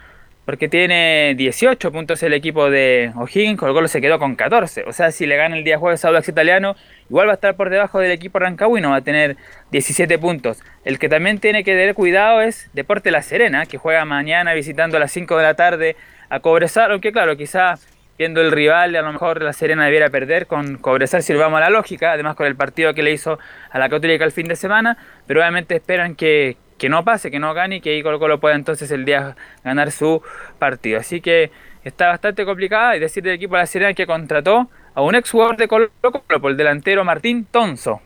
[0.47, 4.93] porque tiene 18 puntos el equipo de O'Higgins, Colo Colo se quedó con 14, o
[4.93, 6.77] sea, si le gana el día jueves a Audax Italiano,
[7.11, 9.37] igual va a estar por debajo del equipo Rancagüino, va a tener
[9.73, 10.63] 17 puntos.
[10.85, 14.97] El que también tiene que tener cuidado es Deporte La Serena, que juega mañana visitando
[14.97, 15.97] a las 5 de la tarde
[16.31, 17.75] a Cobresal, aunque claro, quizá
[18.17, 21.59] viendo el rival, a lo mejor la Serena debiera perder con Cobresal si lo vamos
[21.59, 23.39] a la lógica, además con el partido que le hizo
[23.71, 24.97] a la Católica el fin de semana,
[25.27, 28.41] pero obviamente esperan que, que no pase, que no gane y que ahí Colo Colo
[28.41, 30.23] pueda entonces el día ganar su
[30.59, 31.01] partido.
[31.01, 31.51] Así que
[31.85, 35.31] está bastante complicada y decir del equipo de la Serena que contrató a un ex
[35.31, 38.01] jugador de Colo Colo, por el delantero Martín Tonzo.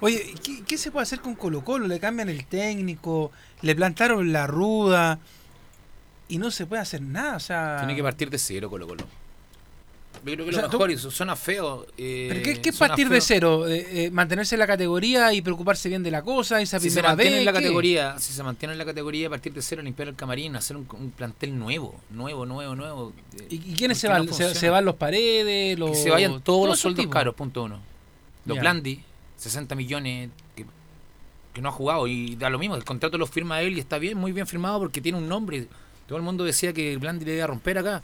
[0.00, 1.86] Oye, ¿qué, ¿qué, se puede hacer con Colo Colo?
[1.86, 5.18] Le cambian el técnico, le plantaron la ruda
[6.28, 7.36] y no se puede hacer nada.
[7.36, 7.76] O sea...
[7.78, 9.04] Tiene que partir de cero Colo Colo.
[10.24, 11.10] Yo creo que o sea, lo mejor, tú...
[11.10, 11.86] suena feo.
[11.96, 13.14] Eh, ¿Pero qué, qué partir feo?
[13.14, 13.68] de cero?
[13.68, 16.60] Eh, eh, ¿Mantenerse en la categoría y preocuparse bien de la cosa?
[16.60, 17.58] Esa si primera se mantiene vez, en la ¿qué?
[17.58, 20.86] categoría, si se mantiene en la categoría, partir de cero, limpiar el camarín, hacer un,
[20.92, 23.12] un plantel nuevo, nuevo, nuevo, nuevo.
[23.48, 24.26] ¿Y, y quiénes se van?
[24.26, 25.78] No se, se, van los paredes?
[25.78, 25.92] Los...
[25.92, 27.80] Que se vayan todos, los sueldos caros, punto uno.
[28.44, 28.62] Los yeah.
[28.62, 29.02] Blandi,
[29.36, 30.66] 60 millones, que,
[31.54, 32.06] que, no ha jugado.
[32.06, 34.78] Y da lo mismo, el contrato lo firma él y está bien, muy bien firmado
[34.78, 35.66] porque tiene un nombre.
[36.06, 38.02] Todo el mundo decía que Blandi le iba a romper acá,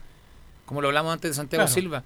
[0.66, 1.74] como lo hablamos antes de Santiago claro.
[1.74, 2.04] Silva.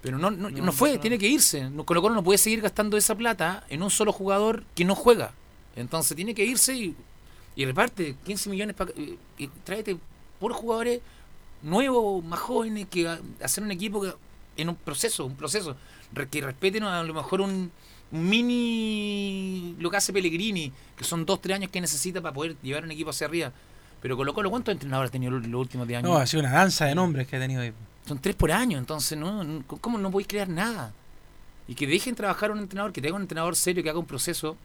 [0.00, 1.70] Pero no, no, no, no fue, tiene que irse.
[1.84, 5.32] Colo Colo no puede seguir gastando esa plata en un solo jugador que no juega.
[5.76, 6.96] Entonces tiene que irse y,
[7.54, 9.96] y reparte 15 millones para y, y tráete
[10.40, 11.00] por jugadores
[11.62, 14.12] nuevos, más jóvenes, que a, hacer un equipo que,
[14.56, 15.76] en un proceso, un proceso,
[16.30, 17.70] que respeten a lo mejor un,
[18.10, 22.56] un, mini lo que hace Pellegrini, que son dos, tres años que necesita para poder
[22.62, 23.52] llevar un equipo hacia arriba.
[24.02, 26.10] Pero Colo Colo, ¿cuántos entrenadores ha tenido los, los últimos 10 años?
[26.10, 27.72] No, ha sido una danza de nombres que ha tenido ahí.
[28.06, 29.62] Son tres por año, entonces, ¿no?
[29.80, 30.92] ¿Cómo no podéis crear nada?
[31.68, 34.06] Y que dejen trabajar a un entrenador, que tenga un entrenador serio, que haga un
[34.06, 34.56] proceso,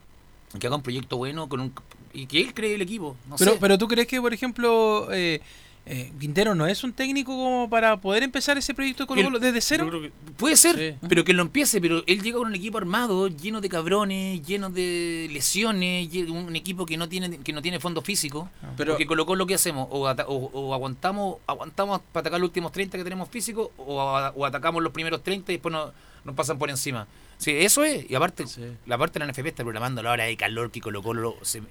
[0.58, 1.72] que haga un proyecto bueno, con un
[2.12, 3.16] y que él cree el equipo.
[3.28, 3.58] No pero, sé.
[3.60, 5.40] pero tú crees que, por ejemplo, eh,
[5.88, 9.60] eh, Quintero no es un técnico como para poder empezar ese proyecto con Colo desde
[9.60, 9.90] cero?
[10.36, 11.06] Puede ser, sí.
[11.08, 14.70] pero que lo empiece, pero él llega con un equipo armado, lleno de cabrones, lleno
[14.70, 18.72] de lesiones, un equipo que no tiene que no tiene fondo físico, Ah.
[18.76, 22.48] pero porque colocó lo que hacemos, o, ata o, o, aguantamos aguantamos para atacar los
[22.48, 25.92] últimos 30 que tenemos físico, o, atacamos los primeros 30 y después nos,
[26.24, 27.06] nos pasan por encima.
[27.38, 28.62] Sí, eso es, y aparte, sí.
[28.86, 31.62] la parte de la NFP está programando la hora de calor que colocó lo, se,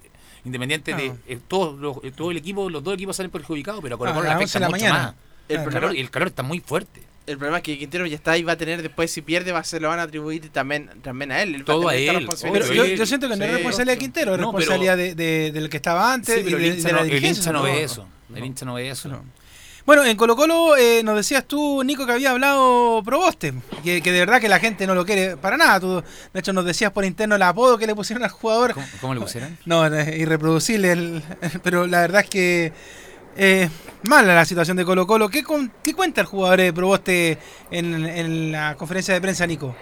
[0.45, 4.13] independiente de eh, todo, lo, todo el equipo, los dos equipos salen perjudicados, pero Colo
[4.13, 5.03] Colo ah, afecta mucho mañana.
[5.03, 5.15] más.
[5.49, 7.01] El, el, calor, el calor está muy fuerte.
[7.27, 9.59] El problema es que Quintero ya está y va a tener después, si pierde, va
[9.59, 11.55] a se lo van a atribuir también, también a él.
[11.55, 12.25] él Todo a él.
[12.41, 15.41] Pero yo, yo, siento que no es responsabilidad de Quintero, es no, responsabilidad pero, de,
[15.43, 17.63] de, del que estaba antes sí, pero y de, el hincha, no, el hincha no,
[17.63, 18.07] ve eso.
[18.33, 19.09] El hincha no ve eso.
[19.87, 23.53] Bueno, en Colo Colo eh, nos decías tú, Nico, que había hablado Proboste,
[23.85, 25.79] que, que, de verdad que la gente no lo quiere para nada.
[25.79, 26.03] Tú,
[26.33, 28.73] de hecho, nos decías por interno el apodo que le pusieron al jugador.
[28.73, 29.57] ¿Cómo, cómo le pusieron?
[29.65, 31.23] No, es irreproducible, el,
[31.63, 32.73] pero la verdad es que
[33.37, 33.69] eh,
[34.03, 35.29] mala la situación de Colo Colo.
[35.29, 35.45] ¿Qué,
[35.81, 37.37] qué cuenta el jugador de Proboste
[37.71, 39.73] en, en la conferencia de prensa, Nico?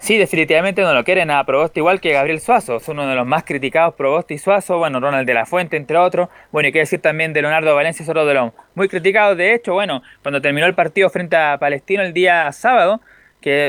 [0.00, 3.26] Sí, definitivamente no lo quieren a Proboste igual que Gabriel Suazo, es uno de los
[3.26, 6.78] más criticados Proboste y Suazo, bueno, Ronald de la Fuente, entre otros, bueno, y qué
[6.78, 10.66] decir también de Leonardo Valencia, es otro de muy criticados, de hecho, bueno, cuando terminó
[10.66, 13.00] el partido frente a Palestino el día sábado,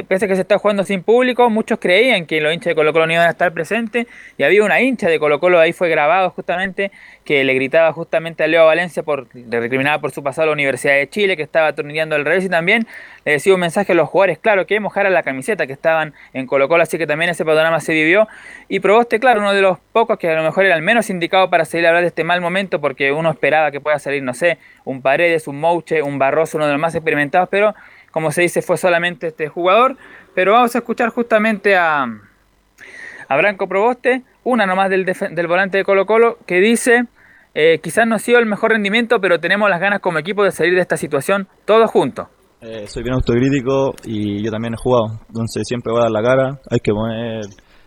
[0.08, 2.94] pese a que se está jugando sin público, muchos creían que los hinchas de Colo
[2.94, 4.08] Colo no iban a estar presentes
[4.38, 6.92] y había una hincha de Colo Colo, ahí fue grabado justamente,
[7.24, 10.54] que le gritaba justamente a Leo Valencia, por, le recriminaba por su pasado a la
[10.54, 12.88] Universidad de Chile, que estaba atornillando al revés y también
[13.26, 16.48] le decía un mensaje a los jugadores, claro, que mojaran la camiseta que estaban en
[16.48, 18.28] Colo Colo, así que también ese panorama se vivió
[18.68, 21.50] y Proboste, claro, uno de los pocos que a lo mejor era el menos indicado
[21.50, 24.34] para salir a hablar de este mal momento, porque uno esperaba que pueda salir, no
[24.34, 27.76] sé, un Paredes, un Mouche, un Barroso, uno de los más experimentados, pero
[28.12, 29.98] como se dice, fue solamente este jugador.
[30.36, 32.04] Pero vamos a escuchar justamente a,
[33.28, 37.06] a Branco Proboste, una nomás del, del volante de Colo Colo, que dice,
[37.54, 40.52] eh, quizás no ha sido el mejor rendimiento, pero tenemos las ganas como equipo de
[40.52, 42.28] salir de esta situación todos juntos.
[42.62, 46.22] Eh, soy bien autocrítico y yo también he jugado, entonces siempre voy a dar la
[46.22, 47.46] cara, hay que poner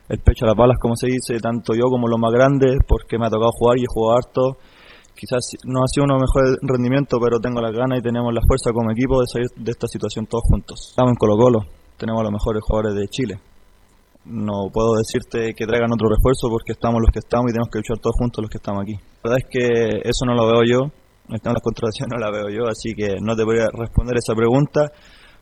[0.09, 3.19] el pecho a las balas, como se dice, tanto yo como los más grandes, porque
[3.19, 4.59] me ha tocado jugar y he jugado harto
[5.15, 8.73] quizás no ha sido uno mejor rendimiento, pero tengo las ganas y tenemos la fuerza
[8.73, 10.89] como equipo de salir de esta situación todos juntos.
[10.91, 11.61] Estamos en Colo Colo,
[11.97, 13.35] tenemos los mejores jugadores de Chile.
[14.25, 17.79] No puedo decirte que traigan otro refuerzo porque estamos los que estamos y tenemos que
[17.79, 18.95] luchar todos juntos los que estamos aquí.
[18.95, 20.81] La verdad es que eso no lo veo yo,
[21.29, 24.93] las contradicciones no la veo yo, así que no te voy a responder esa pregunta,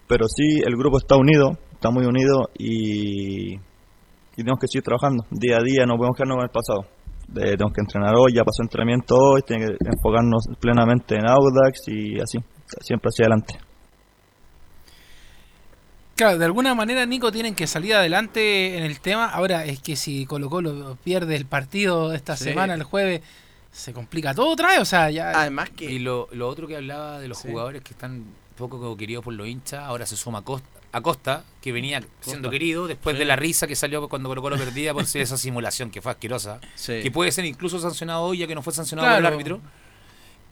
[0.09, 5.25] pero sí el grupo está unido, está muy unido y, y tenemos que seguir trabajando
[5.31, 7.00] día a día, no podemos quedarnos con el pasado
[7.33, 11.89] de, tenemos que entrenar hoy, ya pasó entrenamiento hoy, tiene que enfocarnos plenamente en Audax
[11.89, 12.39] y así.
[12.83, 13.59] siempre hacia adelante.
[16.17, 19.27] Claro, de alguna manera, Nico, tienen que salir adelante en el tema.
[19.31, 22.45] Ahora es que si Colo Colo pierde el partido esta Sí.
[22.45, 23.23] semana, el jueves,
[23.73, 24.81] se complica todo otra vez.
[24.81, 25.31] O sea, ya.
[25.31, 25.87] Además que.
[25.91, 27.49] Y lo, lo otro que hablaba de los Sí.
[27.49, 28.25] jugadores que están
[28.57, 33.15] poco queridos por los hinchas, ahora se suma Acosta, Acosta que venía siendo querido después
[33.15, 33.19] Sí.
[33.21, 36.61] de la risa que salió cuando Colo Colo perdía por esa simulación que fue asquerosa,
[36.75, 37.01] Sí.
[37.03, 39.23] que puede ser incluso sancionado hoy ya que no fue sancionado Claro.
[39.23, 39.61] por el árbitro.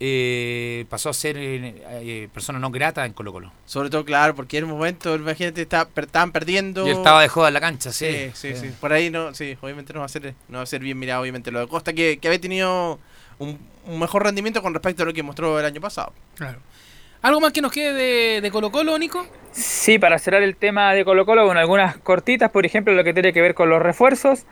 [0.01, 3.53] eh, pasó a ser eh, eh, persona no grata en Colo Colo.
[3.67, 6.87] Sobre todo, claro, porque en un momento, imagínate, está- per- estaban perdiendo.
[6.87, 8.07] Y él estaba de joda en la cancha, sí.
[8.33, 8.71] Sí, sí, sí.
[8.81, 11.23] Por ahí no, sí, obviamente no va a ser, no va a ser bien mirado,
[11.23, 13.01] obviamente, lo de Costa, que, que había tenido
[13.41, 16.13] un, un mejor rendimiento con respecto a lo que mostró el año pasado.
[16.37, 16.61] Claro.
[17.21, 19.27] ¿Algo más que nos quede de, Colo Colo, Nico?
[19.51, 23.13] Sí, para cerrar el tema de Colo Colo, con algunas cortitas, por ejemplo, lo que
[23.13, 24.47] tiene que ver con los refuerzos.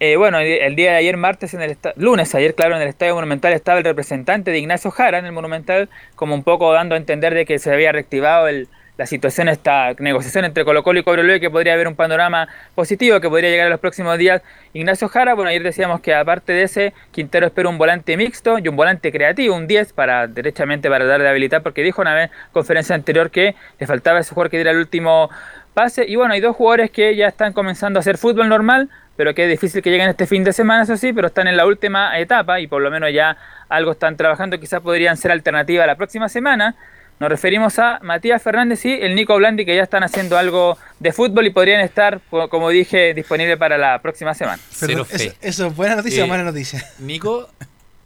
[0.00, 3.14] Eh, bueno, el día de ayer, martes, en el lunes, ayer, claro, en el Estadio
[3.14, 6.98] Monumental estaba el representante de Ignacio Jara en el Monumental, como un poco dando a
[6.98, 8.68] entender de que se había reactivado el-
[9.00, 13.18] la situación, esta negociación entre Colo Colo y Cobreloa, que podría haber un panorama positivo,
[13.18, 14.42] que podría llegar en los próximos días.
[14.74, 18.68] Ignacio Jara, bueno, ayer decíamos que aparte de ese, Quintero espera un volante mixto y
[18.68, 22.30] un volante creativo, un 10, para derechamente para dar de habilitar, porque dijo una vez
[22.30, 25.30] en conferencia anterior que le faltaba ese jugador que diera el último
[25.72, 26.04] pase.
[26.06, 29.44] Y bueno, hay dos jugadores que ya están comenzando a hacer fútbol normal, pero que
[29.44, 32.18] es difícil que lleguen este fin de semana, eso sí, pero están en la última
[32.18, 33.38] etapa y por lo menos ya
[33.70, 36.76] algo están trabajando, quizás podrían ser alternativa la próxima semana.
[37.20, 41.12] Nos referimos a Matías Fernández y el Nico Blandi, que ya están haciendo algo de
[41.12, 44.58] fútbol y podrían estar, co- como dije, disponibles para la próxima semana.
[44.70, 45.16] Cero fe.
[45.26, 46.82] ¿Eso, eso es buena noticia o Eh, mala noticia?
[46.98, 47.50] Nico,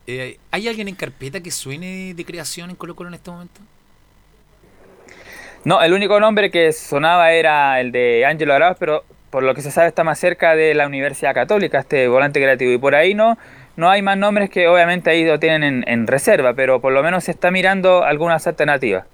[0.09, 3.61] eh, ¿hay alguien en carpeta que suene de creación en Colo Colo en este momento?
[5.65, 9.62] No, el único nombre que sonaba era el de Ángelo Arauz, pero por lo que
[9.62, 12.73] se sabe está más cerca de la Universidad Católica, este volante creativo.
[12.73, 13.39] Y por ahí no,
[13.76, 17.02] no hay más nombres que obviamente ahí lo tienen en, en reserva, pero por lo
[17.02, 19.05] menos se está mirando algunas alternativas.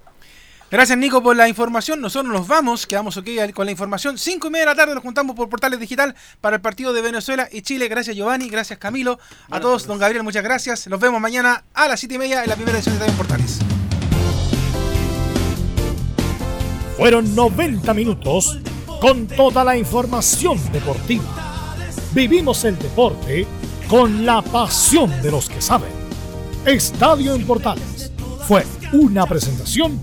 [0.71, 1.99] Gracias, Nico, por la información.
[1.99, 4.17] Nosotros nos vamos, quedamos ok con la información.
[4.17, 7.01] Cinco y media de la tarde nos juntamos por Portales Digital para el partido de
[7.01, 7.89] Venezuela y Chile.
[7.89, 8.47] Gracias, Giovanni.
[8.47, 9.19] Gracias, Camilo.
[9.49, 10.87] A todos, don Gabriel, muchas gracias.
[10.87, 13.59] Nos vemos mañana a las siete y media en la primera edición de Estadio Portales.
[16.95, 18.57] Fueron 90 minutos
[19.01, 21.25] con toda la información deportiva.
[22.13, 23.45] Vivimos el deporte
[23.91, 25.91] con la pasión de los que saben.
[26.65, 28.09] Estadio en Portales
[28.47, 29.99] fue una presentación